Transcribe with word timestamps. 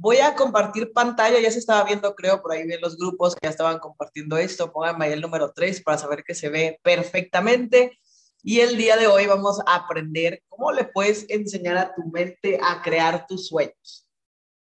Voy 0.00 0.18
a 0.18 0.36
compartir 0.36 0.92
pantalla, 0.92 1.40
ya 1.40 1.50
se 1.50 1.58
estaba 1.58 1.82
viendo, 1.82 2.14
creo, 2.14 2.40
por 2.40 2.52
ahí 2.52 2.60
en 2.60 2.80
los 2.80 2.96
grupos 2.96 3.34
que 3.34 3.40
ya 3.42 3.50
estaban 3.50 3.80
compartiendo 3.80 4.38
esto. 4.38 4.70
Pónganme 4.70 5.06
ahí 5.06 5.12
el 5.12 5.20
número 5.20 5.50
3 5.52 5.82
para 5.82 5.98
saber 5.98 6.22
que 6.22 6.36
se 6.36 6.48
ve 6.48 6.78
perfectamente. 6.84 7.98
Y 8.44 8.60
el 8.60 8.76
día 8.76 8.96
de 8.96 9.08
hoy 9.08 9.26
vamos 9.26 9.58
a 9.66 9.74
aprender 9.74 10.40
cómo 10.48 10.70
le 10.70 10.84
puedes 10.84 11.26
enseñar 11.28 11.76
a 11.78 11.94
tu 11.96 12.04
mente 12.12 12.60
a 12.62 12.80
crear 12.80 13.26
tus 13.26 13.48
sueños. 13.48 14.06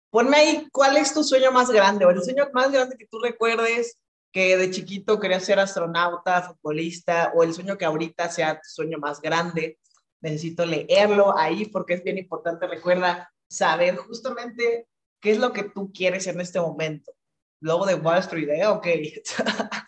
Ponme 0.09 0.37
ahí 0.37 0.69
cuál 0.71 0.95
es 0.95 1.13
tu 1.13 1.25
sueño 1.25 1.51
más 1.51 1.69
grande 1.71 2.05
o 2.05 2.09
el 2.09 2.23
sueño 2.23 2.47
más 2.53 2.71
grande 2.71 2.95
que 2.97 3.07
tú 3.07 3.19
recuerdes 3.19 3.99
que 4.31 4.55
de 4.55 4.71
chiquito 4.71 5.19
querías 5.19 5.43
ser 5.43 5.59
astronauta, 5.59 6.43
futbolista 6.43 7.33
o 7.35 7.43
el 7.43 7.53
sueño 7.53 7.77
que 7.77 7.83
ahorita 7.83 8.29
sea 8.29 8.55
tu 8.55 8.69
sueño 8.69 8.97
más 8.97 9.19
grande. 9.19 9.77
Necesito 10.21 10.65
leerlo 10.65 11.37
ahí 11.37 11.65
porque 11.65 11.95
es 11.95 12.03
bien 12.05 12.17
importante. 12.17 12.65
Recuerda 12.65 13.29
saber 13.49 13.97
justamente 13.97 14.87
¿Qué 15.19 15.31
es 15.31 15.37
lo 15.39 15.53
que 15.53 15.63
tú 15.63 15.91
quieres 15.91 16.27
en 16.27 16.39
este 16.41 16.59
momento? 16.59 17.11
¿Lobo 17.59 17.85
de 17.85 17.95
Wall 17.95 18.19
Street, 18.19 18.49
¿eh? 18.49 18.67
Ok. 18.67 18.87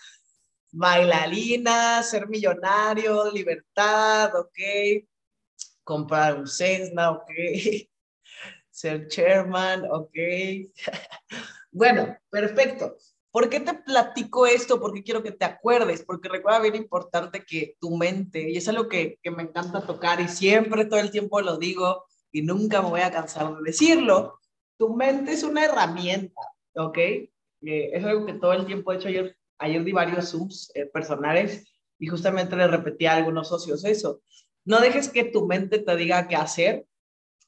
Bailarina, 0.72 2.04
ser 2.04 2.28
millonario, 2.28 3.32
libertad, 3.32 4.36
ok. 4.36 4.58
Comprar 5.84 6.38
un 6.38 6.48
Cessna, 6.48 7.12
ok. 7.12 7.30
Ser 8.70 9.08
chairman, 9.08 9.86
ok. 9.92 10.14
bueno, 11.72 12.18
perfecto. 12.30 12.96
¿Por 13.32 13.50
qué 13.50 13.60
te 13.60 13.74
platico 13.74 14.48
esto? 14.48 14.80
Porque 14.80 15.04
quiero 15.04 15.22
que 15.22 15.32
te 15.32 15.46
acuerdes, 15.46 16.04
porque 16.04 16.30
recuerda 16.30 16.60
bien 16.60 16.76
importante 16.76 17.44
que 17.46 17.76
tu 17.80 17.96
mente, 17.98 18.50
y 18.50 18.58
es 18.58 18.68
algo 18.68 18.88
que, 18.88 19.20
que 19.22 19.32
me 19.32 19.44
encanta 19.44 19.86
tocar 19.86 20.22
y 20.22 20.28
siempre 20.28 20.86
todo 20.86 21.00
el 21.00 21.12
tiempo 21.12 21.42
lo 21.42 21.58
digo 21.58 22.06
y 22.32 22.42
nunca 22.42 22.82
me 22.82 22.90
voy 22.90 23.02
a 23.02 23.12
cansar 23.12 23.56
de 23.56 23.62
decirlo, 23.64 24.40
tu 24.80 24.96
mente 24.96 25.34
es 25.34 25.44
una 25.44 25.66
herramienta, 25.66 26.42
¿ok? 26.74 26.98
Eh, 26.98 27.30
es 27.62 28.04
algo 28.06 28.26
que 28.26 28.34
todo 28.34 28.54
el 28.54 28.66
tiempo 28.66 28.92
he 28.92 28.96
hecho. 28.96 29.10
Ayer, 29.10 29.38
ayer 29.58 29.84
di 29.84 29.92
varios 29.92 30.30
Zooms 30.32 30.72
eh, 30.74 30.86
personales 30.86 31.66
y 32.00 32.08
justamente 32.08 32.56
le 32.56 32.66
repetí 32.66 33.06
a 33.06 33.18
algunos 33.18 33.50
socios 33.50 33.84
eso. 33.84 34.22
No 34.64 34.80
dejes 34.80 35.10
que 35.10 35.26
tu 35.26 35.46
mente 35.46 35.80
te 35.80 35.96
diga 35.98 36.30
qué 36.30 36.38
hacer. 36.38 36.88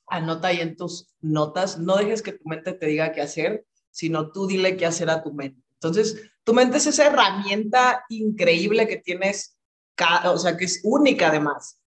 Anota 0.07 0.49
ahí 0.49 0.59
en 0.59 0.75
tus 0.75 1.07
notas. 1.21 1.79
No 1.79 1.95
dejes 1.95 2.21
que 2.21 2.33
tu 2.33 2.43
mente 2.49 2.73
te 2.73 2.85
diga 2.85 3.13
qué 3.13 3.21
hacer, 3.21 3.65
sino 3.91 4.31
tú 4.31 4.45
dile 4.45 4.75
qué 4.75 4.85
hacer 4.85 5.09
a 5.09 5.23
tu 5.23 5.33
mente. 5.33 5.61
Entonces, 5.75 6.33
tu 6.43 6.53
mente 6.53 6.77
es 6.77 6.87
esa 6.87 7.07
herramienta 7.07 8.03
increíble 8.09 8.89
que 8.89 8.97
tienes, 8.97 9.57
o 10.25 10.37
sea, 10.37 10.57
que 10.57 10.65
es 10.65 10.81
única 10.83 11.29
además 11.29 11.79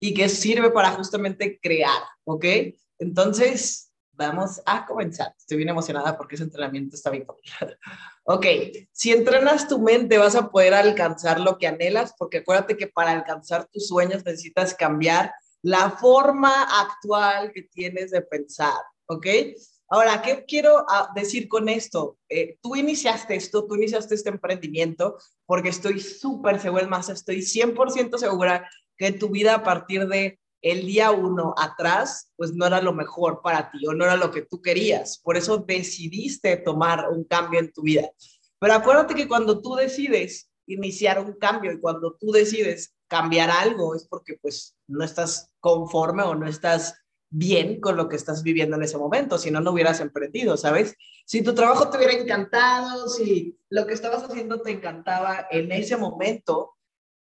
y 0.00 0.12
que 0.12 0.28
sirve 0.28 0.70
para 0.70 0.90
justamente 0.90 1.60
crear, 1.62 2.02
¿ok? 2.24 2.44
Entonces, 2.98 3.91
Vamos 4.14 4.60
a 4.66 4.84
comenzar. 4.84 5.34
Estoy 5.36 5.56
bien 5.56 5.70
emocionada 5.70 6.16
porque 6.16 6.34
ese 6.34 6.44
entrenamiento 6.44 6.96
está 6.96 7.10
bien 7.10 7.24
complicado. 7.24 7.74
ok, 8.24 8.46
si 8.92 9.10
entrenas 9.10 9.68
tu 9.68 9.78
mente 9.78 10.18
vas 10.18 10.34
a 10.34 10.50
poder 10.50 10.74
alcanzar 10.74 11.40
lo 11.40 11.58
que 11.58 11.66
anhelas, 11.66 12.14
porque 12.18 12.38
acuérdate 12.38 12.76
que 12.76 12.86
para 12.86 13.12
alcanzar 13.12 13.66
tus 13.68 13.88
sueños 13.88 14.24
necesitas 14.24 14.74
cambiar 14.74 15.32
la 15.62 15.90
forma 15.90 16.64
actual 16.80 17.52
que 17.52 17.62
tienes 17.62 18.10
de 18.10 18.20
pensar, 18.20 18.74
¿ok? 19.06 19.26
Ahora, 19.88 20.22
¿qué 20.22 20.44
quiero 20.46 20.84
ah, 20.88 21.10
decir 21.14 21.48
con 21.48 21.68
esto? 21.68 22.18
Eh, 22.28 22.58
tú 22.62 22.74
iniciaste 22.76 23.34
esto, 23.34 23.66
tú 23.66 23.76
iniciaste 23.76 24.14
este 24.14 24.30
emprendimiento, 24.30 25.18
porque 25.46 25.68
estoy 25.68 26.00
súper 26.00 26.60
segura, 26.60 26.86
más 26.86 27.10
estoy 27.10 27.42
100% 27.42 28.16
segura 28.16 28.68
que 28.96 29.12
tu 29.12 29.28
vida 29.28 29.54
a 29.54 29.62
partir 29.62 30.08
de 30.08 30.40
el 30.62 30.86
día 30.86 31.10
uno 31.10 31.54
atrás, 31.58 32.32
pues 32.36 32.54
no 32.54 32.66
era 32.66 32.80
lo 32.80 32.92
mejor 32.92 33.42
para 33.42 33.70
ti 33.70 33.84
o 33.86 33.92
no 33.92 34.04
era 34.04 34.16
lo 34.16 34.30
que 34.30 34.42
tú 34.42 34.62
querías. 34.62 35.18
Por 35.18 35.36
eso 35.36 35.58
decidiste 35.58 36.56
tomar 36.56 37.08
un 37.10 37.24
cambio 37.24 37.60
en 37.60 37.72
tu 37.72 37.82
vida. 37.82 38.08
Pero 38.60 38.74
acuérdate 38.74 39.14
que 39.14 39.28
cuando 39.28 39.60
tú 39.60 39.74
decides 39.74 40.48
iniciar 40.66 41.18
un 41.18 41.32
cambio 41.34 41.72
y 41.72 41.80
cuando 41.80 42.16
tú 42.18 42.30
decides 42.30 42.94
cambiar 43.08 43.50
algo 43.50 43.94
es 43.94 44.06
porque 44.06 44.38
pues 44.40 44.76
no 44.86 45.04
estás 45.04 45.50
conforme 45.60 46.22
o 46.22 46.34
no 46.34 46.46
estás 46.46 46.94
bien 47.28 47.80
con 47.80 47.96
lo 47.96 48.08
que 48.08 48.16
estás 48.16 48.42
viviendo 48.42 48.76
en 48.76 48.82
ese 48.82 48.98
momento, 48.98 49.38
si 49.38 49.50
no, 49.50 49.60
no 49.60 49.72
hubieras 49.72 50.00
emprendido, 50.00 50.56
¿sabes? 50.56 50.94
Si 51.24 51.42
tu 51.42 51.54
trabajo 51.54 51.88
te 51.88 51.96
hubiera 51.96 52.12
encantado, 52.12 53.08
si 53.08 53.58
lo 53.70 53.86
que 53.86 53.94
estabas 53.94 54.22
haciendo 54.22 54.60
te 54.60 54.70
encantaba 54.70 55.46
en 55.50 55.72
ese 55.72 55.96
momento, 55.96 56.74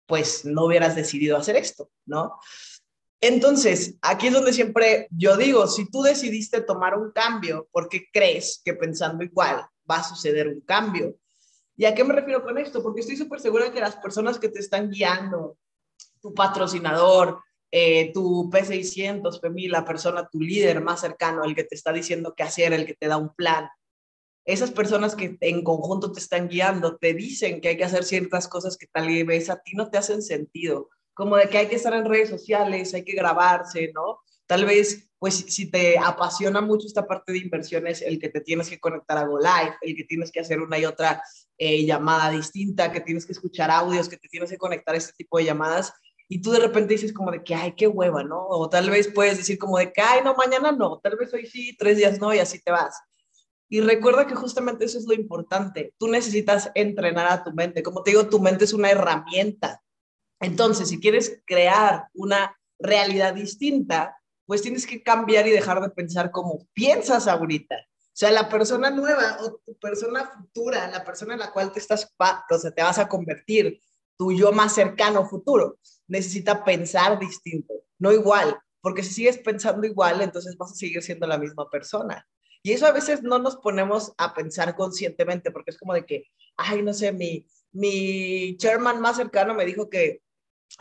pues 0.06 0.44
no 0.44 0.66
hubieras 0.66 0.94
decidido 0.94 1.36
hacer 1.36 1.56
esto, 1.56 1.90
¿no? 2.04 2.38
Entonces, 3.20 3.96
aquí 4.02 4.26
es 4.26 4.32
donde 4.32 4.52
siempre 4.52 5.08
yo 5.10 5.36
digo, 5.36 5.66
si 5.66 5.90
tú 5.90 6.02
decidiste 6.02 6.60
tomar 6.60 6.98
un 6.98 7.10
cambio, 7.12 7.68
¿por 7.72 7.88
qué 7.88 8.06
crees 8.12 8.60
que 8.64 8.74
pensando 8.74 9.24
igual 9.24 9.64
va 9.90 9.96
a 9.96 10.04
suceder 10.04 10.48
un 10.48 10.60
cambio? 10.60 11.16
¿Y 11.76 11.86
a 11.86 11.94
qué 11.94 12.04
me 12.04 12.14
refiero 12.14 12.42
con 12.42 12.58
esto? 12.58 12.82
Porque 12.82 13.00
estoy 13.00 13.16
súper 13.16 13.40
segura 13.40 13.72
que 13.72 13.80
las 13.80 13.96
personas 13.96 14.38
que 14.38 14.48
te 14.48 14.60
están 14.60 14.90
guiando, 14.90 15.56
tu 16.20 16.34
patrocinador, 16.34 17.40
eh, 17.70 18.12
tu 18.12 18.50
P600, 18.50 19.40
PMI, 19.40 19.68
la 19.68 19.84
persona, 19.84 20.28
tu 20.30 20.40
líder 20.40 20.80
más 20.80 21.00
cercano, 21.00 21.44
el 21.44 21.54
que 21.54 21.64
te 21.64 21.74
está 21.74 21.92
diciendo 21.92 22.34
qué 22.36 22.44
hacer, 22.44 22.72
el 22.72 22.86
que 22.86 22.94
te 22.94 23.08
da 23.08 23.16
un 23.16 23.34
plan, 23.34 23.68
esas 24.44 24.70
personas 24.70 25.16
que 25.16 25.36
en 25.40 25.64
conjunto 25.64 26.12
te 26.12 26.20
están 26.20 26.48
guiando, 26.48 26.96
te 26.96 27.14
dicen 27.14 27.60
que 27.60 27.68
hay 27.68 27.76
que 27.76 27.84
hacer 27.84 28.04
ciertas 28.04 28.46
cosas 28.46 28.76
que 28.76 28.86
tal 28.86 29.06
vez 29.24 29.48
a 29.48 29.62
ti 29.62 29.72
no 29.74 29.90
te 29.90 29.96
hacen 29.96 30.22
sentido 30.22 30.90
como 31.14 31.36
de 31.36 31.48
que 31.48 31.58
hay 31.58 31.68
que 31.68 31.76
estar 31.76 31.94
en 31.94 32.04
redes 32.04 32.28
sociales, 32.28 32.92
hay 32.94 33.04
que 33.04 33.14
grabarse, 33.14 33.92
¿no? 33.94 34.20
Tal 34.46 34.64
vez, 34.66 35.08
pues 35.18 35.34
si 35.34 35.70
te 35.70 35.98
apasiona 35.98 36.60
mucho 36.60 36.86
esta 36.86 37.06
parte 37.06 37.32
de 37.32 37.38
inversiones, 37.38 38.02
el 38.02 38.18
que 38.18 38.28
te 38.28 38.40
tienes 38.40 38.68
que 38.68 38.78
conectar 38.78 39.16
a 39.16 39.26
Go 39.26 39.38
Live, 39.38 39.76
el 39.80 39.96
que 39.96 40.04
tienes 40.04 40.30
que 40.30 40.40
hacer 40.40 40.60
una 40.60 40.78
y 40.78 40.84
otra 40.84 41.22
eh, 41.56 41.84
llamada 41.86 42.30
distinta, 42.30 42.92
que 42.92 43.00
tienes 43.00 43.24
que 43.24 43.32
escuchar 43.32 43.70
audios, 43.70 44.08
que 44.08 44.18
te 44.18 44.28
tienes 44.28 44.50
que 44.50 44.58
conectar 44.58 44.94
a 44.94 44.98
este 44.98 45.12
tipo 45.16 45.38
de 45.38 45.44
llamadas, 45.44 45.92
y 46.28 46.40
tú 46.40 46.50
de 46.50 46.58
repente 46.58 46.94
dices 46.94 47.12
como 47.12 47.30
de 47.30 47.44
que, 47.44 47.54
ay, 47.54 47.74
qué 47.76 47.86
hueva, 47.86 48.24
¿no? 48.24 48.46
O 48.48 48.68
tal 48.68 48.90
vez 48.90 49.08
puedes 49.08 49.36
decir 49.36 49.58
como 49.58 49.78
de 49.78 49.92
que, 49.92 50.00
ay, 50.00 50.20
no, 50.24 50.34
mañana 50.34 50.72
no, 50.72 50.98
tal 50.98 51.16
vez 51.16 51.32
hoy 51.32 51.46
sí, 51.46 51.76
tres 51.78 51.96
días 51.96 52.18
no, 52.18 52.34
y 52.34 52.38
así 52.38 52.60
te 52.62 52.70
vas. 52.70 52.98
Y 53.68 53.80
recuerda 53.80 54.26
que 54.26 54.34
justamente 54.34 54.84
eso 54.84 54.98
es 54.98 55.06
lo 55.06 55.14
importante. 55.14 55.94
Tú 55.98 56.08
necesitas 56.08 56.70
entrenar 56.74 57.26
a 57.26 57.42
tu 57.42 57.52
mente. 57.52 57.82
Como 57.82 58.02
te 58.02 58.10
digo, 58.10 58.28
tu 58.28 58.38
mente 58.38 58.64
es 58.64 58.72
una 58.72 58.90
herramienta. 58.90 59.82
Entonces, 60.44 60.88
si 60.90 61.00
quieres 61.00 61.40
crear 61.46 62.08
una 62.12 62.54
realidad 62.78 63.34
distinta, 63.34 64.16
pues 64.46 64.60
tienes 64.60 64.86
que 64.86 65.02
cambiar 65.02 65.46
y 65.46 65.50
dejar 65.50 65.80
de 65.80 65.88
pensar 65.88 66.30
como 66.30 66.66
piensas 66.74 67.26
ahorita. 67.26 67.76
O 67.76 68.16
sea, 68.16 68.30
la 68.30 68.48
persona 68.48 68.90
nueva 68.90 69.38
o 69.40 69.54
tu 69.64 69.76
persona 69.78 70.30
futura, 70.36 70.88
la 70.88 71.02
persona 71.02 71.32
en 71.34 71.40
la 71.40 71.50
cual 71.50 71.72
te 71.72 71.80
estás, 71.80 72.14
o 72.50 72.58
sea, 72.58 72.70
te 72.70 72.82
vas 72.82 72.98
a 72.98 73.08
convertir, 73.08 73.80
tu 74.16 74.32
yo 74.32 74.52
más 74.52 74.74
cercano 74.74 75.26
futuro, 75.26 75.78
necesita 76.06 76.62
pensar 76.62 77.18
distinto, 77.18 77.74
no 77.98 78.12
igual, 78.12 78.56
porque 78.80 79.02
si 79.02 79.14
sigues 79.14 79.38
pensando 79.38 79.86
igual, 79.86 80.20
entonces 80.20 80.56
vas 80.56 80.72
a 80.72 80.76
seguir 80.76 81.02
siendo 81.02 81.26
la 81.26 81.38
misma 81.38 81.68
persona. 81.70 82.28
Y 82.62 82.72
eso 82.72 82.86
a 82.86 82.92
veces 82.92 83.22
no 83.22 83.38
nos 83.38 83.56
ponemos 83.56 84.12
a 84.18 84.34
pensar 84.34 84.76
conscientemente, 84.76 85.50
porque 85.50 85.70
es 85.70 85.78
como 85.78 85.94
de 85.94 86.04
que, 86.06 86.24
ay, 86.56 86.82
no 86.82 86.94
sé, 86.94 87.12
mi, 87.12 87.46
mi 87.72 88.56
chairman 88.58 89.00
más 89.00 89.16
cercano 89.16 89.54
me 89.54 89.64
dijo 89.64 89.90
que 89.90 90.22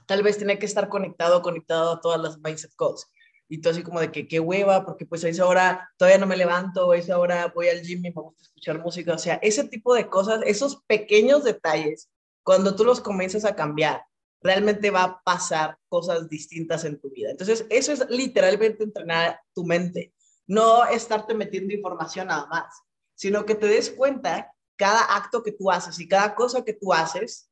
tal 0.05 0.23
vez 0.23 0.37
tiene 0.37 0.59
que 0.59 0.65
estar 0.65 0.89
conectado, 0.89 1.41
conectado 1.41 1.93
a 1.93 2.01
todas 2.01 2.19
las 2.21 2.39
mindset 2.39 2.73
calls. 2.77 3.07
Y 3.49 3.61
todo 3.61 3.73
así 3.73 3.83
como 3.83 3.99
de 3.99 4.11
que 4.11 4.27
qué 4.27 4.39
hueva, 4.39 4.85
porque 4.85 5.05
pues 5.05 5.23
a 5.23 5.29
esa 5.29 5.45
hora 5.45 5.89
todavía 5.97 6.17
no 6.17 6.25
me 6.25 6.37
levanto, 6.37 6.91
a 6.91 6.97
esa 6.97 7.19
hora 7.19 7.51
voy 7.53 7.67
al 7.67 7.81
gym 7.81 7.99
y 8.05 8.11
me 8.11 8.21
gusta 8.21 8.41
escuchar 8.41 8.79
música. 8.79 9.13
O 9.13 9.17
sea, 9.17 9.35
ese 9.35 9.65
tipo 9.65 9.93
de 9.93 10.07
cosas, 10.09 10.41
esos 10.45 10.81
pequeños 10.87 11.43
detalles, 11.43 12.09
cuando 12.43 12.75
tú 12.75 12.83
los 12.83 13.01
comienzas 13.01 13.45
a 13.45 13.55
cambiar, 13.55 14.03
realmente 14.41 14.91
va 14.91 15.03
a 15.03 15.21
pasar 15.23 15.77
cosas 15.87 16.29
distintas 16.29 16.83
en 16.85 16.99
tu 16.99 17.09
vida. 17.09 17.31
Entonces, 17.31 17.65
eso 17.69 17.91
es 17.91 18.09
literalmente 18.09 18.83
entrenar 18.83 19.39
tu 19.53 19.65
mente, 19.65 20.13
no 20.47 20.85
estarte 20.85 21.33
metiendo 21.33 21.73
información 21.73 22.27
nada 22.27 22.47
más, 22.47 22.81
sino 23.15 23.45
que 23.45 23.55
te 23.55 23.67
des 23.67 23.91
cuenta 23.91 24.51
cada 24.75 25.15
acto 25.15 25.43
que 25.43 25.51
tú 25.51 25.71
haces 25.71 25.99
y 25.99 26.07
cada 26.07 26.35
cosa 26.35 26.63
que 26.63 26.73
tú 26.73 26.91
haces 26.93 27.49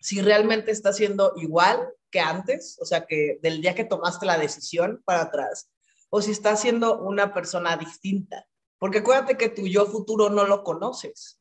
si 0.00 0.22
realmente 0.22 0.70
está 0.70 0.92
siendo 0.92 1.34
igual 1.36 1.92
que 2.10 2.20
antes, 2.20 2.78
o 2.80 2.84
sea, 2.84 3.06
que 3.06 3.38
del 3.42 3.60
día 3.60 3.74
que 3.74 3.84
tomaste 3.84 4.26
la 4.26 4.38
decisión 4.38 5.02
para 5.04 5.22
atrás, 5.22 5.70
o 6.08 6.20
si 6.20 6.32
está 6.32 6.56
siendo 6.56 7.00
una 7.00 7.32
persona 7.32 7.76
distinta. 7.76 8.46
Porque 8.78 8.98
acuérdate 8.98 9.36
que 9.36 9.50
tu 9.50 9.66
yo 9.66 9.86
futuro 9.86 10.30
no 10.30 10.44
lo 10.44 10.64
conoces. 10.64 11.40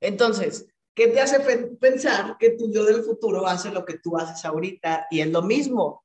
Entonces, 0.00 0.66
¿qué 0.94 1.08
te 1.08 1.20
hace 1.20 1.40
pensar 1.80 2.36
que 2.38 2.50
tu 2.50 2.72
yo 2.72 2.84
del 2.84 3.04
futuro 3.04 3.46
hace 3.46 3.70
lo 3.70 3.84
que 3.84 3.98
tú 3.98 4.18
haces 4.18 4.44
ahorita 4.44 5.06
y 5.10 5.20
es 5.20 5.28
lo 5.28 5.42
mismo? 5.42 6.04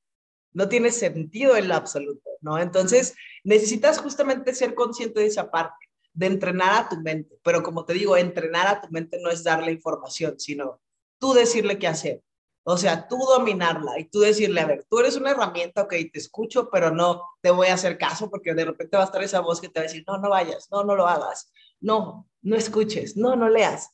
No 0.54 0.70
tiene 0.70 0.92
sentido 0.92 1.56
en 1.56 1.70
lo 1.70 1.76
absoluto, 1.76 2.30
¿no? 2.42 2.60
Entonces, 2.60 3.16
necesitas 3.44 4.00
justamente 4.00 4.54
ser 4.54 4.76
consciente 4.76 5.22
de 5.22 5.28
esa 5.28 5.50
parte, 5.50 5.88
de 6.14 6.28
entrenar 6.28 6.84
a 6.84 6.90
tu 6.90 6.98
mente. 6.98 7.40
Pero 7.44 7.64
como 7.64 7.86
te 7.86 7.94
digo, 7.94 8.18
entrenar 8.18 8.68
a 8.68 8.82
tu 8.82 8.88
mente 8.92 9.20
no 9.22 9.32
es 9.32 9.44
darle 9.44 9.72
información, 9.72 10.40
sino 10.40 10.82
tú 11.20 11.34
decirle 11.34 11.80
qué 11.80 11.88
hacer. 11.88 12.24
O 12.70 12.78
sea, 12.78 13.08
tú 13.08 13.18
dominarla 13.18 13.98
y 13.98 14.10
tú 14.10 14.20
decirle, 14.20 14.60
a 14.60 14.66
ver, 14.66 14.86
tú 14.90 15.00
eres 15.00 15.16
una 15.16 15.32
herramienta, 15.32 15.84
ok, 15.84 15.94
te 16.12 16.20
escucho, 16.20 16.70
pero 16.70 16.92
no 16.92 17.24
te 17.42 17.50
voy 17.50 17.68
a 17.68 17.76
hacer 17.76 17.98
caso 17.98 18.30
porque 18.30 18.54
de 18.54 18.66
repente 18.66 18.98
va 18.98 19.04
a 19.04 19.06
estar 19.06 19.24
esa 19.24 19.40
voz 19.40 19.62
que 19.62 19.70
te 19.70 19.80
va 19.80 19.86
a 19.86 19.88
decir, 19.88 20.04
no, 20.06 20.18
no 20.18 20.30
vayas, 20.30 20.68
no, 20.70 20.84
no 20.84 20.94
lo 20.94 21.08
hagas, 21.08 21.50
no, 21.80 22.28
no 22.42 22.56
escuches, 22.58 23.16
no, 23.16 23.38
no 23.38 23.48
leas. 23.48 23.92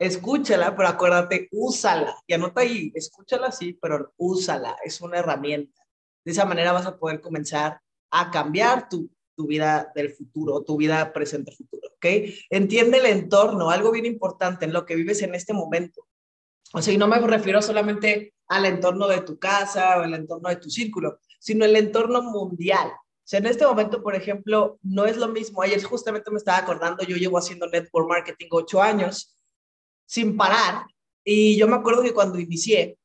Escúchala, 0.00 0.74
pero 0.74 0.88
acuérdate, 0.88 1.48
úsala. 1.52 2.16
Y 2.26 2.34
anota 2.34 2.62
ahí, 2.62 2.90
escúchala 2.96 3.52
sí, 3.52 3.78
pero 3.80 4.12
úsala, 4.16 4.76
es 4.84 5.00
una 5.00 5.18
herramienta. 5.18 5.86
De 6.24 6.32
esa 6.32 6.44
manera 6.44 6.72
vas 6.72 6.86
a 6.86 6.98
poder 6.98 7.20
comenzar 7.20 7.80
a 8.10 8.30
cambiar 8.32 8.88
tu, 8.88 9.08
tu 9.36 9.46
vida 9.46 9.92
del 9.94 10.10
futuro, 10.10 10.62
tu 10.62 10.76
vida 10.76 11.12
presente 11.12 11.52
futuro, 11.52 11.88
¿ok? 11.94 12.06
Entiende 12.50 12.98
el 12.98 13.06
entorno, 13.06 13.70
algo 13.70 13.92
bien 13.92 14.06
importante 14.06 14.64
en 14.64 14.72
lo 14.72 14.84
que 14.84 14.96
vives 14.96 15.22
en 15.22 15.34
este 15.34 15.52
momento. 15.52 16.08
O 16.72 16.82
sea, 16.82 16.94
y 16.94 16.98
no 16.98 17.08
me 17.08 17.18
refiero 17.18 17.60
solamente 17.62 18.34
al 18.48 18.66
entorno 18.66 19.06
de 19.08 19.22
tu 19.22 19.38
casa 19.38 19.98
o 19.98 20.04
el 20.04 20.14
entorno 20.14 20.48
de 20.48 20.56
tu 20.56 20.70
círculo, 20.70 21.18
sino 21.38 21.64
el 21.64 21.76
entorno 21.76 22.22
mundial. 22.22 22.88
O 22.88 23.28
sea, 23.30 23.38
en 23.38 23.46
este 23.46 23.64
momento, 23.66 24.02
por 24.02 24.14
ejemplo, 24.14 24.78
no 24.82 25.04
es 25.04 25.16
lo 25.16 25.28
mismo. 25.28 25.62
Ayer 25.62 25.82
justamente 25.82 26.30
me 26.30 26.38
estaba 26.38 26.58
acordando, 26.58 27.04
yo 27.04 27.16
llevo 27.16 27.38
haciendo 27.38 27.66
network 27.68 28.08
marketing 28.08 28.48
ocho 28.50 28.82
años 28.82 29.36
sin 30.06 30.36
parar. 30.36 30.84
Y 31.24 31.56
yo 31.56 31.68
me 31.68 31.76
acuerdo 31.76 32.02
que 32.02 32.14
cuando 32.14 32.40
inicié, 32.40 32.98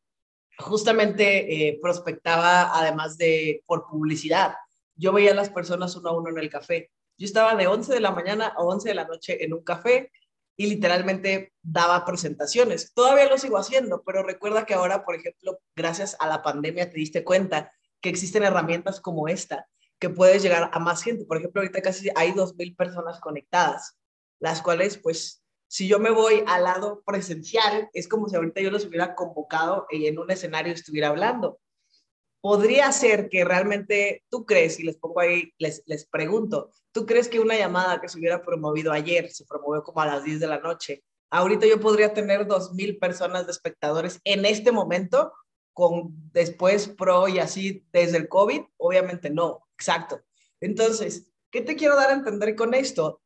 justamente 0.58 1.68
eh, 1.68 1.80
prospectaba 1.82 2.76
además 2.76 3.18
de 3.18 3.62
por 3.66 3.88
publicidad. 3.88 4.56
Yo 4.96 5.12
veía 5.12 5.32
a 5.32 5.36
las 5.36 5.50
personas 5.50 5.96
uno 5.96 6.10
a 6.10 6.18
uno 6.18 6.30
en 6.30 6.40
el 6.40 6.50
café. 6.50 6.92
Yo 7.18 7.26
estaba 7.26 7.56
de 7.56 7.68
11 7.68 7.94
de 7.94 8.00
la 8.00 8.12
mañana 8.12 8.48
a 8.48 8.64
11 8.64 8.90
de 8.90 8.96
la 8.96 9.06
noche 9.06 9.44
en 9.44 9.54
un 9.54 9.64
café 9.64 10.12
y 10.58 10.68
literalmente 10.68 11.54
daba 11.62 12.06
presentaciones. 12.06 12.94
Todavía 12.94 13.30
lo 13.30 13.38
sigo 13.38 13.58
haciendo, 13.58 14.04
pero 14.06 14.24
recuerda 14.24 14.66
que 14.66 14.74
ahora, 14.74 15.04
por 15.04 15.16
ejemplo, 15.16 15.60
gracias 15.76 16.16
a 16.20 16.28
la 16.28 16.42
pandemia 16.42 16.90
te 16.90 16.98
diste 16.98 17.24
cuenta 17.24 17.72
que 18.02 18.10
existen 18.10 18.44
herramientas 18.44 19.00
como 19.02 19.28
esta 19.28 19.68
que 20.00 20.10
puedes 20.10 20.44
llegar 20.44 20.70
a 20.74 20.80
más 20.80 21.04
gente. 21.04 21.26
Por 21.26 21.38
ejemplo, 21.38 21.62
ahorita 21.62 21.82
casi 21.82 22.10
hay 22.16 22.32
2.000 22.32 22.76
personas 22.76 23.20
conectadas, 23.20 23.98
las 24.40 24.62
cuales, 24.62 24.98
pues, 24.98 25.44
si 25.68 25.88
yo 25.88 26.00
me 26.00 26.12
voy 26.12 26.44
al 26.48 26.64
lado 26.64 27.02
presencial, 27.06 27.90
es 27.94 28.08
como 28.08 28.30
si 28.30 28.36
ahorita 28.36 28.62
yo 28.62 28.72
los 28.72 28.86
hubiera 28.86 29.16
convocado 29.16 29.88
y 29.90 30.08
en 30.08 30.20
un 30.20 30.32
escenario 30.32 30.74
estuviera 30.74 31.10
hablando. 31.10 31.60
Podría 32.46 32.92
ser 32.92 33.28
que 33.28 33.44
realmente 33.44 34.24
tú 34.30 34.46
crees, 34.46 34.80
y 34.80 34.84
les 34.84 34.98
pongo 34.98 35.20
ahí, 35.20 35.52
les, 35.58 35.82
les 35.88 36.06
pregunto, 36.06 36.70
¿tú 36.92 37.08
crees 37.08 37.28
que 37.28 37.40
una 37.40 37.58
llamada 37.58 38.00
que 38.00 38.08
se 38.08 38.20
hubiera 38.20 38.46
promovido 38.46 38.92
ayer, 38.92 39.32
se 39.32 39.46
promovió 39.46 39.82
como 39.82 40.02
a 40.02 40.06
las 40.06 40.24
10 40.24 40.42
de 40.42 40.46
la 40.46 40.60
noche, 40.60 41.04
ahorita 41.32 41.66
yo 41.66 41.80
podría 41.80 42.14
tener 42.14 42.48
2.000 42.48 43.00
personas 43.00 43.48
de 43.48 43.52
espectadores 43.52 44.20
en 44.24 44.46
este 44.46 44.72
momento, 44.72 45.34
con 45.74 46.14
después 46.34 46.88
pro 46.88 47.28
y 47.28 47.40
así 47.40 47.84
desde 47.92 48.18
el 48.18 48.30
COVID? 48.30 48.62
Obviamente 48.78 49.32
no, 49.32 49.66
exacto. 49.76 50.22
Entonces, 50.62 51.32
¿qué 51.50 51.62
te 51.62 51.76
quiero 51.76 51.96
dar 51.96 52.12
a 52.12 52.14
entender 52.14 52.56
con 52.56 52.76
esto? 52.76 53.24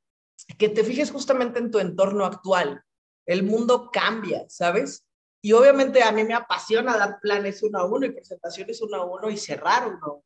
Que 0.58 0.70
te 0.70 0.86
fijes 0.86 1.12
justamente 1.12 1.60
en 1.60 1.72
tu 1.72 1.80
entorno 1.80 2.24
actual. 2.24 2.86
El 3.26 3.44
mundo 3.44 3.90
cambia, 3.92 4.46
¿sabes? 4.48 5.09
Y 5.42 5.54
obviamente 5.54 6.04
a 6.04 6.12
mí 6.12 6.24
me 6.24 6.34
apasiona 6.34 6.98
dar 6.98 7.20
planes 7.22 7.64
uno 7.64 7.80
a 7.80 7.86
uno 7.86 8.06
y 8.06 8.12
presentaciones 8.12 8.82
uno 8.82 8.98
a 8.98 9.06
uno 9.06 9.30
y 9.30 9.38
cerrar 9.38 9.88
uno. 9.88 10.24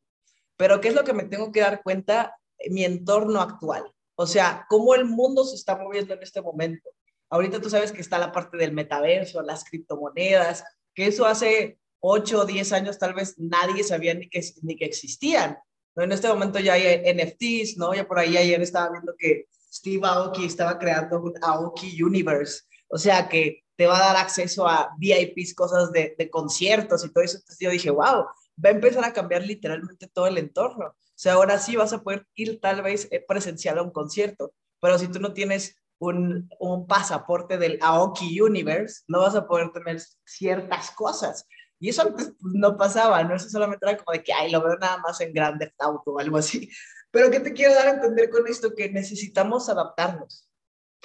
Pero 0.57 0.81
¿qué 0.81 0.89
es 0.89 0.95
lo 0.95 1.03
que 1.03 1.13
me 1.13 1.23
tengo 1.23 1.51
que 1.51 1.61
dar 1.61 1.83
cuenta? 1.83 2.35
Mi 2.69 2.83
entorno 2.83 3.41
actual. 3.41 3.83
O 4.15 4.25
sea, 4.25 4.65
cómo 4.69 4.95
el 4.95 5.05
mundo 5.05 5.43
se 5.43 5.55
está 5.55 5.75
moviendo 5.75 6.13
en 6.13 6.23
este 6.23 6.41
momento. 6.41 6.89
Ahorita 7.29 7.59
tú 7.59 7.69
sabes 7.69 7.91
que 7.91 8.01
está 8.01 8.17
la 8.17 8.31
parte 8.31 8.57
del 8.57 8.71
metaverso, 8.71 9.41
las 9.41 9.63
criptomonedas, 9.63 10.63
que 10.93 11.07
eso 11.07 11.25
hace 11.25 11.79
8 11.99 12.41
o 12.41 12.45
10 12.45 12.73
años 12.73 12.99
tal 12.99 13.13
vez 13.13 13.35
nadie 13.37 13.83
sabía 13.83 14.13
ni 14.13 14.29
que, 14.29 14.41
ni 14.61 14.75
que 14.75 14.85
existían. 14.85 15.57
En 15.95 16.11
este 16.11 16.27
momento 16.27 16.59
ya 16.59 16.73
hay 16.73 17.01
NFTs, 17.13 17.77
¿no? 17.77 17.93
Ya 17.93 18.07
por 18.07 18.19
ahí 18.19 18.35
ayer 18.37 18.61
estaba 18.61 18.91
viendo 18.91 19.15
que 19.17 19.47
Steve 19.71 20.05
Aoki 20.07 20.45
estaba 20.45 20.77
creando 20.77 21.21
un 21.21 21.33
Aoki 21.41 22.01
Universe. 22.01 22.63
O 22.87 22.97
sea, 22.97 23.27
que 23.27 23.63
te 23.75 23.87
va 23.87 23.97
a 23.97 24.13
dar 24.13 24.17
acceso 24.17 24.67
a 24.67 24.93
VIPs, 24.97 25.55
cosas 25.55 25.91
de, 25.91 26.15
de 26.17 26.29
conciertos 26.29 27.03
y 27.03 27.11
todo 27.11 27.23
eso. 27.23 27.37
Entonces 27.37 27.59
yo 27.59 27.69
dije, 27.69 27.89
wow, 27.89 28.25
va 28.63 28.69
a 28.69 28.71
empezar 28.71 29.03
a 29.03 29.13
cambiar 29.13 29.43
literalmente 29.43 30.07
todo 30.07 30.27
el 30.27 30.37
entorno. 30.37 30.87
O 30.87 30.95
sea, 31.15 31.33
ahora 31.33 31.59
sí 31.59 31.75
vas 31.75 31.93
a 31.93 32.01
poder 32.01 32.27
ir 32.35 32.59
tal 32.59 32.81
vez 32.81 33.07
eh, 33.11 33.23
presencial 33.25 33.77
a 33.77 33.83
un 33.83 33.91
concierto, 33.91 34.53
pero 34.79 34.97
si 34.97 35.07
tú 35.07 35.19
no 35.19 35.33
tienes 35.33 35.77
un, 35.99 36.49
un 36.59 36.87
pasaporte 36.87 37.57
del 37.57 37.79
Aoki 37.81 38.41
Universe, 38.41 39.03
no 39.07 39.19
vas 39.19 39.35
a 39.35 39.47
poder 39.47 39.71
tener 39.71 40.01
ciertas 40.25 40.91
cosas. 40.91 41.47
Y 41.79 41.89
eso 41.89 42.01
antes 42.01 42.33
pues, 42.39 42.53
no 42.53 42.77
pasaba, 42.77 43.23
¿no? 43.23 43.35
Eso 43.35 43.49
solamente 43.49 43.85
era 43.85 43.97
como 43.97 44.13
de 44.13 44.23
que, 44.23 44.33
ay, 44.33 44.51
lo 44.51 44.61
veo 44.61 44.77
nada 44.77 44.97
más 44.97 45.19
en 45.21 45.33
grande 45.33 45.73
auto 45.79 46.13
o 46.13 46.19
algo 46.19 46.37
así. 46.37 46.69
Pero 47.11 47.29
¿qué 47.29 47.39
te 47.39 47.53
quiero 47.53 47.73
dar 47.75 47.87
a 47.87 47.91
entender 47.91 48.29
con 48.29 48.47
esto? 48.47 48.73
Que 48.75 48.89
necesitamos 48.89 49.69
adaptarnos. 49.69 50.49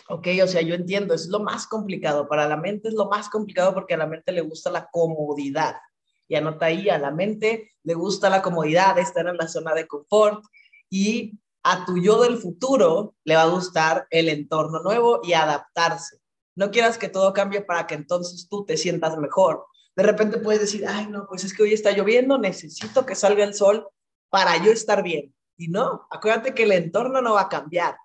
Ok, 0.09 0.29
o 0.43 0.47
sea, 0.47 0.63
yo 0.63 0.75
entiendo, 0.75 1.15
es 1.15 1.27
lo 1.27 1.41
más 1.41 1.67
complicado. 1.67 2.29
Para 2.29 2.49
la 2.49 2.57
mente 2.57 2.89
es 2.89 2.95
lo 2.95 3.09
más 3.09 3.29
complicado 3.29 3.75
porque 3.75 3.95
a 3.95 3.99
la 3.99 4.07
mente 4.07 4.33
le 4.33 4.41
gusta 4.41 4.71
la 4.71 4.89
comodidad. 4.91 5.77
Y 6.29 6.37
anota 6.37 6.67
ahí, 6.67 6.89
a 6.89 6.99
la 6.99 7.11
mente 7.11 7.73
le 7.83 7.95
gusta 7.95 8.31
la 8.31 8.43
comodidad, 8.43 8.99
estar 8.99 9.27
en 9.27 9.37
la 9.37 9.49
zona 9.49 9.75
de 9.75 9.87
confort. 9.87 10.45
Y 10.91 11.39
a 11.63 11.85
tu 11.85 11.99
yo 11.99 12.23
del 12.23 12.39
futuro 12.39 13.15
le 13.25 13.37
va 13.37 13.43
a 13.43 13.49
gustar 13.49 14.07
el 14.11 14.29
entorno 14.29 14.81
nuevo 14.81 15.21
y 15.23 15.33
adaptarse. 15.33 16.19
No 16.55 16.71
quieras 16.71 16.99
que 16.99 17.09
todo 17.09 17.33
cambie 17.33 17.61
para 17.61 17.87
que 17.87 17.95
entonces 17.95 18.49
tú 18.49 18.65
te 18.65 18.77
sientas 18.77 19.17
mejor. 19.19 19.67
De 19.95 20.03
repente 20.03 20.39
puedes 20.39 20.61
decir, 20.61 20.87
ay, 20.87 21.07
no, 21.09 21.27
pues 21.29 21.45
es 21.45 21.53
que 21.53 21.63
hoy 21.63 21.73
está 21.73 21.93
lloviendo, 21.93 22.39
necesito 22.39 23.05
que 23.05 23.15
salga 23.15 23.45
el 23.45 23.55
sol 23.55 23.87
para 24.31 24.57
yo 24.65 24.71
estar 24.71 25.03
bien. 25.03 25.35
Y 25.57 25.69
no, 25.69 26.07
acuérdate 26.11 26.55
que 26.55 26.63
el 26.63 26.73
entorno 26.73 27.21
no 27.21 27.35
va 27.35 27.43
a 27.43 27.49
cambiar 27.49 27.97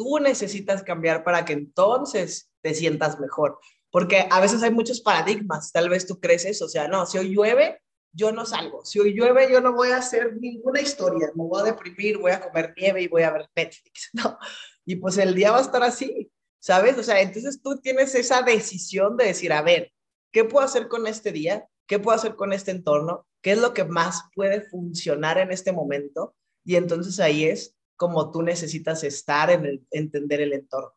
tú 0.00 0.18
necesitas 0.18 0.82
cambiar 0.82 1.22
para 1.24 1.44
que 1.44 1.52
entonces 1.52 2.50
te 2.62 2.72
sientas 2.72 3.20
mejor. 3.20 3.58
Porque 3.90 4.26
a 4.30 4.40
veces 4.40 4.62
hay 4.62 4.70
muchos 4.70 5.02
paradigmas, 5.02 5.72
tal 5.72 5.90
vez 5.90 6.06
tú 6.06 6.18
crees 6.18 6.46
eso, 6.46 6.64
o 6.64 6.68
sea, 6.70 6.88
no, 6.88 7.04
si 7.04 7.18
hoy 7.18 7.34
llueve, 7.34 7.82
yo 8.10 8.32
no 8.32 8.46
salgo, 8.46 8.82
si 8.82 8.98
hoy 8.98 9.12
llueve, 9.12 9.52
yo 9.52 9.60
no 9.60 9.74
voy 9.74 9.90
a 9.90 9.98
hacer 9.98 10.38
ninguna 10.40 10.80
historia, 10.80 11.28
me 11.34 11.44
voy 11.44 11.60
a 11.60 11.64
deprimir, 11.64 12.16
voy 12.16 12.32
a 12.32 12.40
comer 12.40 12.72
nieve 12.78 13.02
y 13.02 13.08
voy 13.08 13.24
a 13.24 13.30
ver 13.30 13.50
Netflix, 13.54 14.08
¿no? 14.14 14.38
Y 14.86 14.96
pues 14.96 15.18
el 15.18 15.34
día 15.34 15.52
va 15.52 15.58
a 15.58 15.62
estar 15.62 15.82
así, 15.82 16.32
¿sabes? 16.60 16.96
O 16.96 17.02
sea, 17.02 17.20
entonces 17.20 17.60
tú 17.60 17.76
tienes 17.76 18.14
esa 18.14 18.40
decisión 18.40 19.18
de 19.18 19.26
decir, 19.26 19.52
a 19.52 19.60
ver, 19.60 19.92
¿qué 20.32 20.44
puedo 20.44 20.64
hacer 20.64 20.88
con 20.88 21.06
este 21.08 21.30
día? 21.30 21.68
¿Qué 21.86 21.98
puedo 21.98 22.16
hacer 22.16 22.36
con 22.36 22.54
este 22.54 22.70
entorno? 22.70 23.26
¿Qué 23.42 23.52
es 23.52 23.58
lo 23.58 23.74
que 23.74 23.84
más 23.84 24.22
puede 24.34 24.62
funcionar 24.62 25.36
en 25.36 25.50
este 25.50 25.72
momento? 25.72 26.34
Y 26.64 26.76
entonces 26.76 27.20
ahí 27.20 27.44
es 27.44 27.76
como 28.00 28.30
tú 28.30 28.40
necesitas 28.40 29.04
estar 29.04 29.50
en 29.50 29.66
el, 29.66 29.86
entender 29.90 30.40
el 30.40 30.54
entorno. 30.54 30.94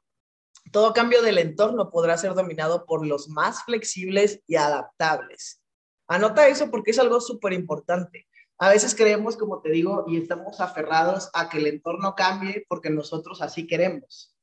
Todo 0.72 0.94
cambio 0.94 1.22
del 1.22 1.38
entorno 1.38 1.92
podrá 1.92 2.18
ser 2.18 2.34
dominado 2.34 2.86
por 2.86 3.06
los 3.06 3.28
más 3.28 3.66
flexibles 3.66 4.42
y 4.48 4.56
adaptables. 4.56 5.62
Anota 6.08 6.48
eso 6.48 6.72
porque 6.72 6.92
es 6.92 7.00
algo 7.00 7.20
súper 7.20 7.52
importante. 7.52 8.26
A 8.58 8.70
veces 8.70 8.96
creemos, 8.96 9.36
como 9.36 9.62
te 9.62 9.70
digo, 9.72 10.06
y 10.08 10.16
estamos 10.16 10.62
aferrados 10.62 11.30
a 11.34 11.50
que 11.50 11.58
el 11.58 11.68
entorno 11.68 12.16
cambie 12.16 12.66
porque 12.70 12.90
nosotros 12.90 13.42
así 13.42 13.68
queremos. 13.68 14.34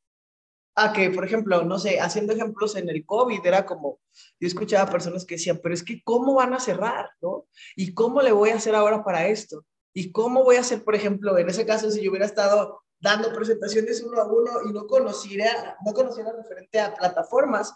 A 0.75 0.93
que, 0.93 1.09
por 1.09 1.25
ejemplo, 1.25 1.65
no 1.65 1.79
sé, 1.79 1.99
haciendo 1.99 2.35
ejemplos 2.35 2.77
en 2.77 2.91
el 2.91 3.07
COVID, 3.07 3.41
era 3.43 3.65
como, 3.65 4.01
yo 4.39 4.47
escuchaba 4.47 4.91
personas 4.91 5.25
que 5.25 5.37
decían, 5.37 5.61
pero 5.63 5.75
es 5.75 5.83
que, 5.83 6.03
¿cómo 6.03 6.35
van 6.35 6.53
a 6.53 6.61
cerrar? 6.61 7.09
¿no? 7.23 7.47
¿Y 7.75 7.95
cómo 7.95 8.21
le 8.21 8.33
voy 8.33 8.51
a 8.51 8.57
hacer 8.57 8.75
ahora 8.75 9.03
para 9.03 9.29
esto? 9.29 9.65
¿Y 9.93 10.13
cómo 10.13 10.45
voy 10.45 10.57
a 10.57 10.61
hacer, 10.61 10.85
por 10.85 10.95
ejemplo, 10.95 11.37
en 11.39 11.49
ese 11.49 11.67
caso, 11.67 11.91
si 11.91 12.03
yo 12.03 12.11
hubiera 12.11 12.27
estado 12.27 12.83
dando 13.01 13.33
presentaciones 13.33 14.03
uno 14.03 14.21
a 14.21 14.27
uno 14.27 14.51
y 14.69 14.73
no 14.73 14.87
conociera, 14.87 15.77
no 15.85 15.93
conociera 15.93 16.33
referente 16.33 16.79
a 16.79 16.95
plataformas, 16.95 17.75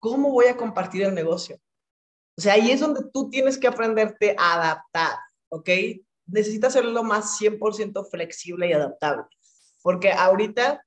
¿cómo 0.00 0.30
voy 0.30 0.46
a 0.46 0.56
compartir 0.56 1.02
el 1.02 1.14
negocio? 1.14 1.58
O 2.36 2.40
sea, 2.42 2.54
ahí 2.54 2.70
es 2.70 2.80
donde 2.80 3.02
tú 3.12 3.30
tienes 3.30 3.56
que 3.56 3.68
aprenderte 3.68 4.34
a 4.36 4.54
adaptar, 4.54 5.18
¿ok? 5.48 5.70
Necesitas 6.26 6.74
hacerlo 6.74 7.04
más 7.04 7.38
100% 7.40 8.10
flexible 8.10 8.68
y 8.68 8.72
adaptable, 8.72 9.24
porque 9.82 10.12
ahorita 10.12 10.84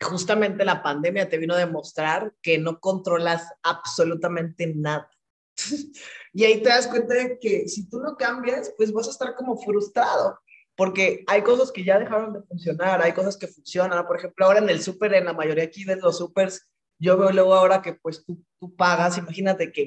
justamente 0.00 0.64
la 0.64 0.82
pandemia 0.82 1.28
te 1.28 1.38
vino 1.38 1.54
a 1.54 1.58
demostrar 1.58 2.34
que 2.42 2.58
no 2.58 2.80
controlas 2.80 3.48
absolutamente 3.62 4.72
nada. 4.74 5.10
y 6.32 6.44
ahí 6.44 6.62
te 6.62 6.68
das 6.68 6.86
cuenta 6.86 7.14
de 7.14 7.38
que 7.38 7.68
si 7.68 7.88
tú 7.88 8.00
no 8.00 8.16
cambias, 8.16 8.72
pues 8.76 8.92
vas 8.92 9.08
a 9.08 9.10
estar 9.10 9.34
como 9.34 9.56
frustrado, 9.56 10.38
porque 10.76 11.24
hay 11.26 11.42
cosas 11.42 11.72
que 11.72 11.84
ya 11.84 11.98
dejaron 11.98 12.32
de 12.34 12.42
funcionar, 12.42 13.02
hay 13.02 13.12
cosas 13.12 13.36
que 13.36 13.48
funcionan. 13.48 14.06
Por 14.06 14.16
ejemplo, 14.16 14.46
ahora 14.46 14.60
en 14.60 14.70
el 14.70 14.80
súper, 14.80 15.14
en 15.14 15.24
la 15.24 15.32
mayoría 15.32 15.64
aquí 15.64 15.84
de 15.84 15.96
los 15.96 16.18
súpers, 16.18 16.68
yo 17.00 17.16
veo 17.16 17.30
luego 17.30 17.54
ahora 17.54 17.82
que 17.82 17.94
pues 17.94 18.24
tú, 18.24 18.44
pagas, 18.76 19.18
imagínate 19.18 19.72
que 19.72 19.82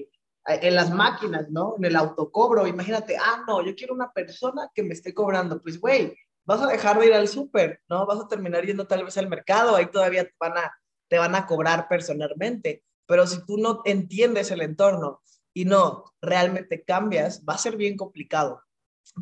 eh, 0.47 0.59
en 0.61 0.75
las 0.75 0.91
máquinas, 0.91 1.49
¿no? 1.49 1.75
En 1.77 1.85
el 1.85 1.95
autocobro, 1.95 2.67
imagínate, 2.67 3.17
ah, 3.17 3.43
no, 3.47 3.63
yo 3.65 3.75
quiero 3.75 3.93
una 3.93 4.11
persona 4.11 4.69
que 4.73 4.83
me 4.83 4.93
esté 4.93 5.13
cobrando, 5.13 5.61
pues 5.61 5.79
güey, 5.79 6.15
vas 6.45 6.61
a 6.61 6.67
dejar 6.67 6.99
de 6.99 7.07
ir 7.07 7.13
al 7.13 7.27
súper, 7.27 7.81
¿no? 7.87 8.05
Vas 8.05 8.19
a 8.19 8.27
terminar 8.27 8.65
yendo 8.65 8.87
tal 8.87 9.03
vez 9.03 9.17
al 9.17 9.29
mercado, 9.29 9.75
ahí 9.75 9.87
todavía 9.87 10.29
van 10.39 10.57
a, 10.57 10.73
te 11.07 11.17
van 11.17 11.35
a 11.35 11.45
cobrar 11.45 11.87
personalmente, 11.87 12.83
pero 13.05 13.27
si 13.27 13.45
tú 13.45 13.57
no 13.57 13.81
entiendes 13.85 14.51
el 14.51 14.61
entorno, 14.61 15.21
y 15.53 15.65
no 15.65 16.05
realmente 16.21 16.83
cambias, 16.83 17.43
va 17.47 17.55
a 17.55 17.59
ser 17.59 17.77
bien 17.77 17.97
complicado. 17.97 18.61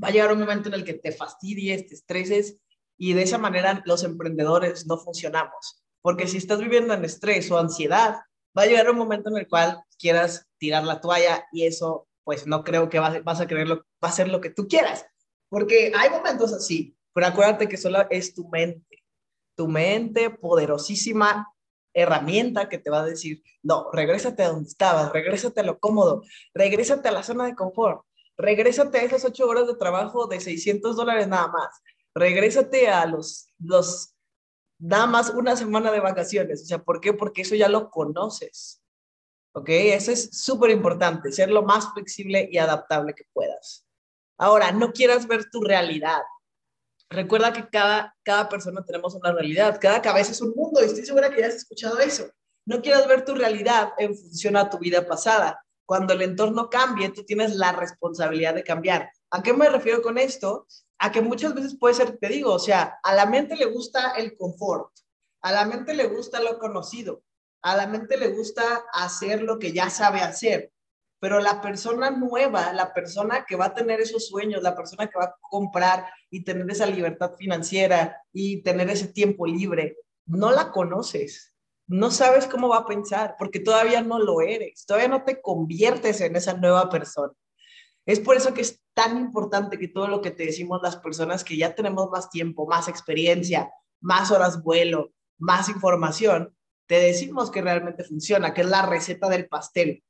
Va 0.02 0.10
a 0.10 0.12
llegar 0.12 0.32
un 0.32 0.40
momento 0.40 0.70
en 0.70 0.76
el 0.76 0.84
que 0.84 0.94
te 0.94 1.12
fastidies, 1.12 1.88
te 1.88 1.96
estreses 1.96 2.58
y 2.98 3.14
de 3.14 3.24
esa 3.24 3.38
manera 3.38 3.82
los 3.86 4.04
emprendedores 4.04 4.86
no 4.86 4.98
funcionamos. 4.98 5.84
Porque 6.02 6.28
si 6.28 6.38
estás 6.38 6.60
viviendo 6.60 6.94
en 6.94 7.06
estrés 7.06 7.50
o 7.52 7.58
ansiedad, 7.58 8.20
va 8.58 8.64
a 8.64 8.66
llegar 8.66 8.90
un 8.90 8.98
momento 8.98 9.30
en 9.30 9.38
el 9.38 9.48
cual 9.48 9.84
quieras 9.98 10.48
tirar 10.58 10.84
la 10.84 11.02
toalla 11.02 11.46
y 11.52 11.66
eso 11.66 12.08
pues 12.24 12.46
no 12.46 12.64
creo 12.64 12.90
que 12.90 13.00
vas, 13.00 13.24
vas 13.24 13.42
a 13.42 13.48
creerlo, 13.48 13.86
va 14.04 14.10
a 14.10 14.12
ser 14.12 14.30
lo 14.30 14.40
que 14.40 14.52
tú 14.52 14.68
quieras. 14.68 15.06
Porque 15.50 15.92
hay 15.96 16.12
momentos 16.12 16.54
así, 16.54 16.96
pero 17.14 17.28
acuérdate 17.28 17.68
que 17.68 17.78
solo 17.78 18.06
es 18.10 18.36
tu 18.36 18.48
mente, 18.50 19.04
tu 19.56 19.68
mente 19.68 20.30
poderosísima 20.30 21.48
herramienta 22.02 22.70
que 22.70 22.78
te 22.78 22.90
va 22.90 23.02
a 23.02 23.06
decir, 23.06 23.44
no, 23.64 23.92
regrésate 23.92 24.44
a 24.44 24.50
donde 24.50 24.70
estabas, 24.70 25.12
regrésate 25.12 25.62
a 25.62 25.64
lo 25.64 25.80
cómodo, 25.80 26.24
regrésate 26.54 27.08
a 27.10 27.12
la 27.12 27.24
zona 27.24 27.46
de 27.46 27.56
confort, 27.56 28.04
regrésate 28.38 29.00
a 29.00 29.04
esas 29.04 29.26
ocho 29.26 29.48
horas 29.48 29.68
de 29.68 29.76
trabajo 29.76 30.28
de 30.28 30.40
600 30.40 30.96
dólares 30.96 31.28
nada 31.28 31.48
más, 31.48 31.82
regrésate 32.14 32.90
a 32.90 33.06
los, 33.06 33.48
los, 33.60 34.16
nada 34.80 35.08
más 35.08 35.30
una 35.30 35.56
semana 35.56 35.92
de 35.92 36.00
vacaciones. 36.00 36.64
O 36.64 36.66
sea, 36.66 36.80
¿por 36.84 37.02
qué? 37.02 37.14
Porque 37.14 37.42
eso 37.42 37.56
ya 37.56 37.70
lo 37.70 37.90
conoces. 37.90 38.82
¿Ok? 39.54 39.70
Eso 39.70 40.12
es 40.12 40.30
súper 40.32 40.72
importante, 40.72 41.32
ser 41.32 41.50
lo 41.50 41.64
más 41.64 41.92
flexible 41.94 42.48
y 42.52 42.58
adaptable 42.58 43.14
que 43.14 43.26
puedas. 43.34 43.86
Ahora, 44.38 44.72
no 44.72 44.94
quieras 44.94 45.28
ver 45.28 45.50
tu 45.50 45.62
realidad. 45.62 46.22
Recuerda 47.10 47.52
que 47.52 47.68
cada, 47.68 48.16
cada 48.24 48.48
persona 48.48 48.86
tenemos 48.86 49.16
una 49.16 49.32
realidad, 49.32 49.80
cada 49.82 50.02
cabeza 50.02 50.32
es 50.32 50.42
un 50.42 50.54
mundo, 50.56 50.82
y 50.82 50.86
estoy 50.86 51.06
segura 51.06 51.30
que 51.30 51.42
ya 51.42 51.48
has 51.48 51.56
escuchado 51.56 52.00
eso. 52.00 52.30
No 52.66 52.82
quieras 52.82 53.08
ver 53.08 53.26
tu 53.26 53.34
realidad 53.34 53.94
en 53.98 54.16
función 54.16 54.56
a 54.56 54.70
tu 54.70 54.78
vida 54.78 55.08
pasada. 55.08 55.66
Cuando 55.88 56.14
el 56.14 56.22
entorno 56.22 56.70
cambie, 56.70 57.10
tú 57.10 57.24
tienes 57.24 57.56
la 57.56 57.72
responsabilidad 57.72 58.54
de 58.54 58.64
cambiar. 58.64 59.12
¿A 59.32 59.42
qué 59.42 59.54
me 59.54 59.70
refiero 59.70 60.04
con 60.04 60.20
esto? 60.20 60.68
A 61.00 61.12
que 61.12 61.22
muchas 61.22 61.56
veces 61.56 61.76
puede 61.80 61.96
ser, 61.96 62.18
te 62.18 62.28
digo, 62.28 62.54
o 62.54 62.60
sea, 62.60 63.00
a 63.02 63.16
la 63.16 63.26
mente 63.26 63.56
le 63.56 63.66
gusta 63.66 64.12
el 64.12 64.38
confort, 64.38 64.92
a 65.42 65.52
la 65.52 65.66
mente 65.66 65.96
le 65.96 66.06
gusta 66.08 66.40
lo 66.42 66.60
conocido, 66.60 67.24
a 67.64 67.76
la 67.76 67.88
mente 67.88 68.18
le 68.18 68.28
gusta 68.28 68.86
hacer 68.94 69.42
lo 69.42 69.58
que 69.58 69.72
ya 69.72 69.90
sabe 69.90 70.20
hacer, 70.22 70.72
pero 71.20 71.40
la 71.40 71.62
persona 71.62 72.10
nueva, 72.12 72.72
la 72.74 72.94
persona 72.94 73.46
que 73.46 73.56
va 73.56 73.66
a 73.66 73.74
tener 73.74 74.00
esos 74.00 74.28
sueños, 74.28 74.64
la 74.64 74.76
persona 74.76 75.08
que 75.08 75.18
va 75.18 75.26
a 75.26 75.36
comprar 75.42 76.06
y 76.30 76.44
tener 76.44 76.70
esa 76.72 76.86
libertad 76.86 77.34
financiera 77.38 78.22
y 78.32 78.62
tener 78.64 78.90
ese 78.90 79.08
tiempo 79.08 79.46
libre, 79.46 79.98
no 80.26 80.52
la 80.52 80.72
conoces. 80.72 81.56
No 81.88 82.12
sabes 82.12 82.46
cómo 82.46 82.70
va 82.70 82.78
a 82.78 82.86
pensar 82.86 83.36
porque 83.38 83.60
todavía 83.60 84.02
no 84.02 84.20
lo 84.20 84.42
eres, 84.42 84.86
todavía 84.86 85.10
no 85.10 85.24
te 85.24 85.42
conviertes 85.42 86.22
en 86.22 86.36
esa 86.36 86.54
nueva 86.54 86.90
persona. 86.90 87.34
Es 88.06 88.20
por 88.20 88.38
eso 88.38 88.54
que 88.54 88.62
es 88.62 88.82
tan 88.94 89.18
importante 89.18 89.78
que 89.78 89.88
todo 89.88 90.08
lo 90.08 90.22
que 90.22 90.32
te 90.32 90.46
decimos 90.46 90.82
las 90.82 90.96
personas 90.96 91.44
que 91.44 91.58
ya 91.58 91.76
tenemos 91.76 92.10
más 92.10 92.30
tiempo, 92.30 92.66
más 92.66 92.88
experiencia, 92.88 93.72
más 94.00 94.32
horas 94.32 94.64
vuelo, 94.64 95.12
más 95.38 95.68
información, 95.68 96.56
te 96.88 97.00
decimos 97.00 97.52
que 97.52 97.62
realmente 97.62 98.04
funciona, 98.04 98.54
que 98.54 98.62
es 98.62 98.68
la 98.68 98.86
receta 98.86 99.30
del 99.30 99.48
pastel 99.48 100.04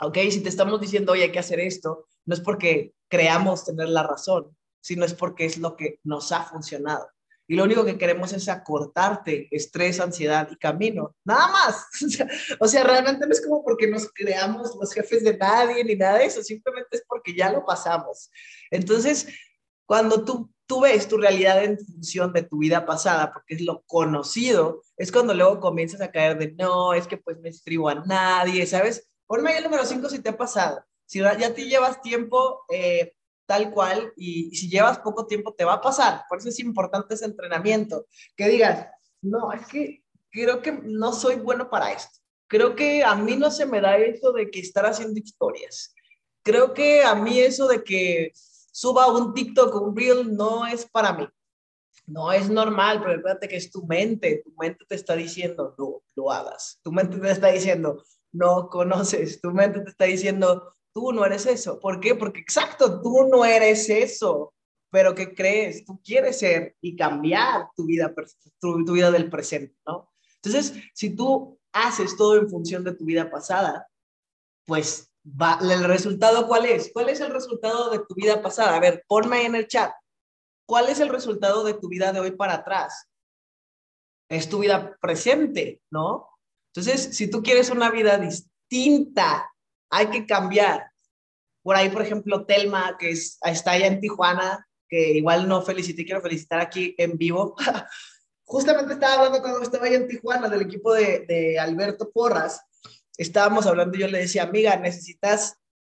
¿ok? 0.00 0.18
Si 0.30 0.42
te 0.42 0.48
estamos 0.48 0.80
diciendo, 0.80 1.12
oye, 1.12 1.24
hay 1.24 1.32
que 1.32 1.38
hacer 1.38 1.60
esto, 1.60 2.06
no 2.24 2.34
es 2.34 2.40
porque 2.40 2.94
creamos 3.08 3.64
tener 3.64 3.88
la 3.88 4.02
razón, 4.02 4.56
sino 4.80 5.04
es 5.04 5.14
porque 5.14 5.44
es 5.44 5.58
lo 5.58 5.76
que 5.76 6.00
nos 6.04 6.32
ha 6.32 6.44
funcionado. 6.44 7.08
Y 7.50 7.56
lo 7.56 7.64
único 7.64 7.82
que 7.82 7.96
queremos 7.96 8.34
es 8.34 8.46
acortarte 8.48 9.48
estrés, 9.50 10.00
ansiedad 10.00 10.46
y 10.52 10.56
camino. 10.56 11.16
Nada 11.24 11.48
más. 11.48 11.86
O 12.60 12.68
sea, 12.68 12.84
realmente 12.84 13.26
no 13.26 13.32
es 13.32 13.40
como 13.40 13.64
porque 13.64 13.86
nos 13.86 14.12
creamos 14.12 14.76
los 14.78 14.92
jefes 14.92 15.24
de 15.24 15.36
nadie 15.36 15.82
ni 15.82 15.96
nada 15.96 16.18
de 16.18 16.26
eso. 16.26 16.42
Simplemente 16.42 16.98
es 16.98 17.04
porque 17.08 17.34
ya 17.34 17.50
lo 17.50 17.64
pasamos. 17.64 18.30
Entonces, 18.70 19.28
cuando 19.86 20.26
tú, 20.26 20.52
tú 20.66 20.82
ves 20.82 21.08
tu 21.08 21.16
realidad 21.16 21.64
en 21.64 21.78
función 21.78 22.34
de 22.34 22.42
tu 22.42 22.58
vida 22.58 22.84
pasada, 22.84 23.32
porque 23.32 23.54
es 23.54 23.62
lo 23.62 23.82
conocido, 23.86 24.82
es 24.98 25.10
cuando 25.10 25.32
luego 25.32 25.58
comienzas 25.58 26.02
a 26.02 26.10
caer 26.10 26.36
de, 26.36 26.52
no, 26.52 26.92
es 26.92 27.06
que 27.06 27.16
pues 27.16 27.38
me 27.38 27.48
escribo 27.48 27.88
a 27.88 27.94
nadie, 27.94 28.66
¿sabes? 28.66 29.08
Ponme 29.28 29.50
ahí 29.50 29.58
el 29.58 29.64
número 29.64 29.84
5 29.84 30.08
si 30.08 30.20
te 30.20 30.30
ha 30.30 30.36
pasado. 30.36 30.82
Si 31.04 31.20
ya 31.20 31.54
te 31.54 31.66
llevas 31.66 32.02
tiempo 32.02 32.62
eh, 32.70 33.14
tal 33.46 33.70
cual 33.70 34.12
y, 34.16 34.54
si 34.56 34.68
llevas 34.68 34.98
poco 34.98 35.26
tiempo 35.26 35.54
te 35.54 35.64
va 35.64 35.74
a 35.74 35.80
pasar. 35.80 36.22
Por 36.28 36.38
eso 36.38 36.48
es 36.48 36.58
importante 36.58 37.14
ese 37.14 37.26
entrenamiento. 37.26 38.06
Que 38.34 38.48
digas, 38.48 38.88
no, 39.22 39.52
es 39.52 39.66
que 39.66 40.02
creo 40.30 40.60
que 40.62 40.72
no 40.72 41.12
soy 41.12 41.36
bueno 41.36 41.68
para 41.68 41.92
esto. 41.92 42.18
Creo 42.46 42.74
que 42.74 43.04
a 43.04 43.14
mí 43.14 43.36
no 43.36 43.50
se 43.50 43.66
me 43.66 43.80
da 43.80 43.98
eso 43.98 44.32
de 44.32 44.50
que 44.50 44.60
estar 44.60 44.86
haciendo 44.86 45.18
historias. 45.18 45.94
Creo 46.42 46.72
que 46.72 47.02
a 47.02 47.14
mí 47.14 47.38
eso 47.38 47.68
de 47.68 47.84
que 47.84 48.32
suba 48.34 49.12
un 49.12 49.34
TikTok 49.34 49.74
un 49.74 49.94
Reel 49.94 50.34
no 50.34 50.66
es 50.66 50.86
para 50.86 51.12
mí. 51.12 51.28
No 52.06 52.32
es 52.32 52.48
normal, 52.48 53.00
pero 53.00 53.18
acuérdate 53.18 53.48
que 53.48 53.56
es 53.56 53.70
tu 53.70 53.86
mente. 53.86 54.42
Tu 54.42 54.52
mente 54.58 54.86
te 54.88 54.94
está 54.94 55.14
diciendo, 55.14 55.74
no, 55.76 56.02
lo 56.14 56.32
hagas. 56.32 56.80
Tu 56.82 56.90
mente 56.90 57.18
te 57.18 57.30
está 57.30 57.48
diciendo, 57.48 58.02
no 58.32 58.68
conoces. 58.68 59.40
Tu 59.40 59.50
mente 59.50 59.80
te 59.80 59.90
está 59.90 60.04
diciendo, 60.04 60.74
tú 60.92 61.12
no 61.12 61.24
eres 61.24 61.46
eso. 61.46 61.78
¿Por 61.80 62.00
qué? 62.00 62.14
Porque 62.14 62.40
exacto, 62.40 63.00
tú 63.00 63.28
no 63.30 63.44
eres 63.44 63.88
eso. 63.88 64.54
Pero 64.90 65.14
¿qué 65.14 65.34
crees? 65.34 65.84
Tú 65.84 66.00
quieres 66.02 66.38
ser 66.38 66.76
y 66.80 66.96
cambiar 66.96 67.68
tu 67.76 67.84
vida, 67.84 68.14
tu, 68.60 68.92
vida 68.92 69.10
del 69.10 69.28
presente, 69.28 69.76
¿no? 69.86 70.10
Entonces, 70.42 70.74
si 70.94 71.14
tú 71.14 71.58
haces 71.72 72.16
todo 72.16 72.36
en 72.36 72.48
función 72.48 72.84
de 72.84 72.94
tu 72.94 73.04
vida 73.04 73.30
pasada, 73.30 73.86
pues 74.66 75.10
va, 75.24 75.58
el 75.60 75.84
resultado 75.84 76.46
cuál 76.46 76.64
es? 76.64 76.90
¿Cuál 76.92 77.10
es 77.10 77.20
el 77.20 77.32
resultado 77.32 77.90
de 77.90 77.98
tu 77.98 78.14
vida 78.14 78.40
pasada? 78.40 78.76
A 78.76 78.80
ver, 78.80 79.04
ponme 79.06 79.44
en 79.44 79.54
el 79.54 79.66
chat. 79.66 79.92
¿Cuál 80.66 80.88
es 80.88 81.00
el 81.00 81.08
resultado 81.08 81.64
de 81.64 81.74
tu 81.74 81.88
vida 81.88 82.12
de 82.12 82.20
hoy 82.20 82.30
para 82.30 82.54
atrás? 82.54 83.08
Es 84.30 84.48
tu 84.48 84.60
vida 84.60 84.96
presente, 85.00 85.82
¿no? 85.90 86.28
Entonces, 86.78 87.16
si 87.16 87.28
tú 87.28 87.42
quieres 87.42 87.70
una 87.70 87.90
vida 87.90 88.18
distinta, 88.18 89.50
hay 89.90 90.06
que 90.10 90.26
cambiar. 90.26 90.92
Por 91.60 91.74
ahí, 91.74 91.88
por 91.88 92.02
ejemplo, 92.02 92.46
Telma, 92.46 92.96
que 92.96 93.10
está 93.10 93.72
allá 93.72 93.88
en 93.88 94.00
Tijuana, 94.00 94.64
que 94.88 95.14
igual 95.14 95.48
no 95.48 95.60
felicité, 95.62 96.04
quiero 96.04 96.20
felicitar 96.20 96.60
aquí 96.60 96.94
en 96.96 97.18
vivo. 97.18 97.56
Justamente 98.44 98.92
estaba 98.92 99.14
hablando 99.14 99.40
cuando 99.40 99.60
estaba 99.60 99.86
allá 99.86 99.96
en 99.96 100.06
Tijuana 100.06 100.48
del 100.48 100.62
equipo 100.62 100.94
de, 100.94 101.26
de 101.26 101.58
Alberto 101.58 102.12
Porras. 102.12 102.60
Estábamos 103.16 103.66
hablando 103.66 103.96
y 103.96 104.02
yo 104.02 104.06
le 104.06 104.20
decía, 104.20 104.44
amiga, 104.44 104.76
necesitas 104.76 105.56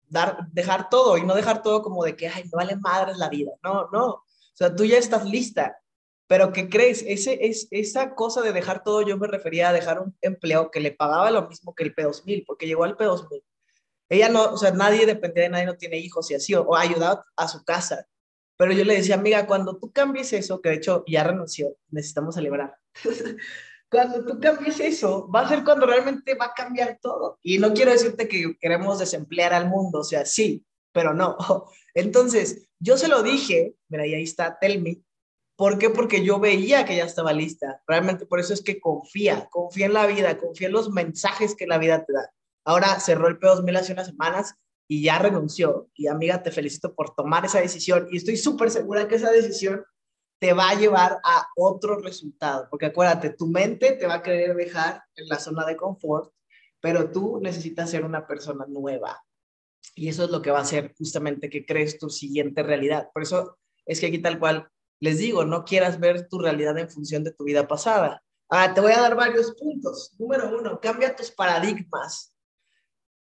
dar, 0.08 0.48
dejar 0.54 0.88
todo 0.88 1.18
y 1.18 1.26
no 1.26 1.36
dejar 1.36 1.62
todo 1.62 1.84
como 1.84 2.06
de 2.06 2.16
que, 2.16 2.30
ay, 2.30 2.46
no 2.46 2.52
vale 2.54 2.78
madres 2.78 3.18
la 3.18 3.28
vida. 3.28 3.52
No, 3.62 3.90
no. 3.92 4.06
O 4.06 4.26
sea, 4.54 4.74
tú 4.74 4.86
ya 4.86 4.98
estás 4.98 5.26
lista. 5.26 5.78
Pero 6.30 6.54
¿qué 6.54 6.70
crees? 6.70 7.04
Ese, 7.08 7.48
es, 7.48 7.68
esa 7.72 8.14
cosa 8.14 8.44
de 8.44 8.54
dejar 8.54 8.84
todo, 8.84 9.02
yo 9.02 9.18
me 9.18 9.26
refería 9.26 9.70
a 9.70 9.74
dejar 9.74 10.00
un 10.00 10.16
empleo 10.22 10.70
que 10.70 10.80
le 10.80 10.92
pagaba 10.92 11.32
lo 11.32 11.50
mismo 11.50 11.74
que 11.74 11.84
el 11.84 11.96
P2000, 11.96 12.44
porque 12.46 12.68
llegó 12.68 12.84
al 12.84 12.96
P2000. 12.96 13.44
Ella 14.10 14.30
no, 14.30 14.54
o 14.54 14.58
sea, 14.58 14.70
nadie 14.70 15.08
depende 15.08 15.42
de 15.42 15.50
nadie, 15.50 15.66
no 15.66 15.76
tiene 15.76 15.98
hijos 15.98 16.30
y 16.30 16.36
así, 16.36 16.54
o, 16.54 16.76
ha 16.76 16.82
ayudado 16.82 17.26
a 17.36 17.48
su 17.48 17.66
casa. 17.66 18.06
Pero 18.58 18.74
yo 18.74 18.86
le 18.86 18.98
decía, 18.98 19.16
amiga, 19.16 19.48
cuando 19.48 19.80
tú 19.80 19.92
cambies 19.92 20.32
eso, 20.32 20.62
que 20.62 20.70
de 20.70 20.76
hecho 20.76 21.04
ya 21.08 21.24
renunció, 21.24 21.76
necesitamos 21.90 22.36
celebrar. 22.36 22.76
cuando 23.90 24.24
tú 24.24 24.40
cambies 24.40 24.80
eso, 24.80 25.28
va 25.32 25.42
a 25.42 25.50
ser 25.50 25.64
cuando 25.64 25.88
realmente 25.88 26.36
va 26.36 26.46
a 26.46 26.54
cambiar 26.54 27.00
todo. 27.02 27.40
Y 27.42 27.58
no 27.58 27.74
quiero 27.74 27.92
decirte 27.92 28.28
que 28.28 28.56
queremos 28.60 29.00
desemplear 29.00 29.52
al 29.56 29.68
mundo, 29.68 30.02
o 30.02 30.04
sea, 30.04 30.28
sí, 30.28 30.64
pero 30.92 31.16
no. 31.16 31.38
Entonces, 31.96 32.70
yo 32.80 33.00
se 33.00 33.08
lo 33.08 33.24
di,je 33.24 33.74
mira, 33.88 34.06
y 34.06 34.14
ahí 34.14 34.24
está, 34.24 34.60
tell 34.60 34.80
me, 34.80 35.02
¿Por 35.60 35.78
qué? 35.78 35.90
Porque 35.90 36.24
yo 36.24 36.40
veía 36.40 36.86
que 36.86 36.96
ya 36.96 37.04
estaba 37.04 37.34
lista. 37.34 37.84
Realmente 37.86 38.26
por 38.26 38.40
eso 38.40 38.54
es 38.54 38.62
que 38.62 38.80
confía, 38.80 39.50
confía 39.52 39.88
en 39.88 39.94
la 39.94 40.06
vida, 40.06 40.38
confía 40.38 40.68
en 40.68 40.74
los 40.74 40.90
mensajes 40.90 41.54
que 41.54 41.68
la 41.68 41.78
vida 41.78 42.06
te 42.06 42.14
da. 42.14 42.32
Ahora 42.64 42.98
cerró 43.02 43.28
el 43.28 43.38
P2000 43.42 43.78
hace 43.78 43.92
unas 43.92 44.08
semanas 44.08 44.56
y 44.88 45.04
ya 45.04 45.20
renunció. 45.20 45.90
Y 45.96 46.08
amiga, 46.08 46.42
te 46.42 46.54
felicito 46.54 46.96
por 46.96 47.14
tomar 47.14 47.44
esa 47.44 47.60
decisión 47.60 48.08
y 48.10 48.16
estoy 48.16 48.38
súper 48.38 48.72
segura 48.72 49.10
que 49.10 49.16
esa 49.16 49.32
decisión 49.32 49.84
te 50.40 50.54
va 50.54 50.70
a 50.70 50.76
llevar 50.76 51.20
a 51.26 51.50
otro 51.58 52.00
resultado. 52.00 52.70
Porque 52.70 52.86
acuérdate, 52.86 53.32
tu 53.32 53.46
mente 53.46 53.92
te 53.92 54.08
va 54.08 54.14
a 54.14 54.24
querer 54.24 54.56
dejar 54.56 55.04
en 55.18 55.28
la 55.28 55.40
zona 55.40 55.66
de 55.66 55.76
confort, 55.76 56.32
pero 56.80 57.12
tú 57.12 57.42
necesitas 57.42 57.90
ser 57.90 58.06
una 58.06 58.26
persona 58.26 58.66
nueva. 58.66 59.22
Y 59.94 60.08
eso 60.08 60.24
es 60.24 60.30
lo 60.30 60.42
que 60.42 60.52
va 60.52 60.60
a 60.60 60.62
hacer 60.62 60.96
justamente 60.98 61.50
que 61.50 61.66
crees 61.66 62.00
tu 62.00 62.10
siguiente 62.10 62.64
realidad. 62.64 63.10
Por 63.14 63.24
eso 63.24 63.58
es 63.86 64.00
que 64.00 64.06
aquí 64.06 64.20
tal 64.20 64.40
cual 64.40 64.70
les 65.00 65.18
digo, 65.18 65.46
no 65.46 65.64
quieras 65.64 66.00
ver 66.00 66.28
tu 66.28 66.40
realidad 66.40 66.78
en 66.78 66.90
función 66.90 67.24
de 67.24 67.32
tu 67.32 67.44
vida 67.44 67.68
pasada. 67.68 68.24
Ah, 68.50 68.74
te 68.74 68.82
voy 68.82 68.92
a 68.92 69.02
dar 69.02 69.16
varios 69.16 69.54
puntos. 69.54 70.14
Número 70.18 70.50
uno, 70.58 70.80
cambia 70.80 71.16
tus 71.16 71.32
paradigmas. 71.32 72.34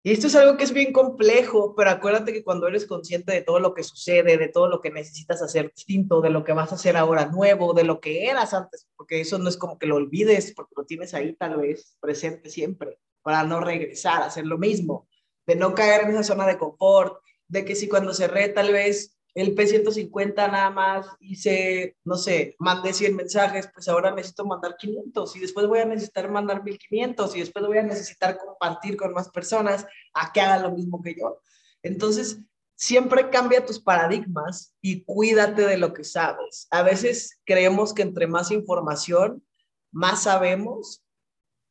Y 0.04 0.12
esto 0.12 0.28
es 0.28 0.36
algo 0.36 0.56
que 0.56 0.66
es 0.66 0.72
bien 0.72 0.94
complejo, 0.94 1.74
pero 1.76 1.90
acuérdate 1.90 2.32
que 2.32 2.44
cuando 2.44 2.68
eres 2.68 2.86
consciente 2.86 3.32
de 3.32 3.42
todo 3.42 3.60
lo 3.60 3.74
que 3.74 3.82
sucede, 3.82 4.38
de 4.38 4.50
todo 4.50 4.68
lo 4.68 4.80
que 4.80 4.92
necesitas 4.92 5.42
hacer 5.42 5.72
distinto, 5.76 6.22
de 6.22 6.30
lo 6.30 6.44
que 6.44 6.54
vas 6.54 6.72
a 6.72 6.76
hacer 6.76 6.96
ahora 6.96 7.26
nuevo, 7.26 7.74
de 7.74 7.86
lo 7.86 8.00
que 8.00 8.28
eras 8.28 8.54
antes, 8.54 8.88
porque 8.96 9.22
eso 9.22 9.40
no 9.40 9.50
es 9.50 9.58
como 9.58 9.80
que 9.80 9.88
lo 9.88 9.96
olvides, 9.96 10.54
porque 10.54 10.76
lo 10.78 10.86
tienes 10.86 11.16
ahí 11.16 11.34
tal 11.34 11.58
vez 11.58 11.98
presente 12.00 12.52
siempre, 12.52 13.00
para 13.24 13.44
no 13.46 13.62
regresar 13.62 14.22
a 14.22 14.28
hacer 14.28 14.46
lo 14.46 14.60
mismo. 14.60 15.08
de 15.48 15.56
no 15.56 15.74
caer 15.74 16.04
en 16.04 16.12
esa 16.12 16.24
zona 16.24 16.46
de 16.48 16.58
confort, 16.58 17.20
de 17.48 17.66
que 17.66 17.76
si 17.76 17.88
cuando 17.88 18.14
cerré 18.14 18.50
tal 18.50 18.72
vez 18.72 19.15
el 19.36 19.54
P150 19.54 20.34
nada 20.50 20.70
más 20.70 21.08
hice, 21.20 21.98
no 22.06 22.16
sé, 22.16 22.56
mandé 22.58 22.94
100 22.94 23.16
mensajes, 23.18 23.70
pues 23.74 23.88
ahora 23.90 24.12
necesito 24.12 24.46
mandar 24.46 24.78
500 24.78 25.36
y 25.36 25.40
después 25.42 25.68
voy 25.68 25.80
a 25.80 25.86
necesitar 25.86 26.32
mandar 26.32 26.64
1500 26.64 27.36
y 27.36 27.40
después 27.42 27.68
voy 27.68 27.78
a 27.78 27.84
necesitar 27.84 28.38
compartir 28.38 28.96
con 28.96 29.14
más 29.14 29.30
personas 29.30 29.86
a 30.14 30.32
que 30.32 30.40
hagan 30.40 30.64
lo 30.64 30.72
mismo 30.72 31.02
que 31.02 31.16
yo. 31.20 31.42
Entonces, 31.84 32.40
siempre 32.76 33.30
cambia 33.30 33.66
tus 33.66 33.80
paradigmas 33.80 34.74
y 34.82 35.04
cuídate 35.04 35.68
de 35.68 35.78
lo 35.78 35.94
que 35.94 36.06
sabes. 36.06 36.68
A 36.72 36.82
veces 36.82 37.42
creemos 37.44 37.94
que 37.94 38.04
entre 38.04 38.28
más 38.28 38.52
información, 38.52 39.46
más 39.92 40.24
sabemos 40.24 41.05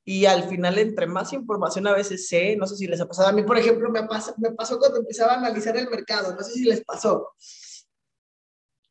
y 0.05 0.27
al 0.27 0.45
final 0.45 0.79
entre 0.79 1.07
más 1.07 1.33
información 1.33 1.87
a 1.87 1.95
veces 1.95 2.29
sé, 2.29 2.57
no 2.57 2.67
sé 2.67 2.77
si 2.77 2.87
les 2.87 3.01
ha 3.01 3.09
pasado, 3.09 3.29
a 3.29 3.33
mí 3.33 3.43
por 3.43 3.59
ejemplo 3.59 3.91
me, 3.91 4.03
pasa, 4.05 4.35
me 4.39 4.51
pasó 4.51 4.79
cuando 4.79 4.99
empezaba 4.99 5.33
a 5.33 5.39
analizar 5.39 5.77
el 5.77 5.89
mercado, 5.89 6.35
no 6.35 6.43
sé 6.43 6.53
si 6.53 6.65
les 6.65 6.85
pasó, 6.85 7.33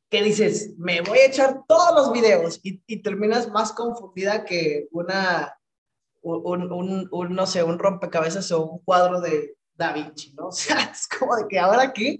que 0.09 0.21
dices, 0.21 0.73
me 0.77 1.01
voy 1.01 1.19
a 1.19 1.25
echar 1.25 1.61
todos 1.67 1.95
los 1.95 2.13
videos 2.13 2.59
y, 2.63 2.81
y 2.87 3.01
terminas 3.01 3.49
más 3.49 3.73
confundida 3.73 4.45
que 4.45 4.87
una, 4.91 5.55
un, 6.21 6.71
un, 6.71 7.07
un, 7.11 7.35
no 7.35 7.47
sé, 7.47 7.63
un 7.63 7.79
rompecabezas 7.79 8.51
o 8.51 8.63
un 8.63 8.79
cuadro 8.79 9.21
de 9.21 9.55
Da 9.75 9.91
Vinci, 9.91 10.33
¿no? 10.33 10.47
O 10.49 10.51
sea, 10.51 10.83
es 10.83 11.07
como 11.07 11.35
de 11.35 11.47
que 11.47 11.59
ahora 11.59 11.93
qué. 11.93 12.17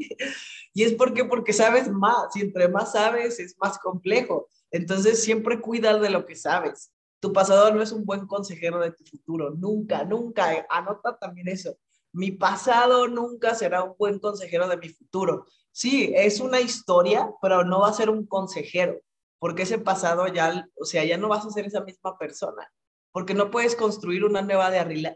Y 0.73 0.83
es 0.83 0.93
porque, 0.93 1.23
porque 1.25 1.53
sabes 1.53 1.87
más, 1.87 2.35
y 2.35 2.41
entre 2.41 2.67
más 2.67 2.93
sabes 2.93 3.39
es 3.39 3.55
más 3.59 3.77
complejo. 3.77 4.49
Entonces 4.71 5.23
siempre 5.23 5.61
cuida 5.61 5.97
de 5.99 6.09
lo 6.09 6.25
que 6.25 6.35
sabes. 6.35 6.91
Tu 7.23 7.31
pasado 7.31 7.73
no 7.73 7.81
es 7.81 7.93
un 7.93 8.03
buen 8.03 8.27
consejero 8.27 8.81
de 8.81 8.91
tu 8.91 9.05
futuro, 9.05 9.51
nunca, 9.51 10.03
nunca. 10.03 10.55
Eh, 10.55 10.65
anota 10.69 11.17
también 11.17 11.47
eso. 11.47 11.77
Mi 12.11 12.31
pasado 12.31 13.07
nunca 13.07 13.55
será 13.55 13.81
un 13.81 13.95
buen 13.97 14.19
consejero 14.19 14.67
de 14.67 14.75
mi 14.75 14.89
futuro. 14.89 15.45
Sí, 15.71 16.11
es 16.13 16.41
una 16.41 16.59
historia, 16.59 17.31
pero 17.41 17.63
no 17.63 17.79
va 17.79 17.87
a 17.87 17.93
ser 17.93 18.09
un 18.09 18.27
consejero, 18.27 18.99
porque 19.39 19.61
ese 19.61 19.77
pasado 19.77 20.27
ya, 20.27 20.67
o 20.77 20.83
sea, 20.83 21.05
ya 21.05 21.17
no 21.17 21.29
vas 21.29 21.45
a 21.45 21.49
ser 21.49 21.65
esa 21.65 21.79
misma 21.79 22.17
persona, 22.17 22.69
porque 23.13 23.33
no 23.33 23.49
puedes 23.49 23.77
construir 23.77 24.25
una 24.25 24.41
nueva 24.41 24.69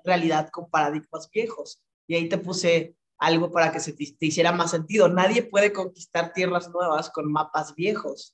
realidad 0.06 0.50
con 0.50 0.70
paradigmas 0.70 1.30
viejos. 1.30 1.84
Y 2.08 2.16
ahí 2.16 2.30
te 2.30 2.38
puse 2.38 2.96
algo 3.18 3.52
para 3.52 3.74
que 3.74 3.82
se 3.82 3.92
te, 3.92 4.16
hiciera 4.22 4.54
más 4.54 4.72
sentido. 4.72 5.10
Nadie 5.10 5.44
puede 5.44 5.74
conquistar 5.74 6.32
tierras 6.32 6.70
nuevas 6.70 7.10
con 7.10 7.30
mapas 7.30 7.76
viejos 7.76 8.34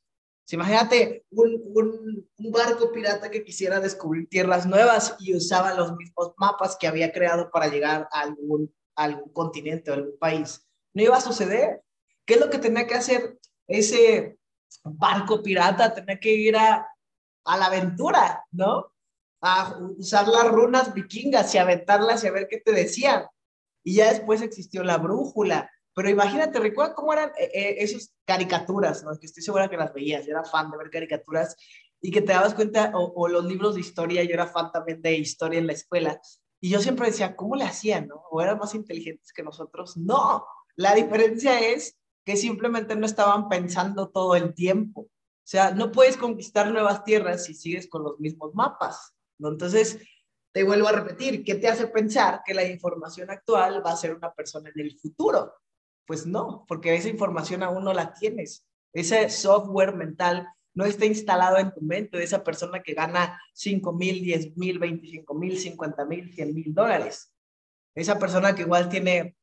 imagínate 0.52 1.26
un, 1.32 2.28
un, 2.38 2.52
barco 2.52 2.92
pirata 2.92 3.32
que 3.32 3.44
quisiera 3.44 3.80
descubrir 3.80 4.28
tierras 4.28 4.66
nuevas 4.66 5.16
y 5.20 5.36
usaba 5.36 5.74
los 5.74 5.96
mismos 5.96 6.34
mapas 6.38 6.76
que 6.78 6.88
había 6.88 7.12
creado 7.12 7.50
para 7.50 7.68
llegar 7.68 8.08
a 8.12 8.22
algún, 8.22 8.74
algún 8.96 9.32
continente 9.32 9.90
o 9.90 9.94
algún 9.94 10.18
país. 10.20 10.68
No 10.94 11.04
iba 11.04 11.18
a 11.18 11.22
suceder. 11.22 11.82
¿Qué 12.26 12.36
es 12.36 12.40
lo 12.40 12.50
que 12.50 12.60
tenía 12.60 12.86
que 12.86 12.96
hacer 12.96 13.40
ese 13.68 14.38
barco 14.84 15.42
pirata? 15.42 15.94
Tenía 15.94 16.20
que 16.20 16.34
ir 16.34 16.56
a, 16.58 16.88
a 17.46 17.58
la 17.58 17.66
aventura, 17.66 18.46
¿no? 18.52 18.92
A 19.42 19.78
usar 19.98 20.28
las 20.28 20.48
runas 20.50 20.94
vikingas 20.94 21.54
y 21.56 21.58
aventarlas 21.58 22.24
y 22.24 22.28
a 22.28 22.32
ver 22.32 22.48
qué 22.50 22.60
te 22.60 22.72
decían. 22.72 23.26
Y 23.84 23.96
ya 23.96 24.12
después 24.12 24.42
existió 24.42 24.84
la 24.84 24.98
brújula, 24.98 25.70
pero 25.94 26.10
imagínate, 26.10 26.60
recuerda 26.60 26.96
cómo 26.96 27.14
eran 27.14 27.30
eh, 27.38 27.52
eh, 27.54 27.76
esas 27.80 28.14
caricaturas, 28.26 29.04
¿no? 29.04 29.18
Que 29.20 29.28
estoy 29.28 29.44
segura 29.44 29.70
que 29.70 29.78
las 29.78 29.94
veías, 29.94 30.26
yo 30.26 30.32
era 30.32 30.44
fan 30.44 30.72
de 30.72 30.78
ver 30.78 30.90
caricaturas 30.90 31.56
y 32.02 32.12
que 32.12 32.22
te 32.22 32.34
dabas 32.34 32.54
cuenta, 32.54 32.92
o, 32.96 33.28
los 33.28 33.46
libros 33.46 33.76
de 33.76 33.82
historia, 33.82 34.24
yo 34.24 34.34
era 34.34 34.48
fan 34.48 34.72
también 34.72 35.02
de 35.02 35.16
historia 35.16 35.60
en 35.60 35.68
la 35.68 35.74
escuela, 35.74 36.20
y 36.60 36.70
yo 36.70 36.80
siempre 36.80 37.08
decía, 37.08 37.36
¿cómo 37.36 37.56
le 37.56 37.64
hacían, 37.64 38.08
no? 38.08 38.24
¿O 38.30 38.42
eran 38.42 38.58
más 38.58 38.76
inteligentes 38.76 39.32
que 39.34 39.44
nosotros? 39.44 39.98
No, 39.98 40.46
la 40.76 40.96
diferencia 40.96 41.60
es 41.60 41.98
que 42.26 42.38
simplemente 42.38 42.96
no 42.96 43.06
estaban 43.06 43.50
pensando 43.50 44.10
todo 44.10 44.36
el 44.36 44.54
tiempo. 44.54 45.02
O 45.02 45.46
sea, 45.46 45.72
no 45.72 45.92
puedes 45.92 46.16
conquistar 46.16 46.72
nuevas 46.72 47.04
tierras 47.04 47.46
si 47.46 47.54
sigues 47.54 47.90
con 47.90 48.04
los 48.04 48.20
mismos 48.20 48.54
mapas, 48.54 49.14
¿no? 49.38 49.50
Entonces, 49.50 50.00
te 50.54 50.64
vuelvo 50.64 50.88
a 50.88 50.94
repetir, 50.94 51.44
¿qué 51.44 51.56
te 51.56 51.68
hace 51.68 51.88
pensar 51.88 52.42
que 52.46 52.54
la 52.54 52.64
información 52.64 53.30
actual 53.30 53.86
va 53.86 53.92
a 53.92 53.98
ser 53.98 54.16
una 54.16 54.32
persona 54.34 54.72
en 54.74 54.86
el 54.86 54.98
futuro? 54.98 55.54
Pues 56.06 56.26
no, 56.26 56.66
porque 56.68 56.96
esa 56.96 57.10
información 57.10 57.64
aún 57.64 57.84
no 57.84 57.94
la 57.94 58.14
tienes. 58.14 58.66
Ese 58.94 59.30
software 59.30 59.96
mental 59.96 60.48
no 60.74 60.86
está 60.86 61.06
instalado 61.06 61.58
en 61.58 61.74
tu 61.74 61.82
mente 61.82 62.18
de 62.18 62.24
esa 62.24 62.44
persona 62.44 62.82
que 62.82 62.94
gana 62.94 63.40
5 63.54 63.94
mil, 63.94 64.22
10 64.22 64.58
mil, 64.58 64.80
25 64.80 65.34
mil, 65.36 65.58
50 65.58 66.06
mil, 66.06 66.34
100 66.34 66.54
mil 66.54 66.74
dólares. 66.74 67.32
Esa 67.96 68.18
persona 68.18 68.56
que 68.56 68.64
igual 68.64 68.90
tiene 68.90 69.36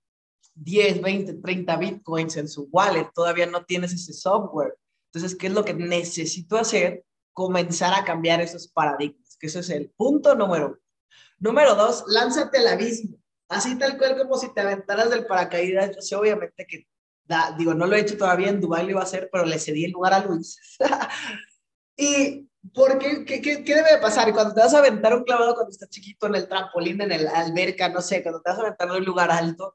10, 0.54 1.00
20, 1.00 1.34
30 1.34 1.76
bitcoins 1.76 2.36
en 2.36 2.48
su 2.48 2.68
wallet, 2.70 3.10
todavía 3.14 3.46
no 3.46 3.64
tienes 3.64 3.92
ese 3.92 4.12
software. 4.12 4.76
Entonces, 5.12 5.38
¿qué 5.38 5.46
es 5.46 5.52
lo 5.52 5.64
que 5.64 5.74
necesito 5.74 6.56
hacer? 6.56 7.04
Comenzar 7.32 7.94
a 7.94 8.04
cambiar 8.04 8.40
esos 8.40 8.68
paradigmas, 8.68 9.36
que 9.38 9.46
eso 9.46 9.60
es 9.60 9.70
el 9.70 9.90
punto 9.90 10.34
número 10.34 10.66
uno. 10.66 10.76
Número 11.38 11.74
dos, 11.74 12.04
lánzate 12.08 12.58
al 12.58 12.68
abismo 12.68 13.19
así 13.50 13.76
tal 13.76 13.98
cual 13.98 14.16
como 14.16 14.38
si 14.38 14.52
te 14.54 14.60
aventaras 14.60 15.10
del 15.10 15.26
paracaídas. 15.26 15.94
Yo 15.94 16.02
sé 16.02 16.16
obviamente 16.16 16.66
que, 16.66 16.86
da, 17.24 17.54
digo, 17.58 17.74
no 17.74 17.86
lo 17.86 17.96
he 17.96 18.00
hecho 18.00 18.16
todavía, 18.16 18.48
en 18.48 18.60
Dubái 18.60 18.84
lo 18.84 18.92
iba 18.92 19.00
a 19.00 19.04
hacer, 19.04 19.28
pero 19.30 19.44
le 19.44 19.58
cedí 19.58 19.84
el 19.84 19.92
lugar 19.92 20.14
a 20.14 20.24
Luis. 20.24 20.58
y 21.96 22.48
¿por 22.72 22.98
qué, 22.98 23.24
qué, 23.24 23.42
qué, 23.42 23.74
debe 23.74 23.92
de 23.92 23.98
pasar? 23.98 24.32
Cuando 24.32 24.54
te 24.54 24.60
vas 24.60 24.72
a 24.74 24.78
aventar 24.78 25.14
un 25.14 25.24
clavado 25.24 25.54
cuando 25.54 25.70
estás 25.70 25.90
chiquito 25.90 26.26
en 26.28 26.36
el 26.36 26.48
trampolín, 26.48 27.00
en 27.02 27.12
el 27.12 27.26
alberca, 27.28 27.88
no 27.88 28.00
sé, 28.00 28.22
cuando 28.22 28.40
te 28.40 28.50
vas 28.50 28.58
a 28.58 28.62
aventar 28.62 28.88
en 28.88 28.94
un 28.94 29.04
lugar 29.04 29.30
alto, 29.30 29.74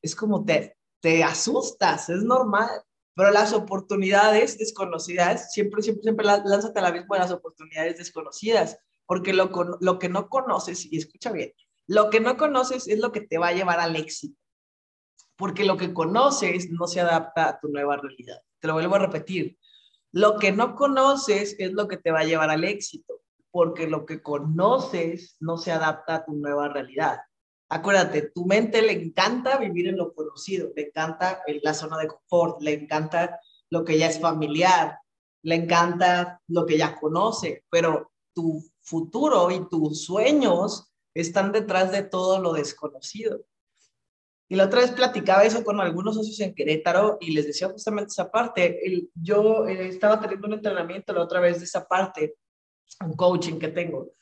es 0.00 0.14
como 0.14 0.44
te, 0.44 0.76
te 1.00 1.22
asustas, 1.24 2.08
es 2.08 2.22
normal. 2.22 2.70
Pero 3.14 3.30
las 3.30 3.54
oportunidades 3.54 4.58
desconocidas, 4.58 5.52
siempre, 5.52 5.82
siempre, 5.82 6.02
siempre 6.02 6.26
lánzate 6.26 6.78
a 6.78 6.82
la 6.82 6.92
misma 6.92 7.16
de 7.16 7.22
las 7.22 7.30
oportunidades 7.30 7.96
desconocidas, 7.96 8.78
porque 9.06 9.32
lo, 9.32 9.50
lo 9.80 9.98
que 9.98 10.10
no 10.10 10.28
conoces, 10.28 10.84
y 10.84 10.98
escucha 10.98 11.32
bien, 11.32 11.50
lo 11.86 12.10
que 12.10 12.20
no 12.20 12.36
conoces 12.36 12.88
es 12.88 12.98
lo 12.98 13.12
que 13.12 13.20
te 13.20 13.38
va 13.38 13.48
a 13.48 13.52
llevar 13.52 13.80
al 13.80 13.96
éxito, 13.96 14.38
porque 15.36 15.64
lo 15.64 15.76
que 15.76 15.94
conoces 15.94 16.70
no 16.70 16.86
se 16.86 17.00
adapta 17.00 17.48
a 17.48 17.60
tu 17.60 17.68
nueva 17.68 17.96
realidad. 17.96 18.40
Te 18.60 18.68
lo 18.68 18.74
vuelvo 18.74 18.96
a 18.96 19.00
repetir. 19.00 19.58
Lo 20.12 20.38
que 20.38 20.52
no 20.52 20.74
conoces 20.74 21.56
es 21.58 21.72
lo 21.72 21.88
que 21.88 21.96
te 21.96 22.10
va 22.10 22.20
a 22.20 22.24
llevar 22.24 22.50
al 22.50 22.64
éxito, 22.64 23.20
porque 23.50 23.86
lo 23.86 24.06
que 24.06 24.22
conoces 24.22 25.36
no 25.40 25.58
se 25.58 25.72
adapta 25.72 26.16
a 26.16 26.24
tu 26.24 26.32
nueva 26.32 26.68
realidad. 26.68 27.20
Acuérdate, 27.68 28.30
tu 28.30 28.46
mente 28.46 28.80
le 28.80 28.92
encanta 28.92 29.58
vivir 29.58 29.88
en 29.88 29.96
lo 29.96 30.14
conocido, 30.14 30.70
le 30.74 30.88
encanta 30.88 31.42
en 31.46 31.60
la 31.62 31.74
zona 31.74 31.98
de 31.98 32.08
confort, 32.08 32.62
le 32.62 32.74
encanta 32.74 33.40
lo 33.70 33.84
que 33.84 33.98
ya 33.98 34.06
es 34.06 34.20
familiar, 34.20 34.98
le 35.42 35.56
encanta 35.56 36.40
lo 36.48 36.64
que 36.64 36.78
ya 36.78 36.98
conoce, 36.98 37.64
pero 37.68 38.12
tu 38.32 38.62
futuro 38.80 39.50
y 39.50 39.68
tus 39.68 40.04
sueños 40.04 40.92
están 41.20 41.52
detrás 41.52 41.92
de 41.92 42.02
todo 42.02 42.40
lo 42.40 42.52
desconocido. 42.52 43.44
Y 44.48 44.54
la 44.54 44.66
otra 44.66 44.80
vez 44.80 44.92
platicaba 44.92 45.44
eso 45.44 45.64
con 45.64 45.80
algunos 45.80 46.14
socios 46.14 46.38
en 46.40 46.54
Querétaro 46.54 47.18
y 47.20 47.32
les 47.32 47.46
decía 47.46 47.68
justamente 47.68 48.10
esa 48.10 48.30
parte. 48.30 48.80
yo 49.14 49.66
eh, 49.66 49.88
estaba 49.88 50.20
teniendo 50.20 50.46
un 50.46 50.54
entrenamiento 50.54 51.12
la 51.12 51.22
otra 51.22 51.40
vez 51.40 51.58
de 51.58 51.64
esa 51.64 51.86
parte, 51.86 52.36
un 53.00 53.14
coaching 53.14 53.58
que 53.58 53.68
tengo, 53.68 54.12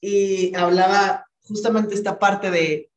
y 0.00 0.54
hablaba 0.54 1.26
justamente 1.42 1.94
esta 1.94 2.18
parte 2.18 2.50
de 2.50 2.90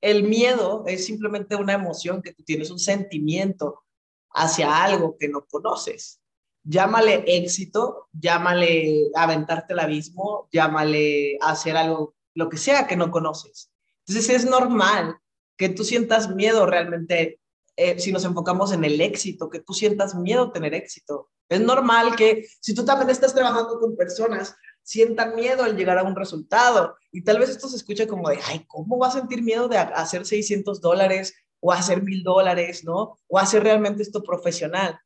el 0.00 0.24
miedo 0.24 0.84
es 0.86 1.06
simplemente 1.06 1.56
una 1.56 1.74
emoción 1.74 2.20
que 2.20 2.32
tú 2.32 2.42
tienes, 2.42 2.70
un 2.70 2.78
sentimiento 2.78 3.84
hacia 4.30 4.84
algo 4.84 5.16
que 5.18 5.28
no 5.28 5.46
conoces. 5.46 6.20
Llámale 6.64 7.24
éxito, 7.26 8.08
llámale 8.12 9.08
aventarte 9.14 9.72
al 9.72 9.80
abismo, 9.80 10.48
llámale 10.52 11.38
hacer 11.40 11.76
algo 11.76 12.15
lo 12.36 12.48
que 12.48 12.58
sea 12.58 12.86
que 12.86 12.96
no 12.96 13.10
conoces. 13.10 13.72
Entonces 14.06 14.36
es 14.36 14.48
normal 14.48 15.18
que 15.56 15.70
tú 15.70 15.82
sientas 15.82 16.32
miedo 16.32 16.66
realmente, 16.66 17.40
eh, 17.76 17.98
si 17.98 18.12
nos 18.12 18.24
enfocamos 18.24 18.72
en 18.72 18.84
el 18.84 19.00
éxito, 19.00 19.48
que 19.50 19.60
tú 19.60 19.72
sientas 19.72 20.14
miedo 20.14 20.52
tener 20.52 20.74
éxito. 20.74 21.30
Es 21.48 21.60
normal 21.60 22.14
que 22.14 22.46
si 22.60 22.74
tú 22.74 22.84
también 22.84 23.10
estás 23.10 23.34
trabajando 23.34 23.80
con 23.80 23.96
personas, 23.96 24.54
sientan 24.82 25.34
miedo 25.34 25.64
al 25.64 25.76
llegar 25.76 25.98
a 25.98 26.02
un 26.02 26.14
resultado. 26.14 26.96
Y 27.10 27.24
tal 27.24 27.38
vez 27.38 27.50
esto 27.50 27.68
se 27.68 27.76
escucha 27.76 28.06
como 28.06 28.28
de, 28.28 28.38
ay, 28.44 28.64
¿cómo 28.68 28.98
va 28.98 29.08
a 29.08 29.12
sentir 29.12 29.42
miedo 29.42 29.66
de 29.66 29.78
hacer 29.78 30.26
600 30.26 30.80
dólares 30.80 31.34
o 31.60 31.72
hacer 31.72 32.02
mil 32.02 32.22
dólares, 32.22 32.84
¿no? 32.84 33.18
O 33.28 33.38
hacer 33.38 33.62
realmente 33.62 34.02
esto 34.02 34.22
profesional. 34.22 35.00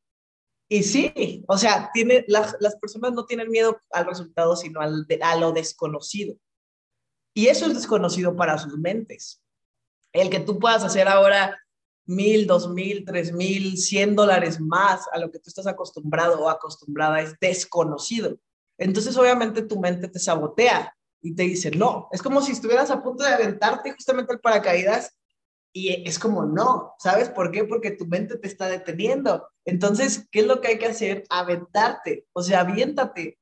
Y 0.69 0.83
sí, 0.83 1.45
o 1.49 1.57
sea, 1.59 1.91
tiene, 1.93 2.25
las, 2.29 2.57
las 2.61 2.77
personas 2.77 3.13
no 3.13 3.25
tienen 3.25 3.51
miedo 3.51 3.81
al 3.91 4.07
resultado, 4.07 4.57
sino 4.57 4.81
al, 4.81 5.07
a 5.23 5.37
lo 5.37 5.53
desconocido. 5.53 6.37
Y 7.35 7.47
eso 7.47 7.67
es 7.67 7.75
desconocido 7.75 8.37
para 8.37 8.59
sus 8.59 8.77
mentes. 8.79 9.43
El 10.13 10.31
que 10.31 10.41
tú 10.41 10.59
puedas 10.59 10.83
hacer 10.85 11.07
ahora 11.09 11.59
mil, 12.07 12.47
dos 12.47 12.69
mil, 12.69 13.05
tres 13.05 13.33
mil, 13.33 13.79
cien 13.79 14.17
dólares 14.17 14.61
más 14.61 15.07
a 15.13 15.19
lo 15.19 15.31
que 15.31 15.39
tú 15.39 15.49
estás 15.49 15.67
acostumbrado 15.67 16.41
o 16.41 16.49
acostumbrada 16.49 17.21
es 17.21 17.39
desconocido. 17.41 18.37
Entonces, 18.79 19.17
obviamente, 19.17 19.63
tu 19.63 19.79
mente 19.79 20.09
te 20.09 20.19
sabotea 20.19 20.93
y 21.23 21.35
te 21.35 21.45
dice, 21.45 21.71
no, 21.71 22.09
es 22.11 22.23
como 22.23 22.41
si 22.41 22.53
estuvieras 22.53 22.91
a 22.91 23.03
punto 23.03 23.23
de 23.23 23.31
aventarte 23.31 23.93
justamente 23.93 24.33
el 24.33 24.41
paracaídas 24.41 25.15
Y 25.73 26.09
es 26.09 26.19
como, 26.19 26.45
no, 26.45 26.95
¿sabes 26.99 27.29
por 27.29 27.53
qué? 27.53 27.65
Porque 27.65 27.93
tu 27.93 28.07
mente 28.07 28.37
te 28.39 28.49
está 28.49 28.69
deteniendo. 28.69 29.49
Entonces, 29.65 30.27
¿qué 30.33 30.41
es 30.41 30.47
lo 30.47 30.61
que 30.61 30.69
hay 30.69 30.79
que 30.79 30.87
hacer? 30.87 31.25
Aventarte, 31.31 32.27
o 32.33 32.43
sea, 32.43 32.61
aviéntate. 32.61 33.39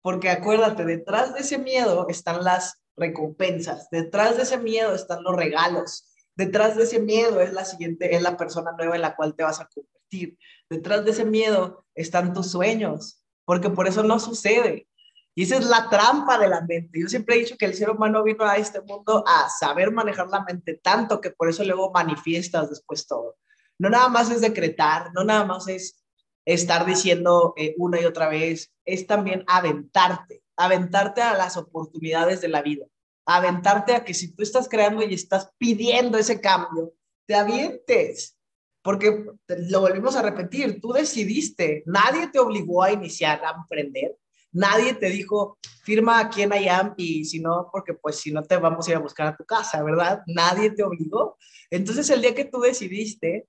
Porque 0.00 0.30
acuérdate, 0.30 0.84
detrás 0.84 1.34
de 1.34 1.40
ese 1.40 1.58
miedo 1.58 2.06
están 2.08 2.42
las 2.42 2.80
recompensas, 2.98 3.88
detrás 3.90 4.36
de 4.36 4.42
ese 4.42 4.58
miedo 4.58 4.94
están 4.94 5.22
los 5.22 5.34
regalos, 5.34 6.08
detrás 6.34 6.76
de 6.76 6.84
ese 6.84 7.00
miedo 7.00 7.40
es 7.40 7.52
la 7.52 7.64
siguiente, 7.64 8.14
es 8.14 8.22
la 8.22 8.36
persona 8.36 8.72
nueva 8.72 8.96
en 8.96 9.02
la 9.02 9.16
cual 9.16 9.34
te 9.34 9.42
vas 9.42 9.60
a 9.60 9.68
convertir. 9.68 10.38
Detrás 10.70 11.04
de 11.04 11.10
ese 11.10 11.24
miedo 11.24 11.84
están 11.94 12.32
tus 12.32 12.50
sueños, 12.50 13.22
porque 13.44 13.70
por 13.70 13.88
eso 13.88 14.02
no 14.02 14.18
sucede. 14.20 14.88
Y 15.34 15.44
esa 15.44 15.56
es 15.56 15.66
la 15.66 15.88
trampa 15.88 16.36
de 16.38 16.48
la 16.48 16.62
mente. 16.62 17.00
Yo 17.00 17.08
siempre 17.08 17.36
he 17.36 17.38
dicho 17.38 17.56
que 17.56 17.66
el 17.66 17.74
ser 17.74 17.90
humano 17.90 18.24
vino 18.24 18.44
a 18.44 18.56
este 18.56 18.80
mundo 18.80 19.22
a 19.26 19.48
saber 19.48 19.92
manejar 19.92 20.28
la 20.28 20.42
mente 20.42 20.74
tanto 20.82 21.20
que 21.20 21.30
por 21.30 21.48
eso 21.48 21.64
luego 21.64 21.92
manifiestas 21.92 22.68
después 22.68 23.06
todo. 23.06 23.36
No 23.78 23.88
nada 23.88 24.08
más 24.08 24.30
es 24.30 24.40
decretar, 24.40 25.12
no 25.14 25.22
nada 25.22 25.44
más 25.44 25.68
es 25.68 26.04
estar 26.44 26.84
diciendo 26.86 27.54
eh, 27.56 27.74
una 27.78 28.00
y 28.00 28.04
otra 28.04 28.28
vez, 28.28 28.72
es 28.84 29.06
también 29.06 29.44
aventarte, 29.46 30.42
aventarte 30.58 31.22
a 31.22 31.34
las 31.34 31.56
oportunidades 31.56 32.42
de 32.42 32.48
la 32.48 32.60
vida, 32.60 32.84
aventarte 33.24 33.94
a 33.94 34.04
que 34.04 34.12
si 34.12 34.34
tú 34.34 34.42
estás 34.42 34.68
creando 34.68 35.02
y 35.02 35.14
estás 35.14 35.50
pidiendo 35.56 36.18
ese 36.18 36.40
cambio, 36.40 36.92
te 37.26 37.34
avientes. 37.34 38.36
Porque 38.82 39.24
lo 39.48 39.80
volvimos 39.80 40.16
a 40.16 40.22
repetir, 40.22 40.80
tú 40.80 40.92
decidiste, 40.92 41.82
nadie 41.86 42.28
te 42.28 42.38
obligó 42.38 42.82
a 42.82 42.92
iniciar 42.92 43.42
a 43.44 43.54
emprender, 43.56 44.16
Nadie 44.52 44.94
te 44.94 45.10
dijo, 45.10 45.58
firma 45.82 46.20
aquí 46.20 46.42
en 46.42 46.52
IAM 46.52 46.94
y 46.96 47.24
si 47.24 47.40
no, 47.40 47.68
porque 47.70 47.94
pues 47.94 48.16
si 48.16 48.32
no 48.32 48.42
te 48.42 48.56
vamos 48.56 48.86
a 48.86 48.90
ir 48.90 48.96
a 48.96 49.00
buscar 49.00 49.26
a 49.26 49.36
tu 49.36 49.44
casa, 49.44 49.82
¿verdad? 49.82 50.22
Nadie 50.26 50.70
te 50.70 50.82
obligó. 50.82 51.36
Entonces 51.70 52.08
el 52.10 52.22
día 52.22 52.34
que 52.34 52.46
tú 52.46 52.60
decidiste, 52.60 53.46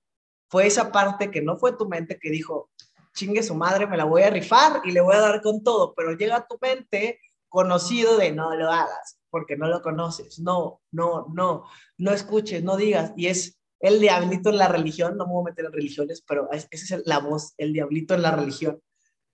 fue 0.48 0.66
esa 0.66 0.92
parte 0.92 1.30
que 1.30 1.40
no 1.40 1.58
fue 1.58 1.76
tu 1.76 1.88
mente 1.88 2.18
que 2.20 2.30
dijo, 2.30 2.70
chingue 3.14 3.42
su 3.42 3.54
madre, 3.54 3.86
me 3.86 3.96
la 3.96 4.04
voy 4.04 4.22
a 4.22 4.30
rifar 4.30 4.82
y 4.84 4.92
le 4.92 5.00
voy 5.00 5.16
a 5.16 5.20
dar 5.20 5.42
con 5.42 5.62
todo, 5.62 5.94
pero 5.94 6.12
llega 6.12 6.36
a 6.36 6.46
tu 6.46 6.58
mente 6.60 7.20
conocido 7.48 8.16
de 8.16 8.32
no 8.32 8.54
lo 8.54 8.70
hagas, 8.70 9.18
porque 9.28 9.56
no 9.56 9.68
lo 9.68 9.82
conoces, 9.82 10.38
no, 10.38 10.80
no, 10.92 11.26
no, 11.34 11.64
no 11.98 12.12
escuches, 12.12 12.62
no 12.62 12.76
digas, 12.76 13.12
y 13.16 13.26
es 13.26 13.58
el 13.80 14.00
diablito 14.00 14.50
en 14.50 14.58
la 14.58 14.68
religión, 14.68 15.16
no 15.16 15.26
me 15.26 15.32
voy 15.32 15.42
a 15.42 15.50
meter 15.50 15.64
en 15.64 15.72
religiones, 15.72 16.22
pero 16.26 16.48
esa 16.52 16.68
es 16.70 17.02
la 17.06 17.18
voz, 17.18 17.54
el 17.56 17.72
diablito 17.72 18.14
en 18.14 18.22
la 18.22 18.30
religión, 18.30 18.80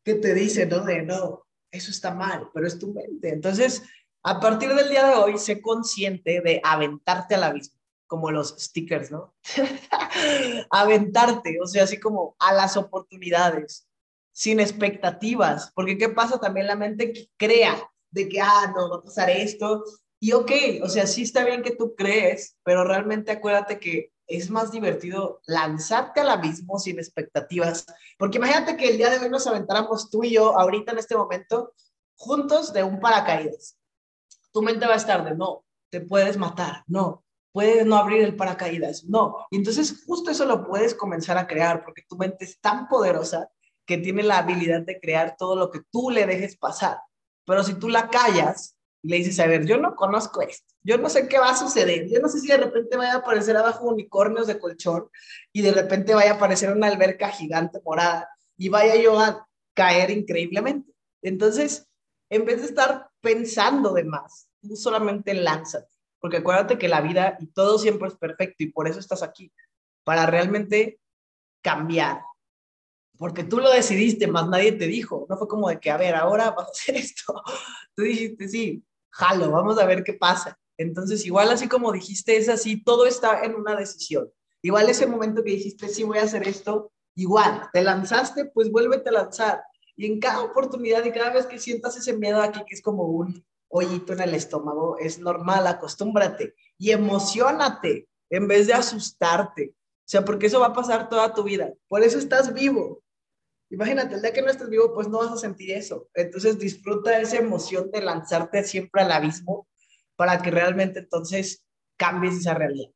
que 0.03 0.15
te 0.15 0.35
dice, 0.35 0.67
no, 0.67 0.81
de 0.81 1.03
no, 1.03 1.47
eso 1.71 1.91
está 1.91 2.15
mal, 2.15 2.49
pero 2.55 2.67
es 2.67 2.79
tu 2.79 2.93
mente. 2.93 3.29
Entonces, 3.29 3.83
a 4.23 4.41
partir 4.41 4.73
del 4.75 4.89
día 4.89 5.07
de 5.07 5.15
hoy, 5.15 5.39
sé 5.39 5.61
consciente 5.61 6.41
de 6.41 6.61
aventarte 6.65 7.35
al 7.35 7.45
abismo, 7.45 7.76
como 8.07 8.31
los 8.31 8.55
stickers, 8.59 9.11
¿no? 9.11 9.35
aventarte, 10.71 11.59
o 11.63 11.67
sea, 11.67 11.85
así 11.85 11.99
como 11.99 12.37
a 12.39 12.53
las 12.53 12.77
oportunidades, 12.77 13.89
sin 14.33 14.61
expectativas, 14.61 15.73
porque 15.75 15.97
¿qué 15.97 16.09
pasa? 16.09 16.39
También 16.39 16.67
la 16.67 16.77
mente 16.77 17.31
crea 17.37 17.91
de 18.11 18.29
que, 18.29 18.41
ah, 18.41 18.73
no, 18.75 18.91
va 18.91 18.97
a 18.97 19.03
pasar 19.03 19.31
esto. 19.31 19.85
Y 20.21 20.33
ok, 20.33 20.53
o 20.83 20.89
sea, 20.89 21.07
sí 21.07 21.23
está 21.23 21.45
bien 21.45 21.63
que 21.63 21.75
tú 21.75 21.95
crees, 21.95 22.57
pero 22.63 22.85
realmente 22.85 23.33
acuérdate 23.33 23.79
que 23.79 24.13
es 24.27 24.51
más 24.51 24.73
divertido 24.73 25.41
lanzarte 25.47 26.21
al 26.21 26.31
abismo 26.31 26.79
sin 26.79 26.99
expectativas. 26.99 27.87
Porque 28.19 28.39
imagínate 28.39 28.77
que 28.77 28.89
el 28.89 28.99
día 28.99 29.11
de 29.11 29.19
hoy 29.19 29.31
nos 29.31 29.47
aventáramos 29.47 30.11
tú 30.11 30.25
y 30.25 30.35
yo 30.35 30.59
ahorita 30.59 30.93
en 30.93 30.99
este 30.99 31.17
momento 31.17 31.73
juntos 32.17 32.73
de 32.73 32.83
un 32.83 32.99
paracaídas. 32.99 33.79
Tu 34.53 34.63
mente 34.63 34.87
va 34.87 34.95
a 34.95 34.99
estar 34.99 35.25
de 35.25 35.35
no, 35.35 35.65
te 35.91 36.01
puedes 36.01 36.37
matar, 36.37 36.83
no, 36.87 37.26
puedes 37.57 37.87
no 37.87 37.97
abrir 37.97 38.21
el 38.21 38.37
paracaídas, 38.37 39.05
no. 39.05 39.47
Y 39.51 39.57
entonces 39.57 40.05
justo 40.07 40.31
eso 40.31 40.45
lo 40.45 40.67
puedes 40.67 40.95
comenzar 40.95 41.39
a 41.39 41.47
crear 41.47 41.83
porque 41.83 42.03
tu 42.07 42.15
mente 42.19 42.45
es 42.45 42.61
tan 42.61 42.87
poderosa 42.87 43.49
que 43.87 43.97
tiene 43.97 44.23
la 44.23 44.37
habilidad 44.37 44.83
de 44.83 45.01
crear 45.01 45.37
todo 45.39 45.57
lo 45.57 45.71
que 45.71 45.81
tú 45.91 46.11
le 46.11 46.27
dejes 46.27 46.59
pasar. 46.59 46.99
Pero 47.47 47.65
si 47.65 47.73
tú 47.73 47.89
la 47.89 48.11
callas, 48.11 48.77
le 49.01 49.17
dices, 49.17 49.41
a 49.41 49.47
ver, 49.47 49.65
yo 49.65 49.79
no 49.79 49.95
conozco 49.95 50.43
esto, 50.43 50.71
yo 50.83 50.99
no 50.99 51.09
sé 51.09 51.29
qué 51.29 51.39
va 51.39 51.49
a 51.49 51.57
suceder, 51.57 52.07
yo 52.11 52.21
no 52.21 52.29
sé 52.29 52.41
si 52.41 52.49
de 52.49 52.59
repente 52.59 52.99
vaya 52.99 53.15
a 53.15 53.19
aparecer 53.21 53.57
abajo 53.57 53.87
unicornios 53.87 54.47
de 54.47 54.59
colchón 54.59 55.09
y 55.51 55.63
de 55.63 55.73
repente 55.73 56.15
vaya 56.15 56.33
a 56.33 56.35
aparecer 56.35 56.71
una 56.71 56.89
alberca 56.89 57.31
gigante 57.31 57.81
morada 57.83 58.29
y 58.59 58.69
vaya 58.69 58.97
yo 58.97 59.19
a 59.19 59.49
caer 59.73 60.11
increíblemente. 60.11 60.93
Entonces, 61.23 61.89
en 62.29 62.45
vez 62.45 62.61
de 62.61 62.67
estar 62.67 63.09
pensando 63.23 63.95
de 63.95 64.05
más, 64.05 64.47
tú 64.61 64.77
solamente 64.77 65.33
lánzate, 65.33 65.96
porque 66.27 66.39
acuérdate 66.39 66.77
que 66.77 66.89
la 66.89 67.01
vida 67.01 67.37
y 67.39 67.47
todo 67.47 67.79
siempre 67.79 68.09
es 68.09 68.17
perfecto 68.17 68.57
y 68.65 68.73
por 68.73 68.89
eso 68.89 68.99
estás 68.99 69.23
aquí, 69.23 69.53
para 70.03 70.27
realmente 70.27 70.99
cambiar, 71.63 72.21
porque 73.17 73.45
tú 73.45 73.61
lo 73.61 73.71
decidiste, 73.71 74.27
más 74.27 74.49
nadie 74.49 74.73
te 74.73 74.89
dijo. 74.89 75.25
No 75.31 75.37
fue 75.37 75.47
como 75.47 75.69
de 75.69 75.79
que, 75.79 75.89
a 75.89 75.97
ver, 75.97 76.17
ahora 76.17 76.51
vas 76.57 76.67
a 76.67 76.71
hacer 76.73 76.97
esto. 76.97 77.41
Tú 77.95 78.03
dijiste, 78.03 78.49
sí, 78.49 78.85
jalo, 79.11 79.53
vamos 79.53 79.79
a 79.79 79.87
ver 79.87 80.03
qué 80.03 80.15
pasa. 80.15 80.59
Entonces, 80.77 81.25
igual 81.25 81.49
así 81.53 81.69
como 81.69 81.93
dijiste, 81.93 82.37
es 82.37 82.49
así, 82.49 82.83
todo 82.83 83.07
está 83.07 83.45
en 83.45 83.55
una 83.55 83.77
decisión. 83.77 84.29
Igual 84.63 84.89
ese 84.89 85.07
momento 85.07 85.45
que 85.45 85.53
dijiste, 85.53 85.89
sí, 85.89 86.03
voy 86.03 86.19
a 86.19 86.25
hacer 86.25 86.49
esto, 86.49 86.91
igual, 87.15 87.71
te 87.73 87.85
lanzaste, 87.85 88.47
pues 88.47 88.69
vuélvete 88.69 89.11
a 89.11 89.13
lanzar. 89.13 89.63
Y 89.95 90.07
en 90.07 90.19
cada 90.19 90.43
oportunidad 90.43 91.05
y 91.05 91.13
cada 91.13 91.33
vez 91.33 91.47
que 91.47 91.61
sientas 91.61 91.97
ese 91.97 92.17
miedo 92.17 92.43
aquí, 92.43 92.65
que 92.67 92.75
es 92.75 92.83
como 92.83 93.05
un 93.05 93.47
hoyito 93.77 94.13
en 94.13 94.21
el 94.21 94.35
estómago, 94.35 94.97
es 94.99 95.19
normal, 95.19 95.67
acostúmbrate 95.67 96.55
y 96.79 96.91
emocionate 96.91 98.09
en 98.31 98.49
vez 98.49 98.67
de 98.67 98.75
asustarte. 98.75 99.75
O 99.75 100.09
sea, 100.09 100.25
porque 100.25 100.47
eso 100.47 100.61
va 100.61 100.69
a 100.69 100.73
pasar 100.73 101.09
toda 101.09 101.35
tu 101.35 101.43
vida. 101.43 101.73
Por 101.89 102.03
eso 102.03 102.19
estás 102.19 102.55
vivo. 102.55 103.03
Imagínate, 103.71 104.15
el 104.15 104.23
día 104.23 104.33
que 104.33 104.43
no 104.43 104.51
estés 104.51 104.69
vivo, 104.69 104.95
pues 104.95 105.09
no 105.09 105.19
vas 105.19 105.33
a 105.33 105.37
sentir 105.37 105.73
eso. 105.73 106.09
Entonces 106.15 106.59
disfruta 106.59 107.21
esa 107.21 107.37
emoción 107.37 107.91
de 107.91 108.01
lanzarte 108.01 108.63
siempre 108.63 109.03
al 109.03 109.13
abismo 109.13 109.67
para 110.15 110.41
que 110.41 110.51
realmente 110.51 111.01
entonces 111.01 111.65
cambies 111.97 112.37
esa 112.37 112.55
realidad. 112.55 112.91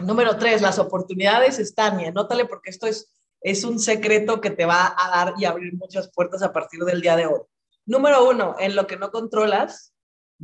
Número 0.00 0.36
tres, 0.36 0.60
las 0.60 0.78
oportunidades 0.78 1.58
están, 1.58 2.00
y 2.00 2.06
anótale 2.06 2.44
porque 2.44 2.70
esto 2.70 2.86
es, 2.86 3.10
es 3.40 3.64
un 3.64 3.78
secreto 3.78 4.40
que 4.40 4.50
te 4.50 4.66
va 4.66 4.94
a 4.96 5.10
dar 5.10 5.34
y 5.38 5.44
abrir 5.44 5.74
muchas 5.74 6.10
puertas 6.10 6.42
a 6.42 6.52
partir 6.52 6.80
del 6.80 7.00
día 7.00 7.16
de 7.16 7.26
hoy. 7.26 7.40
Número 7.86 8.28
uno, 8.28 8.56
en 8.58 8.76
lo 8.76 8.86
que 8.86 8.96
no 8.96 9.10
controlas. 9.10 9.93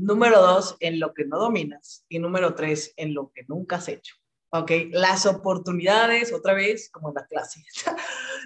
Número 0.00 0.40
dos, 0.40 0.76
en 0.80 0.98
lo 0.98 1.12
que 1.12 1.26
no 1.26 1.38
dominas. 1.38 2.06
Y 2.08 2.18
número 2.18 2.54
tres, 2.54 2.94
en 2.96 3.12
lo 3.12 3.30
que 3.34 3.44
nunca 3.46 3.76
has 3.76 3.88
hecho. 3.88 4.14
¿ok? 4.52 4.70
Las 4.92 5.26
oportunidades, 5.26 6.32
otra 6.32 6.54
vez, 6.54 6.90
como 6.90 7.10
en 7.10 7.16
la 7.16 7.26
clase, 7.26 7.62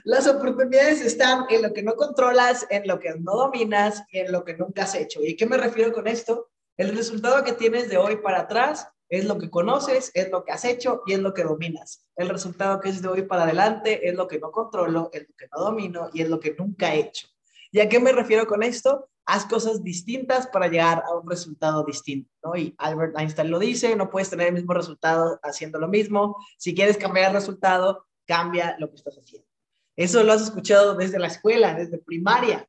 las 0.05 0.27
oportunidades 0.27 1.01
están 1.01 1.47
en 1.51 1.63
lo 1.63 1.73
que 1.73 1.83
no 1.83 1.95
controlas, 1.95 2.67
en 2.71 2.87
lo 2.87 2.99
que 2.99 3.15
no 3.15 3.37
dominas 3.37 4.03
y 4.11 4.19
en 4.19 4.33
lo 4.33 4.45
que 4.45 4.57
nunca 4.57 4.83
has 4.83 4.95
hecho. 4.95 5.21
¿Y 5.23 5.37
qué 5.37 5.47
me 5.47 5.57
refiero 5.57 5.93
con 5.93 6.07
esto? 6.07 6.51
El 6.77 6.97
resultado 6.97 7.45
que 7.45 7.53
tienes 7.53 7.89
de 7.89 7.99
hoy 7.99 8.17
para 8.17 8.41
atrás 8.41 8.89
es 9.09 9.25
lo 9.25 9.39
que 9.39 9.49
conoces, 9.49 10.11
es 10.15 10.31
lo 10.31 10.45
que 10.45 10.53
has 10.53 10.65
hecho 10.65 11.03
y 11.07 11.13
es 11.13 11.21
lo 11.21 11.33
que 11.35 11.45
dominas. 11.45 12.05
El 12.17 12.29
resultado 12.29 12.81
que 12.81 12.89
es 12.89 13.01
de 13.01 13.09
hoy 13.09 13.23
para 13.23 13.45
adelante 13.45 14.09
es 14.09 14.15
lo 14.17 14.27
que 14.27 14.41
no 14.41 14.51
controlo, 14.51 15.11
es 15.13 15.23
lo 15.29 15.35
que 15.37 15.47
no 15.55 15.63
domino 15.63 16.11
y 16.13 16.23
es 16.23 16.29
lo 16.29 16.41
que 16.41 16.55
nunca 16.59 16.95
he 16.95 17.01
hecho. 17.01 17.29
¿Y 17.75 17.81
a 17.81 17.89
qué 17.89 17.99
me 17.99 18.13
refiero 18.13 18.47
con 18.47 18.63
esto? 18.63 19.11
haz 19.27 19.47
cosas 19.47 19.83
distintas 19.83 20.47
para 20.47 20.69
llegar 20.69 21.03
a 21.07 21.15
un 21.15 21.29
resultado 21.29 21.85
distinto, 21.85 22.31
¿no? 22.43 22.57
Y 22.57 22.75
Albert 22.79 23.19
Einstein 23.19 23.51
lo 23.51 23.59
dice, 23.59 23.97
no 23.97 24.11
puedes 24.11 24.31
tener 24.31 24.49
el 24.49 24.55
mismo 24.55 24.75
resultado 24.75 25.41
haciendo 25.43 25.79
lo 25.79 25.89
mismo. 25.89 26.37
Si 26.59 26.75
quieres 26.75 26.97
cambiar 26.97 27.29
el 27.29 27.35
resultado, 27.35 28.07
cambia 28.27 28.77
lo 28.79 28.91
que 28.91 28.97
estás 28.97 29.17
haciendo. 29.17 29.49
Eso 29.97 30.23
lo 30.23 30.33
has 30.33 30.43
escuchado 30.43 30.95
desde 30.95 31.19
la 31.19 31.29
escuela, 31.29 31.75
desde 31.75 31.99
primaria, 31.99 32.69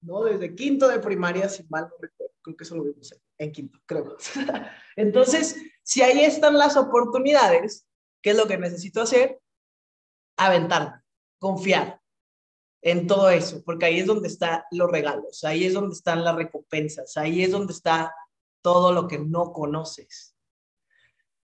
¿no? 0.00 0.22
Desde 0.24 0.54
quinto 0.54 0.88
de 0.88 1.00
primaria, 1.00 1.48
si 1.48 1.64
mal 1.68 1.88
recuerdo. 2.00 2.34
Creo 2.42 2.56
que 2.56 2.64
eso 2.64 2.76
lo 2.76 2.84
vimos 2.84 3.12
en 3.38 3.52
quinto, 3.52 3.80
creo. 3.86 4.16
Entonces, 4.96 5.56
si 5.82 6.02
ahí 6.02 6.20
están 6.20 6.56
las 6.56 6.76
oportunidades, 6.76 7.86
¿qué 8.22 8.30
es 8.30 8.36
lo 8.36 8.46
que 8.46 8.58
necesito 8.58 9.02
hacer? 9.02 9.40
Aventar, 10.36 11.02
confiar, 11.40 12.00
en 12.82 13.06
todo 13.06 13.30
eso, 13.30 13.62
porque 13.64 13.86
ahí 13.86 14.00
es 14.00 14.06
donde 14.06 14.28
están 14.28 14.62
los 14.70 14.90
regalos, 14.90 15.44
ahí 15.44 15.64
es 15.64 15.74
donde 15.74 15.94
están 15.94 16.24
las 16.24 16.36
recompensas, 16.36 17.16
ahí 17.16 17.42
es 17.42 17.50
donde 17.50 17.72
está 17.72 18.14
todo 18.62 18.92
lo 18.92 19.08
que 19.08 19.18
no 19.18 19.52
conoces. 19.52 20.36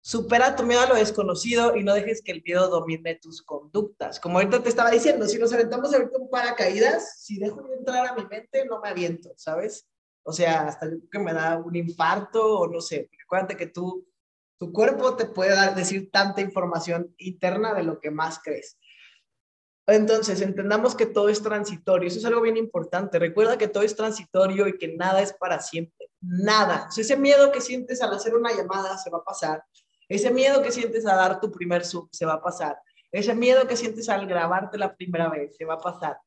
Supera 0.02 0.56
tu 0.56 0.62
miedo 0.62 0.80
a 0.80 0.88
lo 0.88 0.94
desconocido 0.94 1.76
y 1.76 1.84
no 1.84 1.92
dejes 1.92 2.22
que 2.22 2.32
el 2.32 2.42
miedo 2.42 2.68
domine 2.68 3.16
tus 3.16 3.42
conductas. 3.42 4.18
Como 4.18 4.38
ahorita 4.38 4.62
te 4.62 4.70
estaba 4.70 4.90
diciendo, 4.90 5.26
si 5.26 5.38
nos 5.38 5.52
aventamos 5.52 5.92
ahorita 5.92 6.18
un 6.18 6.30
paracaídas, 6.30 7.20
si 7.22 7.38
dejo 7.38 7.62
de 7.62 7.76
entrar 7.76 8.08
a 8.08 8.14
mi 8.14 8.24
mente, 8.26 8.64
no 8.64 8.80
me 8.80 8.88
aviento, 8.88 9.34
¿sabes? 9.36 9.86
O 10.22 10.32
sea, 10.32 10.68
hasta 10.68 10.90
que 11.10 11.18
me 11.18 11.34
da 11.34 11.58
un 11.58 11.76
infarto 11.76 12.60
o 12.60 12.68
no 12.68 12.80
sé. 12.80 13.10
Acuérdate 13.24 13.56
que 13.56 13.66
tú, 13.66 14.06
tu 14.58 14.72
cuerpo 14.72 15.16
te 15.16 15.26
puede 15.26 15.54
dar, 15.54 15.74
decir 15.74 16.10
tanta 16.10 16.40
información 16.40 17.14
interna 17.18 17.74
de 17.74 17.82
lo 17.82 18.00
que 18.00 18.10
más 18.10 18.40
crees. 18.42 18.78
Entonces, 19.90 20.40
entendamos 20.40 20.94
que 20.94 21.06
todo 21.06 21.28
es 21.28 21.42
transitorio. 21.42 22.08
Eso 22.08 22.18
es 22.18 22.24
algo 22.24 22.40
bien 22.40 22.56
importante. 22.56 23.18
Recuerda 23.18 23.58
que 23.58 23.68
todo 23.68 23.82
es 23.82 23.96
transitorio 23.96 24.68
y 24.68 24.78
que 24.78 24.96
nada 24.96 25.20
es 25.22 25.32
para 25.32 25.60
siempre. 25.60 26.08
Nada. 26.20 26.88
ese 26.96 27.16
miedo 27.16 27.50
que 27.50 27.60
sientes 27.60 28.02
al 28.02 28.12
hacer 28.12 28.34
una 28.34 28.52
llamada 28.52 28.98
se 28.98 29.10
va 29.10 29.18
a 29.18 29.24
pasar. 29.24 29.64
Ese 30.08 30.30
miedo 30.30 30.62
que 30.62 30.72
sientes 30.72 31.06
a 31.06 31.14
dar 31.14 31.40
tu 31.40 31.50
primer 31.50 31.84
sub 31.84 32.08
se 32.12 32.26
va 32.26 32.34
a 32.34 32.42
pasar. 32.42 32.78
Ese 33.12 33.34
miedo 33.34 33.66
que 33.66 33.76
sientes 33.76 34.08
al 34.08 34.26
grabarte 34.26 34.78
la 34.78 34.94
primera 34.94 35.28
vez 35.28 35.56
se 35.56 35.64
va 35.64 35.74
a 35.74 35.80
pasar. 35.80 36.18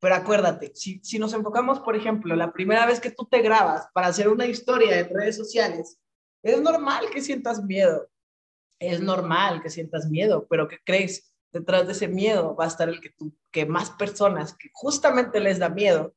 Pero 0.00 0.14
acuérdate, 0.14 0.72
si, 0.74 1.00
si 1.02 1.18
nos 1.18 1.32
enfocamos, 1.32 1.80
por 1.80 1.96
ejemplo, 1.96 2.34
la 2.34 2.52
primera 2.52 2.86
vez 2.86 3.00
que 3.00 3.10
tú 3.10 3.24
te 3.24 3.40
grabas 3.40 3.86
para 3.92 4.08
hacer 4.08 4.28
una 4.28 4.46
historia 4.46 4.98
en 4.98 5.08
redes 5.14 5.36
sociales, 5.36 5.98
es 6.42 6.60
normal 6.60 7.08
que 7.10 7.20
sientas 7.20 7.62
miedo. 7.62 8.08
Es 8.78 9.00
normal 9.00 9.62
que 9.62 9.70
sientas 9.70 10.10
miedo, 10.10 10.46
pero 10.48 10.66
¿qué 10.66 10.78
crees? 10.84 11.31
Detrás 11.52 11.86
de 11.86 11.92
ese 11.92 12.08
miedo 12.08 12.56
va 12.56 12.64
a 12.64 12.68
estar 12.68 12.88
el 12.88 13.00
que 13.00 13.10
tú, 13.10 13.34
que 13.50 13.66
más 13.66 13.90
personas 13.90 14.54
que 14.54 14.70
justamente 14.72 15.38
les 15.40 15.58
da 15.58 15.68
miedo, 15.68 16.14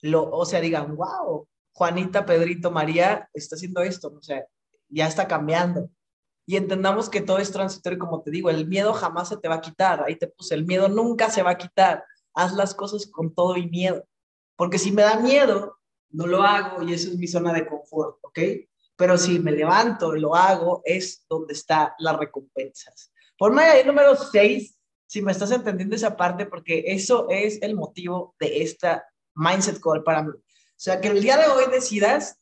lo, 0.00 0.30
o 0.30 0.44
sea, 0.46 0.60
digan, 0.60 0.96
wow, 0.96 1.46
Juanita, 1.72 2.24
Pedrito, 2.24 2.70
María 2.70 3.28
está 3.34 3.56
haciendo 3.56 3.82
esto, 3.82 4.14
o 4.16 4.22
sea, 4.22 4.44
ya 4.88 5.06
está 5.06 5.26
cambiando. 5.26 5.90
Y 6.46 6.56
entendamos 6.56 7.08
que 7.08 7.22
todo 7.22 7.38
es 7.38 7.50
transitorio, 7.50 7.98
como 7.98 8.22
te 8.22 8.30
digo, 8.30 8.50
el 8.50 8.66
miedo 8.66 8.92
jamás 8.92 9.30
se 9.30 9.38
te 9.38 9.48
va 9.48 9.56
a 9.56 9.60
quitar. 9.60 10.02
Ahí 10.02 10.16
te 10.16 10.28
puse, 10.28 10.54
el 10.54 10.66
miedo 10.66 10.88
nunca 10.88 11.30
se 11.30 11.42
va 11.42 11.52
a 11.52 11.58
quitar. 11.58 12.04
Haz 12.34 12.52
las 12.52 12.74
cosas 12.74 13.06
con 13.06 13.34
todo 13.34 13.56
y 13.56 13.68
miedo. 13.68 14.06
Porque 14.56 14.78
si 14.78 14.92
me 14.92 15.02
da 15.02 15.18
miedo, 15.18 15.78
no 16.10 16.26
lo 16.26 16.42
hago 16.42 16.82
y 16.82 16.92
eso 16.92 17.08
es 17.08 17.16
mi 17.16 17.26
zona 17.26 17.52
de 17.52 17.66
confort, 17.66 18.18
¿ok? 18.22 18.38
Pero 18.96 19.18
si 19.18 19.38
me 19.40 19.52
levanto 19.52 20.12
lo 20.12 20.34
hago, 20.34 20.82
es 20.84 21.24
donde 21.28 21.54
están 21.54 21.90
las 21.98 22.16
recompensas. 22.16 23.10
Ponme 23.36 23.62
ahí 23.62 23.84
número 23.84 24.14
6, 24.16 24.76
si 25.06 25.22
me 25.22 25.32
estás 25.32 25.50
entendiendo 25.50 25.96
esa 25.96 26.16
parte, 26.16 26.46
porque 26.46 26.84
eso 26.86 27.28
es 27.30 27.60
el 27.62 27.74
motivo 27.74 28.34
de 28.38 28.62
esta 28.62 29.04
Mindset 29.34 29.80
Call 29.80 30.04
para 30.04 30.22
mí. 30.22 30.30
O 30.30 30.42
sea, 30.76 31.00
que 31.00 31.08
el 31.08 31.20
día 31.20 31.36
de 31.36 31.46
hoy 31.46 31.64
decidas 31.70 32.38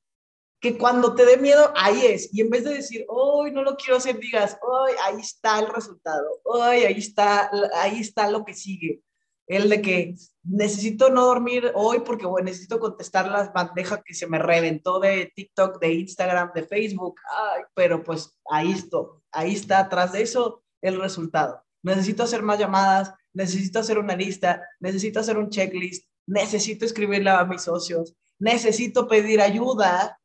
que 0.61 0.79
cuando 0.79 1.15
te 1.15 1.27
dé 1.27 1.39
miedo, 1.39 1.73
ahí 1.75 2.07
es. 2.07 2.33
Y 2.33 2.41
en 2.41 2.51
vez 2.51 2.65
de 2.65 2.75
decir, 2.75 3.05
hoy 3.09 3.51
no 3.51 3.63
lo 3.63 3.77
quiero 3.77 3.97
hacer, 3.97 4.19
digas, 4.19 4.57
hoy 4.63 4.93
ahí 5.05 5.21
está 5.21 5.59
el 5.59 5.67
resultado, 5.67 6.41
hoy 6.45 6.85
ahí 6.85 6.99
está, 6.99 7.51
ahí 7.75 8.01
está 8.01 8.31
lo 8.31 8.45
que 8.45 8.55
sigue. 8.55 9.03
El 9.49 9.69
de 9.69 9.83
que 9.83 10.15
necesito 10.45 11.11
no 11.11 11.27
dormir 11.27 11.73
hoy 11.75 12.01
porque 12.01 12.27
bueno, 12.27 12.45
necesito 12.47 12.79
contestar 12.79 13.29
las 13.29 13.53
bandejas 13.53 14.03
que 14.05 14.15
se 14.15 14.29
me 14.29 14.39
reventó 14.39 15.01
de 15.01 15.33
TikTok, 15.35 15.81
de 15.81 15.95
Instagram, 15.95 16.53
de 16.55 16.63
Facebook. 16.63 17.17
Ay, 17.29 17.63
pero 17.75 18.05
pues 18.05 18.39
ahí 18.49 18.71
está, 18.71 18.99
ahí 19.33 19.55
está 19.55 19.81
atrás 19.81 20.13
de 20.13 20.23
eso 20.23 20.62
el 20.83 21.01
resultado. 21.01 21.65
Necesito 21.83 22.23
hacer 22.23 22.43
más 22.43 22.59
llamadas, 22.59 23.15
necesito 23.33 23.79
hacer 23.79 23.99
una 23.99 24.15
lista, 24.15 24.63
necesito 24.81 25.21
hacer 25.21 25.39
un 25.39 25.49
checklist, 25.49 26.07
necesito 26.27 26.85
escribirle 26.85 27.31
a 27.31 27.45
mis 27.45 27.63
socios, 27.63 28.15
necesito 28.39 29.09
pedir 29.09 29.41
ayuda 29.41 30.19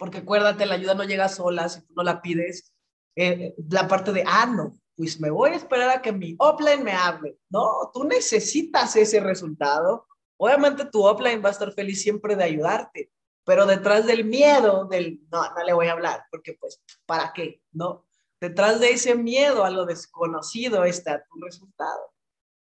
porque 0.00 0.18
acuérdate, 0.18 0.64
la 0.64 0.76
ayuda 0.76 0.94
no 0.94 1.04
llega 1.04 1.28
sola 1.28 1.68
si 1.68 1.82
tú 1.82 1.92
no 1.94 2.02
la 2.02 2.22
pides. 2.22 2.72
Eh, 3.16 3.54
la 3.68 3.86
parte 3.86 4.14
de, 4.14 4.24
ah, 4.26 4.46
no, 4.46 4.78
pues 4.96 5.20
me 5.20 5.28
voy 5.28 5.50
a 5.50 5.56
esperar 5.56 5.90
a 5.90 6.00
que 6.00 6.10
mi 6.10 6.36
offline 6.38 6.82
me 6.82 6.92
hable. 6.92 7.36
No, 7.50 7.90
tú 7.92 8.04
necesitas 8.04 8.96
ese 8.96 9.20
resultado. 9.20 10.06
Obviamente 10.38 10.86
tu 10.86 11.04
offline 11.04 11.44
va 11.44 11.50
a 11.50 11.52
estar 11.52 11.70
feliz 11.74 12.00
siempre 12.00 12.34
de 12.34 12.44
ayudarte, 12.44 13.12
pero 13.44 13.66
detrás 13.66 14.06
del 14.06 14.24
miedo, 14.24 14.86
del, 14.86 15.20
no, 15.30 15.42
no 15.42 15.64
le 15.64 15.74
voy 15.74 15.88
a 15.88 15.92
hablar, 15.92 16.24
porque 16.30 16.56
pues, 16.58 16.80
¿para 17.04 17.34
qué? 17.34 17.60
¿No? 17.72 18.06
Detrás 18.40 18.80
de 18.80 18.90
ese 18.90 19.14
miedo 19.14 19.64
a 19.64 19.70
lo 19.70 19.84
desconocido 19.84 20.84
está 20.84 21.24
tu 21.30 21.40
resultado. 21.40 22.12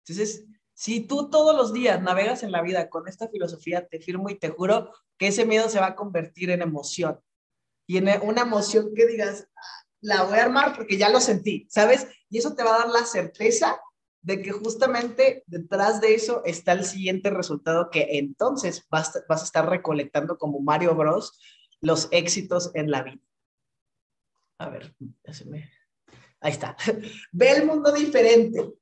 Entonces, 0.05 0.45
si 0.73 1.01
tú 1.01 1.29
todos 1.29 1.55
los 1.55 1.73
días 1.73 2.01
navegas 2.01 2.43
en 2.43 2.51
la 2.51 2.61
vida 2.61 2.89
con 2.89 3.07
esta 3.07 3.27
filosofía, 3.29 3.87
te 3.87 3.99
firmo 3.99 4.29
y 4.29 4.39
te 4.39 4.49
juro 4.49 4.93
que 5.17 5.27
ese 5.27 5.45
miedo 5.45 5.69
se 5.69 5.79
va 5.79 5.87
a 5.87 5.95
convertir 5.95 6.49
en 6.51 6.61
emoción 6.61 7.19
y 7.87 7.97
en 7.97 8.07
una 8.21 8.41
emoción 8.41 8.93
que 8.95 9.07
digas, 9.07 9.47
la 10.01 10.23
voy 10.23 10.37
a 10.37 10.43
armar 10.43 10.75
porque 10.75 10.97
ya 10.97 11.09
lo 11.09 11.19
sentí, 11.19 11.67
¿sabes? 11.69 12.07
Y 12.29 12.37
eso 12.37 12.55
te 12.55 12.63
va 12.63 12.75
a 12.75 12.79
dar 12.79 12.89
la 12.89 13.05
certeza 13.05 13.79
de 14.21 14.41
que 14.41 14.51
justamente 14.51 15.43
detrás 15.47 16.01
de 16.01 16.13
eso 16.13 16.43
está 16.45 16.73
el 16.73 16.85
siguiente 16.85 17.29
resultado 17.29 17.89
que 17.89 18.07
entonces 18.19 18.85
vas, 18.89 19.11
vas 19.27 19.41
a 19.41 19.45
estar 19.45 19.69
recolectando 19.69 20.37
como 20.37 20.59
Mario 20.59 20.93
Bros 20.95 21.39
los 21.81 22.09
éxitos 22.11 22.71
en 22.73 22.91
la 22.91 23.03
vida. 23.03 23.21
A 24.59 24.69
ver, 24.69 24.93
ahí 26.41 26.51
está. 26.51 26.75
Ve 27.31 27.51
el 27.51 27.65
mundo 27.65 27.91
diferente. 27.91 28.73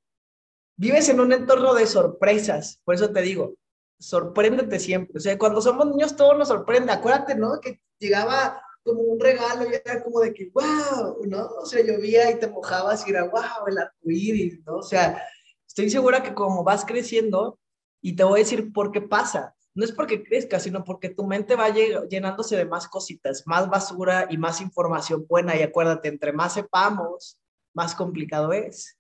Vives 0.75 1.09
en 1.09 1.19
un 1.19 1.31
entorno 1.31 1.73
de 1.73 1.87
sorpresas, 1.87 2.81
por 2.83 2.95
eso 2.95 3.11
te 3.11 3.21
digo, 3.21 3.55
sorpréndete 3.99 4.79
siempre. 4.79 5.17
O 5.17 5.19
sea, 5.19 5.37
cuando 5.37 5.61
somos 5.61 5.87
niños 5.87 6.15
todo 6.15 6.33
nos 6.33 6.49
sorprende. 6.49 6.91
Acuérdate, 6.91 7.35
¿no? 7.35 7.59
Que 7.59 7.81
llegaba 7.99 8.61
como 8.83 9.01
un 9.01 9.19
regalo 9.19 9.69
y 9.69 9.73
era 9.73 10.03
como 10.03 10.19
de 10.19 10.33
que, 10.33 10.49
wow, 10.53 11.25
¿no? 11.25 11.45
O 11.61 11.65
sea, 11.65 11.83
llovía 11.83 12.29
y 12.31 12.39
te 12.39 12.47
mojabas 12.47 13.07
y 13.07 13.11
era, 13.11 13.23
wow, 13.23 13.67
el 13.67 13.77
arcoíris, 13.77 14.59
¿no? 14.65 14.77
O 14.77 14.83
sea, 14.83 15.23
estoy 15.67 15.89
segura 15.89 16.23
que 16.23 16.33
como 16.33 16.63
vas 16.63 16.85
creciendo, 16.85 17.59
y 18.01 18.15
te 18.15 18.23
voy 18.23 18.39
a 18.39 18.43
decir 18.43 18.71
por 18.71 18.91
qué 18.91 19.01
pasa, 19.01 19.55
no 19.77 19.85
es 19.85 19.91
porque 19.91 20.23
crezca, 20.23 20.59
sino 20.59 20.83
porque 20.83 21.09
tu 21.09 21.27
mente 21.27 21.55
va 21.55 21.69
llenándose 21.69 22.57
de 22.57 22.65
más 22.65 22.87
cositas, 22.87 23.43
más 23.45 23.69
basura 23.69 24.25
y 24.29 24.37
más 24.37 24.59
información 24.59 25.27
buena. 25.29 25.55
Y 25.55 25.61
acuérdate, 25.61 26.07
entre 26.07 26.33
más 26.33 26.55
sepamos, 26.55 27.37
más 27.75 27.93
complicado 27.93 28.53
es. 28.53 28.97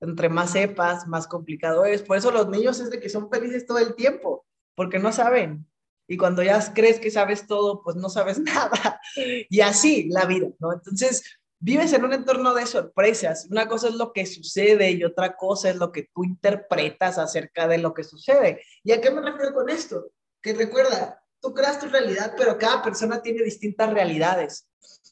Entre 0.00 0.28
más 0.28 0.52
sepas, 0.52 1.08
más 1.08 1.26
complicado 1.26 1.84
es. 1.84 2.02
Por 2.02 2.16
eso 2.16 2.30
los 2.30 2.48
niños 2.48 2.78
es 2.78 2.90
de 2.90 3.00
que 3.00 3.08
son 3.08 3.28
felices 3.28 3.66
todo 3.66 3.78
el 3.78 3.96
tiempo, 3.96 4.46
porque 4.76 5.00
no 5.00 5.10
saben, 5.10 5.66
y 6.06 6.16
cuando 6.16 6.42
ya 6.44 6.60
crees 6.74 7.00
que 7.00 7.10
sabes 7.10 7.46
todo, 7.48 7.82
pues 7.82 7.96
no 7.96 8.08
sabes 8.08 8.38
nada. 8.40 9.00
Y 9.16 9.60
así 9.60 10.08
la 10.10 10.26
vida, 10.26 10.48
¿no? 10.60 10.72
Entonces, 10.72 11.24
vives 11.60 11.92
en 11.92 12.04
un 12.04 12.12
entorno 12.12 12.54
de 12.54 12.66
sorpresas. 12.66 13.48
Una 13.50 13.68
cosa 13.68 13.88
es 13.88 13.94
lo 13.94 14.12
que 14.12 14.26
sucede 14.26 14.92
y 14.92 15.02
otra 15.04 15.36
cosa 15.36 15.70
es 15.70 15.76
lo 15.76 15.90
que 15.90 16.08
tú 16.14 16.24
interpretas 16.24 17.18
acerca 17.18 17.68
de 17.68 17.78
lo 17.78 17.94
que 17.94 18.04
sucede. 18.04 18.62
¿Y 18.82 18.92
a 18.92 19.00
qué 19.00 19.10
me 19.10 19.22
refiero 19.22 19.54
con 19.54 19.68
esto? 19.68 20.10
Que 20.42 20.54
recuerda, 20.54 21.22
tú 21.40 21.52
creas 21.54 21.80
tu 21.80 21.86
realidad, 21.86 22.34
pero 22.36 22.58
cada 22.58 22.82
persona 22.82 23.22
tiene 23.22 23.42
distintas 23.42 23.92
realidades. 23.92 24.68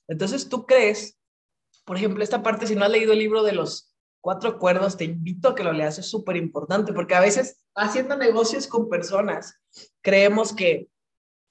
Entonces 0.07 0.49
tú 0.49 0.67
crees, 0.67 1.19
por 1.85 1.97
ejemplo, 1.97 2.25
esta 2.25 2.43
parte, 2.43 2.67
si 2.67 2.75
no 2.75 2.85
has 2.85 2.91
leído 2.91 3.13
el 3.13 3.19
libro 3.19 3.43
de 3.43 3.53
los 3.53 3.95
cuatro 4.21 4.51
acuerdos, 4.51 4.97
te 4.97 5.05
invito 5.05 5.49
a 5.49 5.55
que 5.55 5.65
lo 5.65 5.73
leas, 5.73 5.99
es 5.99 6.07
súper 6.07 6.37
importante, 6.37 6.93
porque 6.93 7.15
a 7.15 7.21
veces 7.21 7.61
haciendo 7.75 8.17
negocios 8.17 8.67
con 8.67 8.89
personas, 8.89 9.55
creemos 10.03 10.53
que, 10.53 10.89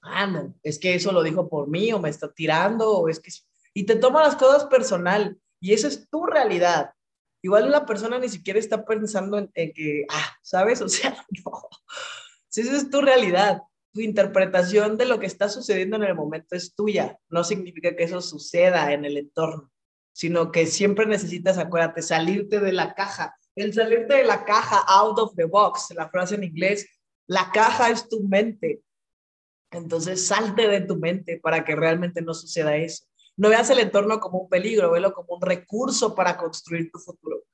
ah, 0.02 0.26
no, 0.26 0.54
es 0.62 0.78
que 0.78 0.94
eso 0.94 1.12
lo 1.12 1.22
dijo 1.22 1.48
por 1.48 1.68
mí 1.68 1.92
o 1.92 1.98
me 1.98 2.10
está 2.10 2.32
tirando 2.32 2.90
o 2.90 3.08
es 3.08 3.20
que... 3.20 3.30
Y 3.74 3.84
te 3.84 3.96
toma 3.96 4.22
las 4.22 4.36
cosas 4.36 4.64
personal 4.64 5.38
y 5.60 5.72
esa 5.72 5.88
es 5.88 6.08
tu 6.08 6.26
realidad. 6.26 6.92
Igual 7.42 7.70
la 7.70 7.86
persona 7.86 8.18
ni 8.18 8.28
siquiera 8.28 8.58
está 8.58 8.84
pensando 8.84 9.38
en, 9.38 9.72
que, 9.72 10.06
ah, 10.10 10.36
¿sabes? 10.42 10.80
O 10.82 10.88
sea, 10.88 11.16
no. 11.44 11.68
Si 12.48 12.62
esa 12.62 12.76
es 12.76 12.90
tu 12.90 13.00
realidad, 13.00 13.62
tu 13.92 14.00
interpretación 14.00 14.96
de 14.96 15.06
lo 15.06 15.18
que 15.18 15.26
está 15.26 15.48
sucediendo 15.48 15.96
en 15.96 16.04
el 16.04 16.14
momento 16.14 16.54
es 16.54 16.74
tuya. 16.74 17.18
No 17.28 17.44
significa 17.44 17.96
que 17.96 18.04
eso 18.04 18.20
suceda 18.20 18.92
en 18.92 19.04
el 19.04 19.16
entorno, 19.16 19.70
sino 20.12 20.52
que 20.52 20.66
siempre 20.66 21.06
necesitas, 21.06 21.58
acuérdate, 21.58 22.02
salirte 22.02 22.60
de 22.60 22.72
la 22.72 22.94
caja. 22.94 23.36
El 23.54 23.74
salirte 23.74 24.14
de 24.14 24.24
la 24.24 24.44
caja, 24.44 24.84
out 24.86 25.18
of 25.18 25.34
the 25.34 25.44
box, 25.44 25.92
la 25.96 26.08
frase 26.08 26.36
en 26.36 26.44
inglés, 26.44 26.86
la 27.26 27.50
caja 27.52 27.90
es 27.90 28.08
tu 28.08 28.22
mente. 28.22 28.82
Entonces 29.70 30.26
salte 30.26 30.68
de 30.68 30.80
tu 30.80 30.96
mente 30.96 31.38
para 31.42 31.64
que 31.64 31.76
realmente 31.76 32.22
no 32.22 32.34
suceda 32.34 32.76
eso. 32.76 33.04
No 33.36 33.48
veas 33.48 33.70
el 33.70 33.78
entorno 33.78 34.18
como 34.18 34.38
un 34.38 34.48
peligro, 34.48 34.90
velo 34.90 35.12
como 35.12 35.34
un 35.34 35.42
recurso 35.42 36.14
para 36.14 36.36
construir 36.36 36.90
tu 36.90 36.98
futuro. 36.98 37.44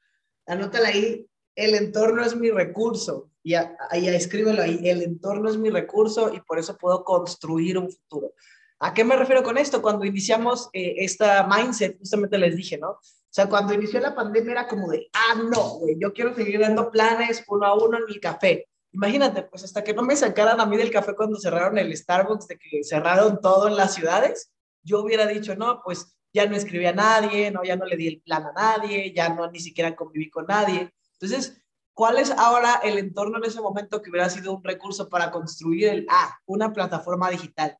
Anótala 0.46 0.88
ahí, 0.88 1.26
el 1.54 1.74
entorno 1.74 2.24
es 2.24 2.36
mi 2.36 2.50
recurso. 2.50 3.30
Y 3.42 3.54
ahí 3.54 4.08
escríbelo 4.08 4.62
ahí, 4.62 4.88
el 4.88 5.02
entorno 5.02 5.50
es 5.50 5.58
mi 5.58 5.68
recurso 5.68 6.32
y 6.32 6.40
por 6.40 6.58
eso 6.58 6.78
puedo 6.78 7.04
construir 7.04 7.76
un 7.76 7.90
futuro. 7.90 8.32
¿A 8.78 8.94
qué 8.94 9.04
me 9.04 9.16
refiero 9.16 9.42
con 9.42 9.58
esto? 9.58 9.82
Cuando 9.82 10.04
iniciamos 10.04 10.68
eh, 10.72 10.96
esta 10.98 11.46
mindset, 11.46 11.98
justamente 11.98 12.38
les 12.38 12.56
dije, 12.56 12.78
¿no? 12.78 12.90
O 12.90 13.00
sea, 13.30 13.48
cuando 13.48 13.74
inició 13.74 14.00
la 14.00 14.14
pandemia 14.14 14.52
era 14.52 14.68
como 14.68 14.88
de, 14.88 15.08
ah, 15.12 15.34
no, 15.42 15.78
güey, 15.78 15.96
yo 15.98 16.12
quiero 16.12 16.34
seguir 16.34 16.60
dando 16.60 16.90
planes 16.90 17.44
uno 17.48 17.66
a 17.66 17.74
uno 17.74 17.98
en 17.98 18.04
mi 18.06 18.18
café. 18.18 18.66
Imagínate, 18.92 19.42
pues 19.42 19.64
hasta 19.64 19.82
que 19.82 19.92
no 19.92 20.02
me 20.02 20.14
sacaran 20.14 20.60
a 20.60 20.66
mí 20.66 20.76
del 20.76 20.90
café 20.90 21.14
cuando 21.14 21.38
cerraron 21.38 21.76
el 21.78 21.96
Starbucks, 21.96 22.46
de 22.46 22.58
que 22.58 22.84
cerraron 22.84 23.40
todo 23.40 23.66
en 23.66 23.76
las 23.76 23.94
ciudades, 23.94 24.52
yo 24.82 25.00
hubiera 25.00 25.26
dicho, 25.26 25.56
no, 25.56 25.82
pues 25.82 26.14
ya 26.32 26.46
no 26.46 26.56
escribí 26.56 26.86
a 26.86 26.92
nadie, 26.92 27.50
no, 27.50 27.64
ya 27.64 27.76
no 27.76 27.86
le 27.86 27.96
di 27.96 28.06
el 28.06 28.20
plan 28.20 28.44
a 28.44 28.52
nadie, 28.52 29.12
ya 29.12 29.28
no 29.30 29.50
ni 29.50 29.58
siquiera 29.60 29.96
conviví 29.96 30.30
con 30.30 30.46
nadie. 30.46 30.92
Entonces, 31.24 31.62
¿cuál 31.94 32.18
es 32.18 32.30
ahora 32.30 32.80
el 32.82 32.98
entorno 32.98 33.38
en 33.38 33.44
ese 33.44 33.60
momento 33.60 34.02
que 34.02 34.10
hubiera 34.10 34.28
sido 34.28 34.54
un 34.54 34.62
recurso 34.62 35.08
para 35.08 35.30
construir 35.30 35.88
el, 35.88 36.06
ah, 36.10 36.38
una 36.46 36.72
plataforma 36.72 37.30
digital? 37.30 37.76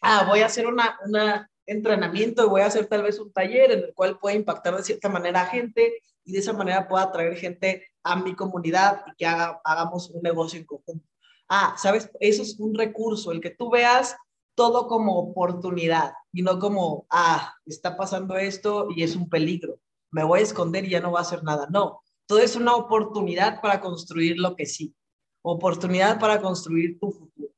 Ah, 0.00 0.24
voy 0.26 0.40
a 0.40 0.46
hacer 0.46 0.66
una, 0.66 0.98
una 1.04 1.50
entrenamiento, 1.66 2.48
voy 2.48 2.62
a 2.62 2.66
hacer 2.66 2.86
tal 2.86 3.02
vez 3.02 3.18
un 3.18 3.32
taller 3.32 3.70
en 3.70 3.80
el 3.80 3.94
cual 3.94 4.18
pueda 4.18 4.34
impactar 4.34 4.76
de 4.76 4.82
cierta 4.82 5.08
manera 5.08 5.42
a 5.42 5.46
gente 5.46 6.02
y 6.24 6.32
de 6.32 6.38
esa 6.38 6.52
manera 6.52 6.88
pueda 6.88 7.04
atraer 7.04 7.36
gente 7.36 7.86
a 8.02 8.16
mi 8.16 8.34
comunidad 8.34 9.04
y 9.06 9.16
que 9.16 9.26
haga, 9.26 9.60
hagamos 9.64 10.10
un 10.10 10.22
negocio 10.22 10.58
en 10.58 10.66
conjunto. 10.66 11.06
Ah, 11.48 11.74
¿sabes? 11.76 12.10
Eso 12.20 12.42
es 12.42 12.58
un 12.58 12.74
recurso, 12.74 13.32
el 13.32 13.40
que 13.40 13.50
tú 13.50 13.70
veas 13.70 14.16
todo 14.54 14.88
como 14.88 15.18
oportunidad 15.18 16.12
y 16.32 16.42
no 16.42 16.58
como, 16.58 17.06
ah, 17.10 17.54
está 17.66 17.96
pasando 17.96 18.36
esto 18.36 18.88
y 18.94 19.02
es 19.02 19.16
un 19.16 19.28
peligro, 19.28 19.78
me 20.10 20.24
voy 20.24 20.40
a 20.40 20.42
esconder 20.42 20.84
y 20.84 20.90
ya 20.90 21.00
no 21.00 21.12
va 21.12 21.20
a 21.20 21.22
hacer 21.22 21.42
nada. 21.44 21.66
No, 21.70 22.02
todo 22.30 22.38
es 22.38 22.54
una 22.54 22.76
oportunidad 22.76 23.60
para 23.60 23.80
construir 23.80 24.38
lo 24.38 24.54
que 24.54 24.64
sí, 24.64 24.94
oportunidad 25.42 26.20
para 26.20 26.40
construir 26.40 26.96
tu 27.00 27.10
futuro. 27.10 27.52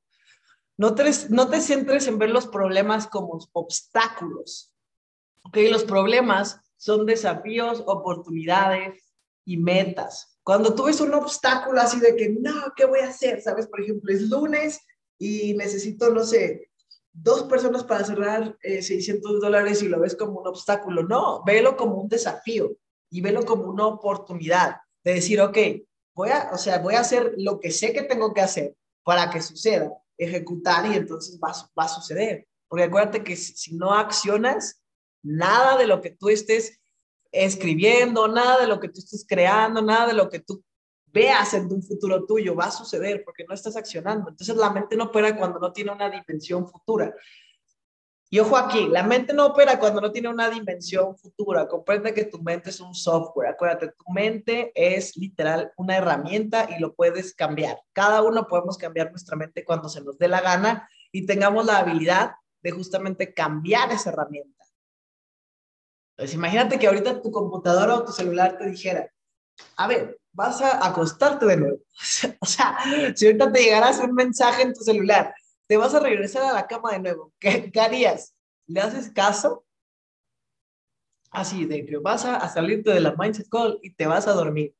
No 0.78 0.94
te, 0.94 1.04
no 1.28 1.50
te 1.50 1.60
centres 1.60 2.06
en 2.06 2.18
ver 2.18 2.30
los 2.30 2.46
problemas 2.46 3.06
como 3.06 3.38
obstáculos. 3.52 4.72
¿ok? 5.42 5.58
Los 5.70 5.84
problemas 5.84 6.58
son 6.78 7.04
desafíos, 7.04 7.82
oportunidades 7.84 9.12
y 9.44 9.58
metas. 9.58 10.38
Cuando 10.42 10.74
tú 10.74 10.84
ves 10.84 11.02
un 11.02 11.12
obstáculo 11.12 11.78
así 11.78 12.00
de 12.00 12.16
que, 12.16 12.30
no, 12.30 12.72
¿qué 12.74 12.86
voy 12.86 13.00
a 13.00 13.08
hacer? 13.08 13.42
¿Sabes? 13.42 13.66
Por 13.66 13.82
ejemplo, 13.82 14.10
es 14.10 14.22
lunes 14.22 14.80
y 15.18 15.52
necesito, 15.52 16.08
no 16.08 16.24
sé, 16.24 16.70
dos 17.12 17.42
personas 17.42 17.84
para 17.84 18.04
cerrar 18.04 18.56
600 18.62 19.30
eh, 19.32 19.34
dólares 19.38 19.82
y 19.82 19.88
lo 19.88 20.00
ves 20.00 20.16
como 20.16 20.40
un 20.40 20.46
obstáculo. 20.46 21.02
No, 21.02 21.44
velo 21.44 21.76
como 21.76 21.96
un 21.96 22.08
desafío 22.08 22.74
y 23.12 23.20
velo 23.20 23.44
como 23.44 23.64
una 23.64 23.86
oportunidad 23.86 24.78
de 25.04 25.14
decir, 25.14 25.40
ok, 25.40 25.58
voy 26.14 26.30
a, 26.30 26.50
o 26.52 26.56
sea, 26.56 26.78
voy 26.78 26.94
a 26.94 27.00
hacer 27.00 27.34
lo 27.36 27.60
que 27.60 27.70
sé 27.70 27.92
que 27.92 28.02
tengo 28.02 28.32
que 28.32 28.40
hacer 28.40 28.74
para 29.04 29.28
que 29.28 29.42
suceda, 29.42 29.92
ejecutar 30.16 30.86
y 30.86 30.96
entonces 30.96 31.38
va, 31.38 31.52
va 31.78 31.84
a 31.84 31.88
suceder. 31.88 32.46
Porque 32.68 32.84
acuérdate 32.84 33.22
que 33.22 33.36
si 33.36 33.76
no 33.76 33.92
accionas, 33.92 34.80
nada 35.22 35.76
de 35.76 35.86
lo 35.86 36.00
que 36.00 36.10
tú 36.10 36.30
estés 36.30 36.80
escribiendo, 37.30 38.28
nada 38.28 38.62
de 38.62 38.66
lo 38.66 38.80
que 38.80 38.88
tú 38.88 39.00
estés 39.00 39.26
creando, 39.28 39.82
nada 39.82 40.06
de 40.06 40.14
lo 40.14 40.30
que 40.30 40.40
tú 40.40 40.64
veas 41.06 41.52
en 41.52 41.70
un 41.70 41.82
futuro 41.82 42.24
tuyo, 42.24 42.54
va 42.54 42.66
a 42.66 42.70
suceder 42.70 43.22
porque 43.26 43.44
no 43.46 43.54
estás 43.54 43.76
accionando. 43.76 44.30
Entonces 44.30 44.56
la 44.56 44.70
mente 44.70 44.96
no 44.96 45.04
opera 45.04 45.36
cuando 45.36 45.58
no 45.58 45.70
tiene 45.70 45.92
una 45.92 46.08
dimensión 46.08 46.66
futura. 46.66 47.14
Y 48.32 48.40
ojo 48.40 48.56
aquí, 48.56 48.88
la 48.88 49.02
mente 49.02 49.34
no 49.34 49.44
opera 49.44 49.78
cuando 49.78 50.00
no 50.00 50.10
tiene 50.10 50.30
una 50.30 50.48
dimensión 50.48 51.14
futura. 51.18 51.68
Comprende 51.68 52.14
que 52.14 52.24
tu 52.24 52.40
mente 52.40 52.70
es 52.70 52.80
un 52.80 52.94
software. 52.94 53.50
Acuérdate, 53.50 53.88
tu 53.88 54.10
mente 54.10 54.72
es 54.74 55.18
literal 55.18 55.70
una 55.76 55.98
herramienta 55.98 56.66
y 56.74 56.80
lo 56.80 56.94
puedes 56.94 57.34
cambiar. 57.34 57.78
Cada 57.92 58.22
uno 58.22 58.46
podemos 58.46 58.78
cambiar 58.78 59.10
nuestra 59.10 59.36
mente 59.36 59.66
cuando 59.66 59.90
se 59.90 60.00
nos 60.00 60.16
dé 60.16 60.28
la 60.28 60.40
gana 60.40 60.88
y 61.12 61.26
tengamos 61.26 61.66
la 61.66 61.76
habilidad 61.76 62.32
de 62.62 62.70
justamente 62.70 63.34
cambiar 63.34 63.92
esa 63.92 64.08
herramienta. 64.08 64.64
Pues 66.16 66.32
imagínate 66.32 66.78
que 66.78 66.86
ahorita 66.86 67.20
tu 67.20 67.30
computadora 67.30 67.96
o 67.96 68.04
tu 68.06 68.12
celular 68.12 68.56
te 68.56 68.70
dijera, 68.70 69.12
a 69.76 69.86
ver, 69.86 70.18
vas 70.32 70.62
a 70.62 70.86
acostarte 70.86 71.44
de 71.44 71.58
nuevo. 71.58 71.80
o 72.40 72.46
sea, 72.46 72.78
si 73.14 73.26
ahorita 73.26 73.52
te 73.52 73.62
llegaras 73.62 73.98
un 73.98 74.14
mensaje 74.14 74.62
en 74.62 74.72
tu 74.72 74.82
celular, 74.82 75.34
te 75.72 75.78
vas 75.78 75.94
a 75.94 76.00
regresar 76.00 76.42
a 76.42 76.52
la 76.52 76.66
cama 76.66 76.92
de 76.92 76.98
nuevo. 76.98 77.32
¿Qué, 77.38 77.72
harías? 77.80 78.34
¿Le 78.66 78.82
haces 78.82 79.10
caso? 79.10 79.64
Así, 81.30 81.64
de 81.64 81.86
que 81.86 81.96
vas 81.96 82.26
a, 82.26 82.46
salirte 82.50 82.90
de 82.90 83.00
la 83.00 83.14
mindset 83.16 83.48
call 83.48 83.78
y 83.82 83.94
te 83.94 84.04
vas 84.04 84.28
a 84.28 84.34
dormir. 84.34 84.76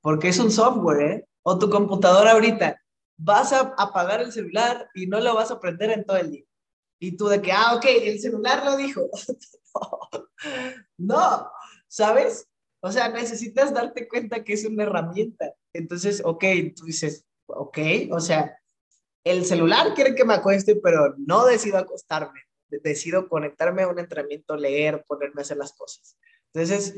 Porque 0.00 0.30
es 0.30 0.40
un 0.40 0.50
software, 0.50 1.02
¿eh? 1.02 1.28
O 1.42 1.56
tu 1.56 1.70
computadora 1.70 2.32
ahorita. 2.32 2.82
Vas 3.16 3.52
a 3.52 3.76
apagar 3.78 4.22
el 4.22 4.32
celular 4.32 4.90
y 4.92 5.06
no 5.06 5.20
lo 5.20 5.36
vas 5.36 5.52
a 5.52 5.60
prender 5.60 5.92
en 5.92 6.04
todo 6.04 6.16
el 6.16 6.32
día. 6.32 6.44
Y 6.98 7.16
tú 7.16 7.28
de 7.28 7.40
que, 7.40 7.52
ah, 7.52 7.76
ok, 7.76 7.84
el 7.84 8.18
celular 8.18 8.64
lo 8.64 8.76
dijo. 8.76 9.08
no, 10.98 11.48
¿sabes? 11.86 12.48
O 12.80 12.90
sea, 12.90 13.08
necesitas 13.08 13.72
darte 13.72 14.08
cuenta 14.08 14.42
que 14.42 14.54
es 14.54 14.64
una 14.64 14.82
herramienta. 14.82 15.54
Entonces, 15.72 16.22
ok, 16.24 16.44
tú 16.74 16.86
dices, 16.86 17.24
ok, 17.46 17.78
o 18.10 18.18
sea, 18.18 18.58
el 19.24 19.44
celular 19.44 19.94
quiere 19.94 20.14
que 20.14 20.24
me 20.24 20.34
acueste, 20.34 20.76
pero 20.76 21.14
no 21.18 21.44
decido 21.46 21.78
acostarme. 21.78 22.40
Decido 22.68 23.28
conectarme 23.28 23.82
a 23.82 23.88
un 23.88 23.98
entrenamiento, 23.98 24.56
leer, 24.56 25.04
ponerme 25.06 25.40
a 25.40 25.42
hacer 25.42 25.56
las 25.56 25.72
cosas. 25.72 26.16
Entonces, 26.52 26.94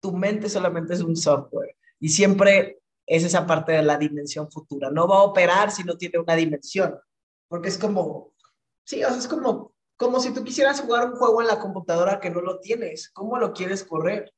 tu 0.00 0.12
mente 0.12 0.48
solamente 0.48 0.94
es 0.94 1.00
un 1.00 1.16
software 1.16 1.76
y 1.98 2.10
siempre 2.10 2.80
es 3.06 3.24
esa 3.24 3.46
parte 3.46 3.72
de 3.72 3.82
la 3.82 3.96
dimensión 3.96 4.50
futura. 4.50 4.90
No 4.90 5.08
va 5.08 5.18
a 5.18 5.22
operar 5.22 5.70
si 5.70 5.82
no 5.84 5.96
tiene 5.96 6.18
una 6.18 6.36
dimensión, 6.36 6.98
porque 7.48 7.68
es 7.68 7.78
como, 7.78 8.32
sí, 8.84 9.02
o 9.04 9.08
sea, 9.08 9.18
es 9.18 9.28
como, 9.28 9.74
como 9.96 10.20
si 10.20 10.32
tú 10.32 10.44
quisieras 10.44 10.80
jugar 10.80 11.10
un 11.10 11.16
juego 11.16 11.40
en 11.40 11.48
la 11.48 11.58
computadora 11.58 12.20
que 12.20 12.30
no 12.30 12.40
lo 12.40 12.60
tienes. 12.60 13.10
¿Cómo 13.10 13.38
lo 13.38 13.52
quieres 13.52 13.84
correr? 13.84 14.32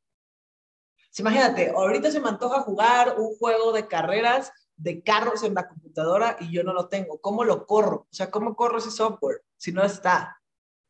imagínate, 1.18 1.70
ahorita 1.70 2.10
se 2.10 2.20
me 2.20 2.28
antoja 2.28 2.60
jugar 2.60 3.18
un 3.18 3.34
juego 3.36 3.72
de 3.72 3.86
carreras 3.88 4.52
de 4.76 5.02
carros 5.02 5.42
en 5.42 5.54
la 5.54 5.68
computadora 5.68 6.36
y 6.40 6.52
yo 6.52 6.62
no 6.62 6.72
lo 6.72 6.88
tengo. 6.88 7.18
¿Cómo 7.20 7.44
lo 7.44 7.66
corro? 7.66 8.06
O 8.10 8.14
sea, 8.14 8.30
¿cómo 8.30 8.54
corro 8.54 8.78
ese 8.78 8.90
software 8.90 9.42
si 9.56 9.72
no 9.72 9.82
está? 9.82 10.40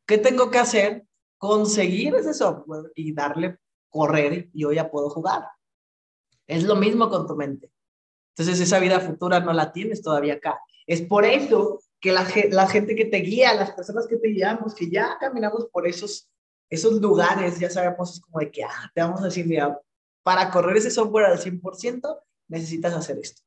¿Qué 0.07 0.19
tengo 0.19 0.51
que 0.51 0.59
hacer? 0.59 1.07
Conseguir 1.39 2.15
ese 2.15 2.35
software 2.35 2.93
y 2.95 3.13
darle 3.13 3.59
correr 3.89 4.49
y 4.53 4.63
yo 4.63 4.73
ya 4.73 4.91
puedo 4.91 5.11
jugar. 5.11 5.49
Es 6.47 6.65
lo 6.65 6.77
mismo 6.77 7.09
con 7.09 7.27
tu 7.27 7.37
mente. 7.37 7.71
Entonces 8.35 8.61
esa 8.61 8.79
vida 8.79 9.01
futura 9.01 9.41
no 9.41 9.53
la 9.53 9.73
tienes 9.73 10.03
todavía 10.03 10.35
acá. 10.35 10.61
Es 10.87 11.03
por 11.03 11.25
eso 11.25 11.81
que 12.01 12.13
la, 12.13 12.27
la 12.51 12.69
gente 12.69 12.95
que 12.95 13.07
te 13.07 13.19
guía, 13.19 13.55
las 13.55 13.73
personas 13.73 14.07
que 14.07 14.17
te 14.17 14.29
guiamos, 14.29 14.75
que 14.75 14.91
ya 14.91 15.17
caminamos 15.19 15.67
por 15.73 15.87
esos, 15.87 16.29
esos 16.69 17.01
lugares, 17.01 17.59
ya 17.59 17.71
sabemos, 17.71 18.15
es 18.15 18.21
como 18.21 18.41
de 18.41 18.51
que, 18.51 18.63
ah, 18.63 18.91
te 18.95 19.01
vamos 19.01 19.21
a 19.23 19.25
decir, 19.25 19.47
mira, 19.47 19.81
para 20.23 20.51
correr 20.51 20.77
ese 20.77 20.91
software 20.91 21.27
al 21.27 21.39
100%, 21.39 22.21
necesitas 22.49 22.95
hacer 22.95 23.19
esto. 23.19 23.43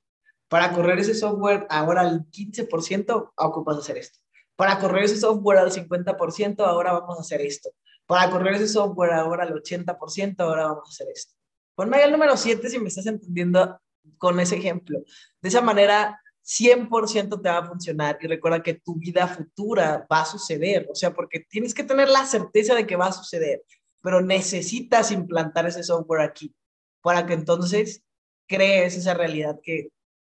Para 0.49 0.73
correr 0.73 0.99
ese 0.99 1.13
software 1.13 1.65
ahora 1.69 2.01
al 2.01 2.29
15%, 2.29 3.31
ocupas 3.38 3.77
hacer 3.77 3.97
esto. 3.97 4.19
Para 4.55 4.77
correr 4.79 5.05
ese 5.05 5.17
software 5.17 5.59
al 5.59 5.71
50%, 5.71 6.59
ahora 6.65 6.91
vamos 6.91 7.17
a 7.17 7.21
hacer 7.21 7.41
esto. 7.41 7.69
Para 8.05 8.29
correr 8.29 8.55
ese 8.55 8.67
software 8.67 9.13
ahora 9.13 9.43
al 9.43 9.53
80%, 9.53 10.39
ahora 10.39 10.65
vamos 10.65 10.89
a 10.89 10.89
hacer 10.89 11.07
esto. 11.13 11.35
Ponme 11.75 11.97
ahí 11.97 12.03
el 12.03 12.12
número 12.12 12.35
7 12.35 12.69
si 12.69 12.79
me 12.79 12.89
estás 12.89 13.05
entendiendo 13.05 13.79
con 14.17 14.39
ese 14.39 14.57
ejemplo. 14.57 14.99
De 15.39 15.47
esa 15.47 15.62
manera, 15.62 16.19
100% 16.43 17.41
te 17.41 17.49
va 17.49 17.59
a 17.59 17.67
funcionar 17.67 18.17
y 18.19 18.27
recuerda 18.27 18.63
que 18.63 18.73
tu 18.73 18.95
vida 18.95 19.27
futura 19.27 20.07
va 20.12 20.21
a 20.21 20.25
suceder, 20.25 20.88
o 20.91 20.95
sea, 20.95 21.13
porque 21.13 21.41
tienes 21.41 21.75
que 21.75 21.83
tener 21.83 22.09
la 22.09 22.25
certeza 22.25 22.73
de 22.73 22.88
que 22.88 22.95
va 22.95 23.07
a 23.07 23.12
suceder, 23.12 23.63
pero 24.01 24.21
necesitas 24.21 25.12
implantar 25.12 25.67
ese 25.67 25.83
software 25.83 26.21
aquí 26.21 26.55
para 27.01 27.25
que 27.27 27.33
entonces 27.33 28.03
crees 28.47 28.97
esa 28.97 29.13
realidad 29.13 29.59
que, 29.62 29.89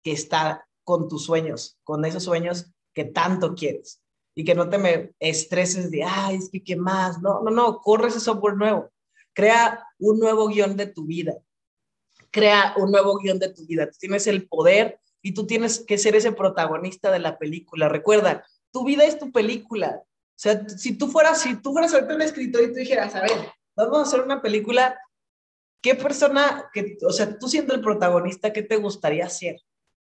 que 0.06 0.12
está 0.12 0.64
con 0.84 1.08
tus 1.08 1.24
sueños, 1.24 1.80
con 1.82 2.04
esos 2.04 2.22
sueños 2.22 2.70
que 2.94 3.06
tanto 3.06 3.56
quieres. 3.56 4.00
Y 4.36 4.44
que 4.44 4.54
no 4.54 4.68
te 4.68 4.78
me 4.78 5.10
estreses 5.18 5.90
de, 5.90 6.04
ay, 6.04 6.36
es 6.36 6.48
que 6.48 6.62
qué 6.62 6.76
más, 6.76 7.20
no, 7.20 7.42
no, 7.42 7.50
no, 7.50 7.80
corre 7.80 8.06
ese 8.06 8.20
software 8.20 8.54
nuevo, 8.54 8.88
crea 9.32 9.84
un 9.98 10.20
nuevo 10.20 10.46
guion 10.46 10.76
de 10.76 10.86
tu 10.86 11.06
vida, 11.06 11.34
crea 12.30 12.74
un 12.76 12.92
nuevo 12.92 13.18
guion 13.18 13.40
de 13.40 13.48
tu 13.48 13.66
vida, 13.66 13.90
tú 13.90 13.96
tienes 13.98 14.28
el 14.28 14.46
poder 14.46 15.00
y 15.22 15.34
tú 15.34 15.44
tienes 15.44 15.80
que 15.80 15.98
ser 15.98 16.14
ese 16.14 16.30
protagonista 16.30 17.10
de 17.10 17.18
la 17.18 17.36
película, 17.36 17.88
recuerda, 17.88 18.46
tu 18.70 18.84
vida 18.84 19.02
es 19.06 19.18
tu 19.18 19.32
película, 19.32 20.02
o 20.04 20.38
sea, 20.38 20.68
si 20.68 20.96
tú 20.96 21.08
fueras, 21.08 21.40
si 21.40 21.56
tú 21.56 21.72
fueras 21.72 21.92
ahorita 21.92 22.14
un 22.14 22.22
escritor 22.22 22.62
y 22.62 22.68
tú 22.68 22.74
dijeras, 22.74 23.12
a 23.16 23.22
ver, 23.22 23.48
vamos 23.74 23.98
a 23.98 24.02
hacer 24.02 24.20
una 24.20 24.40
película 24.40 24.96
¿qué 25.82 25.96
persona, 25.96 26.70
que, 26.72 26.96
o 27.04 27.12
sea, 27.12 27.36
tú 27.38 27.48
siendo 27.48 27.74
el 27.74 27.80
protagonista, 27.80 28.52
qué 28.52 28.62
te 28.62 28.76
gustaría 28.76 29.26
hacer? 29.26 29.60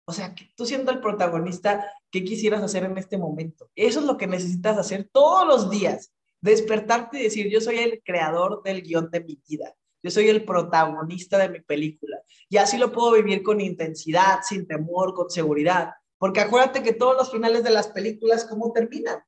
O 0.05 0.13
sea, 0.13 0.33
tú 0.55 0.65
siendo 0.65 0.91
el 0.91 0.99
protagonista, 0.99 1.91
¿qué 2.09 2.23
quisieras 2.23 2.63
hacer 2.63 2.83
en 2.83 2.97
este 2.97 3.17
momento? 3.17 3.69
Eso 3.75 3.99
es 3.99 4.05
lo 4.05 4.17
que 4.17 4.27
necesitas 4.27 4.77
hacer 4.77 5.09
todos 5.11 5.47
los 5.47 5.69
días. 5.69 6.11
Despertarte 6.41 7.19
y 7.19 7.23
decir, 7.23 7.49
yo 7.49 7.61
soy 7.61 7.77
el 7.79 8.01
creador 8.03 8.63
del 8.63 8.81
guion 8.81 9.11
de 9.11 9.21
mi 9.21 9.39
vida. 9.47 9.75
Yo 10.03 10.09
soy 10.09 10.29
el 10.29 10.43
protagonista 10.43 11.37
de 11.37 11.49
mi 11.49 11.61
película. 11.61 12.21
Y 12.49 12.57
así 12.57 12.77
lo 12.77 12.91
puedo 12.91 13.11
vivir 13.11 13.43
con 13.43 13.61
intensidad, 13.61 14.39
sin 14.41 14.67
temor, 14.67 15.13
con 15.13 15.29
seguridad. 15.29 15.91
Porque 16.17 16.39
acuérdate 16.39 16.81
que 16.83 16.93
todos 16.93 17.15
los 17.15 17.31
finales 17.31 17.63
de 17.63 17.69
las 17.69 17.87
películas, 17.89 18.45
¿cómo 18.45 18.71
terminan? 18.71 19.19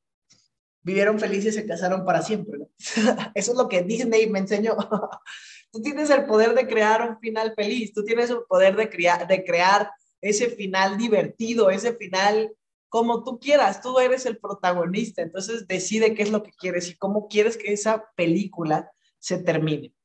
Vivieron 0.81 1.19
felices 1.19 1.55
y 1.55 1.59
se 1.59 1.67
casaron 1.67 2.03
para 2.05 2.21
siempre. 2.21 2.59
Eso 3.35 3.51
es 3.51 3.57
lo 3.57 3.69
que 3.69 3.83
Disney 3.83 4.29
me 4.29 4.39
enseñó. 4.39 4.75
Tú 5.71 5.81
tienes 5.81 6.09
el 6.09 6.25
poder 6.25 6.53
de 6.53 6.67
crear 6.67 7.09
un 7.09 7.19
final 7.19 7.53
feliz, 7.55 7.93
tú 7.95 8.03
tienes 8.03 8.29
el 8.29 8.43
poder 8.47 8.75
de, 8.75 8.91
crear, 8.91 9.27
de 9.27 9.43
crear 9.43 9.89
ese 10.23 10.49
final 10.49 10.97
divertido, 10.97 11.69
ese 11.69 11.93
final 11.93 12.51
como 12.93 13.23
tú 13.23 13.39
quieras, 13.39 13.81
tú 13.81 13.97
eres 13.97 14.27
el 14.27 14.37
protagonista, 14.37 15.23
entonces 15.23 15.67
decide 15.67 16.13
qué 16.13 16.21
es 16.21 16.29
lo 16.29 16.43
que 16.43 16.51
quieres 16.51 16.91
y 16.91 16.95
cómo 16.95 17.27
quieres 17.27 17.57
que 17.57 17.73
esa 17.73 18.11
película 18.15 18.91
se 19.17 19.39
termine. 19.39 19.95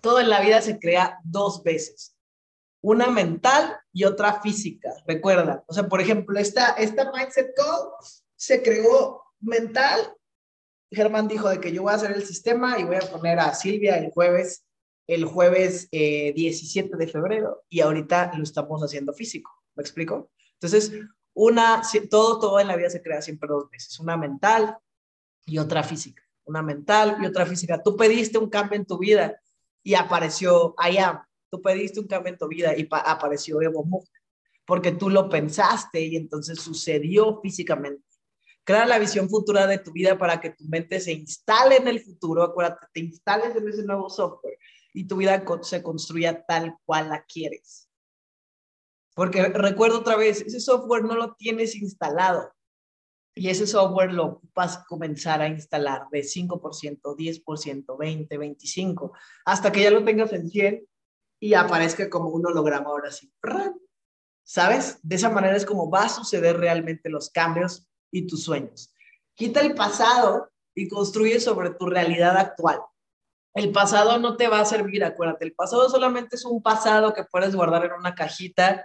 Todo 0.00 0.20
en 0.20 0.30
la 0.30 0.40
vida 0.40 0.62
se 0.62 0.78
crea 0.78 1.18
dos 1.24 1.64
veces, 1.64 2.16
una 2.80 3.08
mental 3.08 3.76
y 3.92 4.04
otra 4.04 4.40
física, 4.40 4.94
recuerda. 5.04 5.64
O 5.66 5.74
sea, 5.74 5.88
por 5.88 6.00
ejemplo, 6.00 6.38
esta, 6.38 6.74
esta 6.74 7.10
Mindset 7.10 7.56
Call 7.56 7.88
se 8.36 8.62
creó 8.62 9.24
mental. 9.40 10.16
Germán 10.92 11.26
dijo 11.26 11.48
de 11.48 11.58
que 11.58 11.72
yo 11.72 11.82
voy 11.82 11.92
a 11.92 11.96
hacer 11.96 12.12
el 12.12 12.24
sistema 12.24 12.78
y 12.78 12.84
voy 12.84 12.96
a 12.96 13.10
poner 13.10 13.40
a 13.40 13.52
Silvia 13.52 13.98
el 13.98 14.12
jueves 14.12 14.64
el 15.14 15.24
jueves 15.24 15.88
17 15.90 16.88
eh, 16.88 16.96
de 16.96 17.06
febrero 17.06 17.64
y 17.68 17.80
ahorita 17.80 18.32
lo 18.36 18.42
estamos 18.42 18.82
haciendo 18.82 19.12
físico. 19.12 19.50
¿Me 19.74 19.82
explico? 19.82 20.30
Entonces, 20.54 20.92
Una, 21.34 21.82
todo, 22.10 22.38
todo 22.38 22.60
en 22.60 22.68
la 22.68 22.76
vida 22.76 22.90
se 22.90 23.02
crea 23.02 23.22
siempre 23.22 23.48
dos 23.48 23.70
veces, 23.70 23.98
una 24.00 24.16
mental 24.16 24.76
y 25.46 25.58
otra 25.58 25.82
física, 25.82 26.22
una 26.44 26.62
mental 26.62 27.16
y 27.22 27.26
otra 27.26 27.46
física. 27.46 27.82
Tú 27.82 27.96
pediste 27.96 28.38
un 28.38 28.50
cambio 28.50 28.78
en 28.78 28.84
tu 28.84 28.98
vida 28.98 29.40
y 29.82 29.94
apareció 29.94 30.74
I 30.78 30.98
am. 30.98 31.22
Tú 31.50 31.60
pediste 31.60 32.00
un 32.00 32.06
cambio 32.06 32.32
en 32.32 32.38
tu 32.38 32.48
vida 32.48 32.76
y 32.76 32.86
apareció 32.90 33.60
Evo 33.60 33.84
Movement, 33.84 34.10
porque 34.66 34.92
tú 34.92 35.10
lo 35.10 35.28
pensaste 35.28 36.00
y 36.00 36.16
entonces 36.16 36.60
sucedió 36.60 37.40
físicamente. 37.40 38.04
Crea 38.64 38.86
la 38.86 38.98
visión 38.98 39.28
futura 39.28 39.66
de 39.66 39.78
tu 39.78 39.90
vida 39.92 40.16
para 40.16 40.40
que 40.40 40.50
tu 40.50 40.64
mente 40.64 41.00
se 41.00 41.12
instale 41.12 41.76
en 41.76 41.88
el 41.88 42.00
futuro, 42.00 42.42
acuérdate, 42.42 42.86
te 42.92 43.00
instales 43.00 43.56
en 43.56 43.68
ese 43.68 43.82
nuevo 43.82 44.08
software 44.08 44.56
y 44.92 45.06
tu 45.06 45.16
vida 45.16 45.44
se 45.62 45.82
construya 45.82 46.44
tal 46.44 46.76
cual 46.84 47.08
la 47.08 47.24
quieres. 47.24 47.88
Porque 49.14 49.42
recuerdo 49.48 50.00
otra 50.00 50.16
vez, 50.16 50.40
ese 50.40 50.60
software 50.60 51.04
no 51.04 51.14
lo 51.14 51.34
tienes 51.34 51.74
instalado 51.76 52.52
y 53.34 53.48
ese 53.48 53.66
software 53.66 54.12
lo 54.12 54.40
vas 54.54 54.78
a 54.78 54.84
comenzar 54.84 55.40
a 55.40 55.48
instalar 55.48 56.06
de 56.10 56.20
5%, 56.20 57.00
10%, 57.16 57.98
20, 57.98 58.38
25, 58.38 59.12
hasta 59.44 59.72
que 59.72 59.82
ya 59.82 59.90
lo 59.90 60.04
tengas 60.04 60.32
en 60.32 60.48
100 60.48 60.86
y 61.40 61.54
aparezca 61.54 62.08
como 62.08 62.28
un 62.28 62.46
holograma 62.46 62.90
ahora 62.90 63.10
sí. 63.10 63.32
¿Sabes? 64.44 64.98
De 65.02 65.16
esa 65.16 65.30
manera 65.30 65.56
es 65.56 65.64
como 65.64 65.90
va 65.90 66.04
a 66.04 66.08
suceder 66.08 66.58
realmente 66.58 67.08
los 67.08 67.30
cambios 67.30 67.88
y 68.10 68.26
tus 68.26 68.44
sueños. 68.44 68.94
Quita 69.34 69.60
el 69.60 69.74
pasado 69.74 70.50
y 70.74 70.88
construye 70.88 71.40
sobre 71.40 71.70
tu 71.70 71.86
realidad 71.86 72.36
actual. 72.36 72.80
El 73.54 73.70
pasado 73.70 74.18
no 74.18 74.36
te 74.36 74.48
va 74.48 74.60
a 74.60 74.64
servir, 74.64 75.04
acuérdate, 75.04 75.44
el 75.44 75.54
pasado 75.54 75.88
solamente 75.90 76.36
es 76.36 76.44
un 76.44 76.62
pasado 76.62 77.12
que 77.12 77.24
puedes 77.24 77.54
guardar 77.54 77.84
en 77.84 77.92
una 77.92 78.14
cajita 78.14 78.84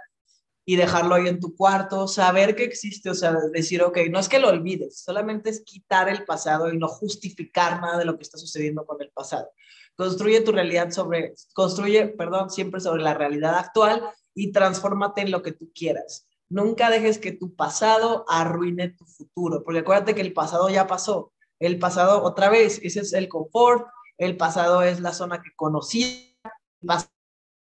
y 0.66 0.76
dejarlo 0.76 1.14
ahí 1.14 1.26
en 1.26 1.40
tu 1.40 1.56
cuarto, 1.56 2.06
saber 2.06 2.54
que 2.54 2.64
existe, 2.64 3.08
o 3.08 3.14
sea, 3.14 3.34
decir, 3.54 3.82
ok, 3.82 4.00
no 4.10 4.18
es 4.18 4.28
que 4.28 4.38
lo 4.38 4.48
olvides, 4.48 5.00
solamente 5.00 5.48
es 5.48 5.62
quitar 5.64 6.10
el 6.10 6.26
pasado 6.26 6.70
y 6.70 6.76
no 6.76 6.88
justificar 6.88 7.80
nada 7.80 7.96
de 7.96 8.04
lo 8.04 8.18
que 8.18 8.22
está 8.22 8.36
sucediendo 8.36 8.84
con 8.84 9.00
el 9.00 9.10
pasado. 9.10 9.50
Construye 9.96 10.42
tu 10.42 10.52
realidad 10.52 10.90
sobre, 10.90 11.32
construye, 11.54 12.08
perdón, 12.08 12.50
siempre 12.50 12.82
sobre 12.82 13.02
la 13.02 13.14
realidad 13.14 13.54
actual 13.54 14.02
y 14.34 14.52
transfórmate 14.52 15.22
en 15.22 15.30
lo 15.30 15.40
que 15.40 15.52
tú 15.52 15.72
quieras. 15.74 16.28
Nunca 16.50 16.90
dejes 16.90 17.18
que 17.18 17.32
tu 17.32 17.56
pasado 17.56 18.26
arruine 18.28 18.90
tu 18.90 19.06
futuro, 19.06 19.64
porque 19.64 19.80
acuérdate 19.80 20.14
que 20.14 20.20
el 20.20 20.34
pasado 20.34 20.68
ya 20.68 20.86
pasó. 20.86 21.32
El 21.58 21.78
pasado, 21.78 22.22
otra 22.22 22.50
vez, 22.50 22.78
ese 22.82 23.00
es 23.00 23.14
el 23.14 23.28
confort, 23.28 23.86
el 24.18 24.36
pasado 24.36 24.82
es 24.82 25.00
la 25.00 25.12
zona 25.12 25.40
que 25.40 25.50
conocí, 25.56 26.36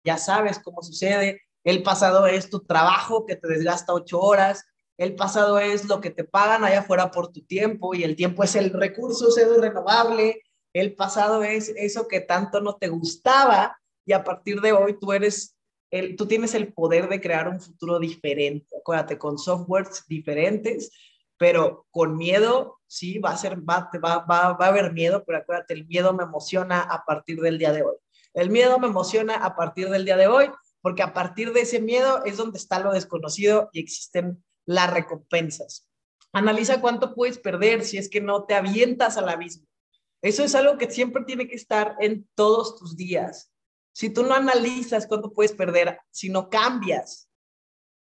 ya 0.04 0.18
sabes 0.18 0.60
cómo 0.60 0.82
sucede, 0.82 1.42
el 1.64 1.84
pasado 1.84 2.26
es 2.28 2.50
tu 2.50 2.62
trabajo 2.62 3.26
que 3.26 3.36
te 3.36 3.48
desgasta 3.48 3.94
ocho 3.94 4.20
horas, 4.20 4.66
el 4.98 5.16
pasado 5.16 5.60
es 5.60 5.86
lo 5.86 6.02
que 6.02 6.10
te 6.10 6.24
pagan 6.24 6.64
allá 6.64 6.80
afuera 6.80 7.12
por 7.12 7.32
tu 7.32 7.42
tiempo 7.42 7.94
y 7.94 8.04
el 8.04 8.16
tiempo 8.16 8.44
es 8.44 8.56
el 8.56 8.72
recurso 8.72 9.30
pseudo 9.30 9.62
renovable, 9.62 10.42
el 10.74 10.96
pasado 10.96 11.44
es 11.44 11.70
eso 11.76 12.08
que 12.08 12.22
tanto 12.22 12.62
no 12.62 12.78
te 12.78 12.88
gustaba 12.88 13.78
y 14.06 14.14
a 14.14 14.24
partir 14.24 14.62
de 14.62 14.72
hoy 14.72 14.98
tú 15.00 15.12
eres 15.12 15.58
el, 15.92 16.16
tú 16.16 16.26
tienes 16.26 16.54
el 16.54 16.74
poder 16.74 17.10
de 17.10 17.22
crear 17.22 17.48
un 17.48 17.62
futuro 17.62 18.00
diferente. 18.00 18.68
Acuérdate, 18.78 19.18
con 19.18 19.38
softwares 19.38 20.04
diferentes, 20.08 20.92
pero 21.38 21.86
con 21.92 22.18
miedo, 22.18 22.80
sí, 22.88 23.20
va 23.20 23.32
a 23.32 23.38
ser, 23.38 23.58
va, 23.58 23.90
va, 24.04 24.20
va, 24.20 24.54
va 24.54 24.66
a 24.66 24.70
haber 24.70 24.94
miedo, 24.94 25.24
pero 25.26 25.40
acuérdate, 25.40 25.74
el 25.74 25.88
miedo 25.88 26.14
me 26.14 26.24
emociona 26.24 26.82
a 26.82 27.06
partir 27.06 27.40
del 27.42 27.58
día 27.58 27.72
de 27.72 27.84
hoy. 27.84 27.96
El 28.34 28.50
miedo 28.50 28.78
me 28.80 28.88
emociona 28.88 29.36
a 29.36 29.56
partir 29.56 29.90
del 29.90 30.06
día 30.06 30.18
de 30.18 30.28
hoy, 30.28 30.50
porque 30.82 31.04
a 31.04 31.14
partir 31.14 31.54
de 31.54 31.62
ese 31.62 31.82
miedo 31.82 32.24
es 32.26 32.38
donde 32.38 32.58
está 32.58 32.80
lo 32.80 32.92
desconocido 32.92 33.70
y 33.74 33.80
existen 33.80 34.44
las 34.66 34.94
recompensas. 34.94 35.90
Analiza 36.34 36.82
cuánto 36.82 37.16
puedes 37.16 37.40
perder 37.40 37.84
si 37.84 37.98
es 37.98 38.10
que 38.10 38.22
no 38.22 38.46
te 38.46 38.54
avientas 38.54 39.18
al 39.18 39.30
abismo. 39.30 39.68
Eso 40.22 40.44
es 40.44 40.56
algo 40.56 40.78
que 40.78 40.90
siempre 40.90 41.24
tiene 41.26 41.48
que 41.48 41.56
estar 41.56 41.96
en 42.00 42.28
todos 42.36 42.76
tus 42.76 42.96
días. 42.96 43.52
Si 43.92 44.10
tú 44.10 44.24
no 44.24 44.34
analizas 44.34 45.08
cuánto 45.08 45.34
puedes 45.34 45.54
perder, 45.54 46.00
si 46.12 46.30
no 46.30 46.50
cambias, 46.50 47.27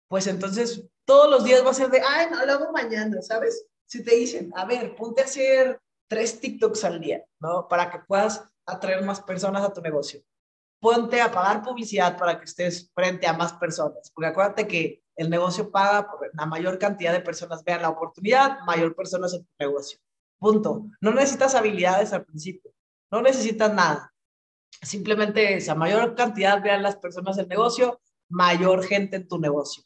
pues 0.07 0.27
entonces 0.27 0.83
todos 1.05 1.29
los 1.29 1.43
días 1.43 1.65
va 1.65 1.71
a 1.71 1.75
ser 1.75 1.89
de, 1.89 2.01
ay, 2.01 2.27
no, 2.31 2.45
lo 2.45 2.53
hago 2.53 2.71
mañana, 2.71 3.21
¿sabes? 3.21 3.65
Si 3.85 4.03
te 4.03 4.15
dicen, 4.15 4.51
a 4.55 4.65
ver, 4.65 4.95
ponte 4.95 5.21
a 5.21 5.25
hacer 5.25 5.79
tres 6.07 6.39
TikToks 6.39 6.83
al 6.83 6.99
día, 6.99 7.23
¿no? 7.39 7.67
Para 7.67 7.89
que 7.89 7.99
puedas 7.99 8.43
atraer 8.65 9.03
más 9.03 9.21
personas 9.21 9.63
a 9.63 9.73
tu 9.73 9.81
negocio. 9.81 10.21
Ponte 10.79 11.21
a 11.21 11.31
pagar 11.31 11.63
publicidad 11.63 12.17
para 12.17 12.37
que 12.39 12.45
estés 12.45 12.91
frente 12.93 13.27
a 13.27 13.33
más 13.33 13.53
personas, 13.53 14.11
porque 14.13 14.27
acuérdate 14.27 14.67
que 14.67 15.03
el 15.15 15.29
negocio 15.29 15.71
paga 15.71 16.09
por 16.09 16.29
la 16.33 16.45
mayor 16.45 16.77
cantidad 16.77 17.13
de 17.13 17.21
personas 17.21 17.63
vean 17.63 17.81
la 17.81 17.89
oportunidad, 17.89 18.59
mayor 18.65 18.95
personas 18.95 19.33
en 19.33 19.45
tu 19.45 19.51
negocio. 19.59 19.99
Punto. 20.37 20.85
No 20.99 21.13
necesitas 21.13 21.55
habilidades 21.55 22.11
al 22.11 22.25
principio, 22.25 22.71
no 23.11 23.21
necesitas 23.21 23.73
nada. 23.73 24.13
Simplemente 24.81 25.55
esa 25.55 25.73
mayor 25.73 26.15
cantidad 26.15 26.61
vean 26.61 26.83
las 26.83 26.97
personas 26.97 27.37
el 27.37 27.47
negocio, 27.47 28.01
mayor 28.29 28.83
gente 28.83 29.15
en 29.15 29.27
tu 29.27 29.39
negocio. 29.39 29.83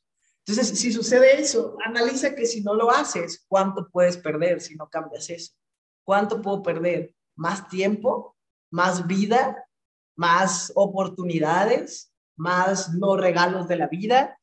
Entonces, 0.50 0.80
si 0.80 0.91
sucede 0.91 1.39
eso, 1.39 1.78
analiza 1.86 2.34
que 2.34 2.47
si 2.47 2.62
no 2.62 2.74
lo 2.74 2.89
haces, 2.89 3.45
¿cuánto 3.47 3.88
puedes 3.91 4.18
perder 4.18 4.62
si 4.62 4.76
no 4.76 4.89
cambias 4.89 5.30
eso? 5.30 5.54
¿Cuánto 6.04 6.41
puedo 6.41 6.64
perder? 6.64 7.14
¿Más 7.36 7.68
tiempo? 7.68 8.36
¿Más 8.72 9.06
vida? 9.06 9.64
¿Más 10.16 10.72
oportunidades? 10.74 12.12
¿Más 12.36 12.95
no 12.95 13.16
regalos 13.16 13.68
de 13.68 13.76
la 13.76 13.89
vida? 13.89 14.39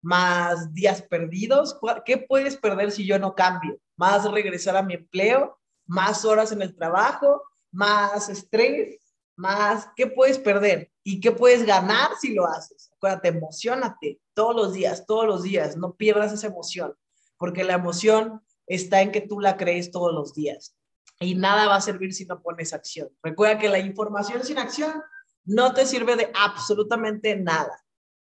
¿Más 0.00 0.72
días 0.74 1.02
perdidos? 1.02 1.76
¿Qué 2.04 2.18
puedes 2.18 2.56
perder 2.56 2.92
si 2.92 3.04
yo 3.04 3.18
no 3.18 3.34
cambio? 3.34 3.80
¿Más 3.96 4.30
regresar 4.30 4.76
a 4.76 4.84
mi 4.84 4.94
empleo? 4.94 5.58
¿Más 5.88 6.24
horas 6.24 6.52
en 6.52 6.62
el 6.62 6.76
trabajo? 6.76 7.42
¿Más 7.72 8.28
estrés? 8.28 9.00
¿Más? 9.34 9.88
¿Qué 9.96 10.06
puedes 10.06 10.38
perder? 10.38 10.92
¿Y 11.02 11.18
qué 11.18 11.32
puedes 11.32 11.66
ganar 11.66 12.12
si 12.20 12.32
lo 12.32 12.46
haces? 12.46 12.92
Acuérdate, 12.94 13.26
emocionate 13.26 14.20
todos 14.38 14.54
los 14.54 14.72
días, 14.72 15.04
todos 15.04 15.26
los 15.26 15.42
días, 15.42 15.76
no 15.76 15.96
pierdas 15.96 16.32
esa 16.32 16.46
emoción, 16.46 16.94
porque 17.38 17.64
la 17.64 17.74
emoción 17.74 18.40
está 18.68 19.02
en 19.02 19.10
que 19.10 19.20
tú 19.20 19.40
la 19.40 19.56
crees 19.56 19.90
todos 19.90 20.14
los 20.14 20.32
días 20.32 20.76
y 21.18 21.34
nada 21.34 21.66
va 21.66 21.74
a 21.74 21.80
servir 21.80 22.14
si 22.14 22.24
no 22.24 22.40
pones 22.40 22.72
acción. 22.72 23.08
Recuerda 23.20 23.58
que 23.58 23.68
la 23.68 23.80
información 23.80 24.44
sin 24.44 24.58
acción 24.58 25.02
no 25.44 25.74
te 25.74 25.86
sirve 25.86 26.14
de 26.14 26.30
absolutamente 26.34 27.34
nada, 27.34 27.84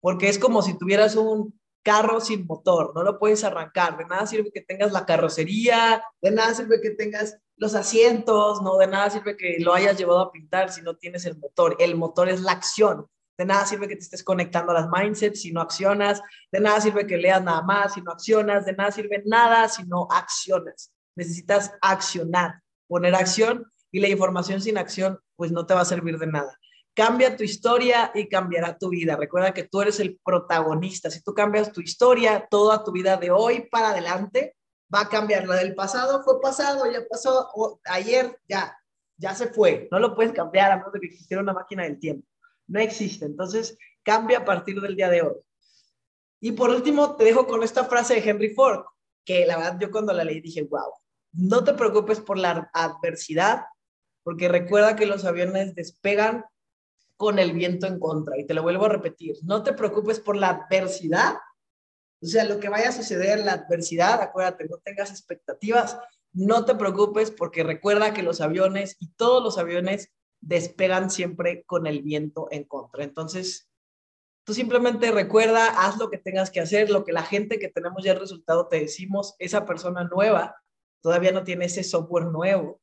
porque 0.02 0.28
es 0.28 0.38
como 0.38 0.60
si 0.60 0.76
tuvieras 0.76 1.16
un 1.16 1.58
carro 1.82 2.20
sin 2.20 2.44
motor, 2.44 2.92
no 2.94 3.02
lo 3.02 3.18
puedes 3.18 3.42
arrancar, 3.42 3.96
de 3.96 4.04
nada 4.04 4.26
sirve 4.26 4.52
que 4.52 4.60
tengas 4.60 4.92
la 4.92 5.06
carrocería, 5.06 6.04
de 6.20 6.30
nada 6.32 6.52
sirve 6.52 6.82
que 6.82 6.90
tengas 6.90 7.38
los 7.56 7.74
asientos, 7.74 8.60
no 8.60 8.76
de 8.76 8.88
nada 8.88 9.08
sirve 9.08 9.38
que 9.38 9.56
lo 9.58 9.72
hayas 9.72 9.96
llevado 9.96 10.20
a 10.20 10.32
pintar 10.32 10.70
si 10.70 10.82
no 10.82 10.98
tienes 10.98 11.24
el 11.24 11.38
motor, 11.38 11.76
el 11.78 11.96
motor 11.96 12.28
es 12.28 12.42
la 12.42 12.52
acción. 12.52 13.06
De 13.36 13.44
nada 13.44 13.66
sirve 13.66 13.88
que 13.88 13.96
te 13.96 14.02
estés 14.02 14.22
conectando 14.22 14.70
a 14.70 14.74
las 14.74 14.88
mindsets 14.88 15.40
si 15.40 15.52
no 15.52 15.60
accionas. 15.60 16.22
De 16.52 16.60
nada 16.60 16.80
sirve 16.80 17.06
que 17.06 17.16
leas 17.16 17.42
nada 17.42 17.62
más 17.62 17.94
si 17.94 18.00
no 18.00 18.12
accionas. 18.12 18.64
De 18.64 18.72
nada 18.72 18.92
sirve 18.92 19.22
nada 19.26 19.68
si 19.68 19.84
no 19.84 20.06
accionas. 20.10 20.92
Necesitas 21.16 21.72
accionar, 21.80 22.60
poner 22.86 23.14
acción 23.14 23.70
y 23.90 24.00
la 24.00 24.08
información 24.08 24.60
sin 24.60 24.78
acción 24.78 25.18
pues 25.36 25.50
no 25.50 25.66
te 25.66 25.74
va 25.74 25.80
a 25.80 25.84
servir 25.84 26.18
de 26.18 26.28
nada. 26.28 26.56
Cambia 26.94 27.36
tu 27.36 27.42
historia 27.42 28.12
y 28.14 28.28
cambiará 28.28 28.78
tu 28.78 28.90
vida. 28.90 29.16
Recuerda 29.16 29.52
que 29.52 29.64
tú 29.64 29.80
eres 29.80 29.98
el 29.98 30.20
protagonista. 30.24 31.10
Si 31.10 31.20
tú 31.22 31.34
cambias 31.34 31.72
tu 31.72 31.80
historia, 31.80 32.46
toda 32.48 32.84
tu 32.84 32.92
vida 32.92 33.16
de 33.16 33.32
hoy 33.32 33.68
para 33.68 33.90
adelante 33.90 34.56
va 34.94 35.00
a 35.00 35.08
cambiar. 35.08 35.48
La 35.48 35.56
del 35.56 35.74
pasado 35.74 36.22
fue 36.22 36.40
pasado, 36.40 36.88
ya 36.90 37.00
pasó, 37.10 37.50
ayer 37.86 38.38
ya, 38.48 38.78
ya 39.16 39.34
se 39.34 39.48
fue. 39.48 39.88
No 39.90 39.98
lo 39.98 40.14
puedes 40.14 40.32
cambiar 40.32 40.70
a 40.70 40.76
menos 40.76 40.92
de 40.92 41.00
que 41.00 41.06
existiera 41.06 41.42
una 41.42 41.52
máquina 41.52 41.82
del 41.82 41.98
tiempo 41.98 42.28
no 42.66 42.80
existe. 42.80 43.26
Entonces, 43.26 43.76
cambia 44.02 44.38
a 44.38 44.44
partir 44.44 44.80
del 44.80 44.96
día 44.96 45.08
de 45.08 45.22
hoy. 45.22 45.36
Y 46.40 46.52
por 46.52 46.70
último, 46.70 47.16
te 47.16 47.24
dejo 47.24 47.46
con 47.46 47.62
esta 47.62 47.84
frase 47.84 48.14
de 48.14 48.28
Henry 48.28 48.50
Ford, 48.54 48.84
que 49.24 49.46
la 49.46 49.56
verdad 49.56 49.78
yo 49.80 49.90
cuando 49.90 50.12
la 50.12 50.24
leí 50.24 50.40
dije, 50.40 50.62
wow, 50.62 50.92
no 51.32 51.64
te 51.64 51.74
preocupes 51.74 52.20
por 52.20 52.38
la 52.38 52.70
adversidad, 52.72 53.64
porque 54.22 54.48
recuerda 54.48 54.96
que 54.96 55.06
los 55.06 55.24
aviones 55.24 55.74
despegan 55.74 56.44
con 57.16 57.38
el 57.38 57.52
viento 57.52 57.86
en 57.86 57.98
contra. 57.98 58.38
Y 58.38 58.46
te 58.46 58.54
lo 58.54 58.62
vuelvo 58.62 58.86
a 58.86 58.90
repetir, 58.90 59.36
no 59.42 59.62
te 59.62 59.72
preocupes 59.72 60.20
por 60.20 60.36
la 60.36 60.50
adversidad, 60.50 61.36
o 62.22 62.26
sea, 62.26 62.44
lo 62.44 62.58
que 62.58 62.70
vaya 62.70 62.88
a 62.88 62.92
suceder, 62.92 63.40
la 63.44 63.52
adversidad, 63.52 64.22
acuérdate, 64.22 64.66
no 64.66 64.78
tengas 64.78 65.10
expectativas, 65.10 65.98
no 66.32 66.64
te 66.64 66.74
preocupes 66.74 67.30
porque 67.30 67.62
recuerda 67.62 68.14
que 68.14 68.22
los 68.22 68.40
aviones 68.40 68.96
y 68.98 69.12
todos 69.12 69.42
los 69.42 69.58
aviones 69.58 70.10
despegan 70.46 71.10
siempre 71.10 71.64
con 71.64 71.86
el 71.86 72.02
viento 72.02 72.48
en 72.50 72.64
contra. 72.64 73.02
Entonces, 73.02 73.68
tú 74.44 74.52
simplemente 74.52 75.10
recuerda, 75.10 75.86
haz 75.86 75.96
lo 75.98 76.10
que 76.10 76.18
tengas 76.18 76.50
que 76.50 76.60
hacer, 76.60 76.90
lo 76.90 77.04
que 77.04 77.12
la 77.12 77.22
gente 77.22 77.58
que 77.58 77.70
tenemos 77.70 78.04
ya 78.04 78.12
el 78.12 78.20
resultado 78.20 78.68
te 78.68 78.80
decimos, 78.80 79.34
esa 79.38 79.64
persona 79.64 80.04
nueva 80.04 80.56
todavía 81.02 81.32
no 81.32 81.44
tiene 81.44 81.66
ese 81.66 81.82
software 81.82 82.26
nuevo 82.26 82.80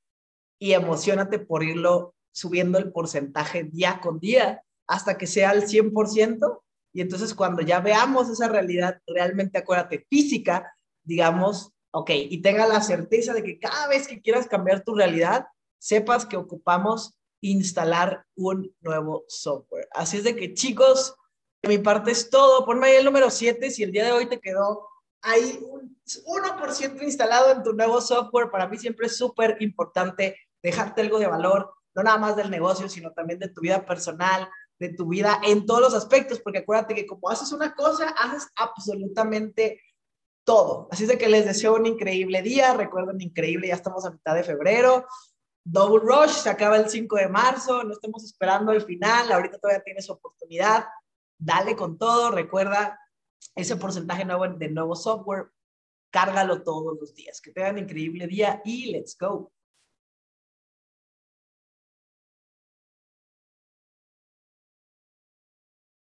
y 0.59 0.73
emocionate 0.73 1.39
por 1.39 1.63
irlo 1.63 2.13
subiendo 2.31 2.77
el 2.77 2.91
porcentaje 2.91 3.63
día 3.63 3.99
con 4.01 4.19
día 4.19 4.63
hasta 4.87 5.17
que 5.17 5.27
sea 5.27 5.51
al 5.51 5.63
100% 5.63 6.61
Y 6.93 7.01
entonces 7.01 7.33
cuando 7.33 7.61
ya 7.61 7.79
veamos 7.79 8.29
esa 8.29 8.47
realidad 8.47 8.99
realmente, 9.07 9.57
acuérdate, 9.57 10.05
física, 10.09 10.73
digamos, 11.03 11.71
ok, 11.91 12.09
y 12.11 12.41
tenga 12.41 12.67
la 12.67 12.81
certeza 12.81 13.33
de 13.33 13.43
que 13.43 13.59
cada 13.59 13.87
vez 13.87 14.07
que 14.07 14.21
quieras 14.21 14.47
cambiar 14.47 14.83
tu 14.83 14.93
realidad, 14.93 15.45
sepas 15.79 16.25
que 16.25 16.37
ocupamos 16.37 17.15
instalar 17.41 18.25
un 18.35 18.73
nuevo 18.81 19.25
software. 19.27 19.87
Así 19.91 20.17
es 20.17 20.23
de 20.23 20.35
que 20.35 20.53
chicos, 20.53 21.15
de 21.61 21.69
mi 21.69 21.77
parte 21.77 22.11
es 22.11 22.29
todo. 22.29 22.65
Ponme 22.65 22.87
ahí 22.87 22.95
el 22.95 23.05
número 23.05 23.29
7 23.29 23.69
si 23.69 23.83
el 23.83 23.91
día 23.91 24.05
de 24.05 24.11
hoy 24.11 24.27
te 24.27 24.39
quedó 24.39 24.87
ahí 25.21 25.59
un 25.69 25.97
1% 26.05 27.03
instalado 27.03 27.51
en 27.51 27.63
tu 27.63 27.73
nuevo 27.73 28.01
software. 28.01 28.49
Para 28.49 28.67
mí 28.67 28.77
siempre 28.77 29.07
es 29.07 29.17
súper 29.17 29.57
importante 29.59 30.37
dejarte 30.63 31.01
algo 31.01 31.19
de 31.19 31.27
valor, 31.27 31.73
no 31.95 32.03
nada 32.03 32.17
más 32.17 32.35
del 32.35 32.49
negocio, 32.49 32.89
sino 32.89 33.11
también 33.11 33.39
de 33.39 33.49
tu 33.49 33.61
vida 33.61 33.85
personal, 33.85 34.49
de 34.79 34.89
tu 34.89 35.07
vida 35.07 35.39
en 35.43 35.65
todos 35.65 35.81
los 35.81 35.93
aspectos, 35.93 36.39
porque 36.39 36.59
acuérdate 36.59 36.95
que 36.95 37.05
como 37.05 37.29
haces 37.29 37.51
una 37.51 37.75
cosa, 37.75 38.09
haces 38.09 38.47
absolutamente 38.55 39.79
todo. 40.43 40.87
Así 40.91 41.03
es 41.03 41.09
de 41.09 41.17
que 41.17 41.29
les 41.29 41.45
deseo 41.45 41.75
un 41.75 41.85
increíble 41.85 42.41
día. 42.41 42.73
Recuerden, 42.73 43.21
increíble, 43.21 43.67
ya 43.67 43.75
estamos 43.75 44.05
a 44.05 44.11
mitad 44.11 44.35
de 44.35 44.43
febrero. 44.43 45.05
Double 45.63 45.99
Rush 45.99 46.31
se 46.31 46.49
acaba 46.49 46.77
el 46.77 46.89
5 46.89 47.15
de 47.17 47.29
marzo, 47.29 47.83
no 47.83 47.93
estemos 47.93 48.23
esperando 48.23 48.71
el 48.71 48.81
final, 48.81 49.31
ahorita 49.31 49.59
todavía 49.59 49.83
tienes 49.83 50.09
oportunidad. 50.09 50.85
Dale 51.37 51.75
con 51.75 51.97
todo, 51.97 52.31
recuerda 52.31 52.99
ese 53.55 53.75
porcentaje 53.75 54.25
nuevo 54.25 54.47
de 54.47 54.69
nuevo 54.69 54.95
software, 54.95 55.51
cárgalo 56.11 56.63
todos 56.63 56.97
los 56.99 57.13
días. 57.13 57.41
Que 57.41 57.51
tengan 57.51 57.75
un 57.75 57.83
increíble 57.83 58.27
día 58.27 58.61
y 58.65 58.91
let's 58.91 59.17
go. 59.17 59.51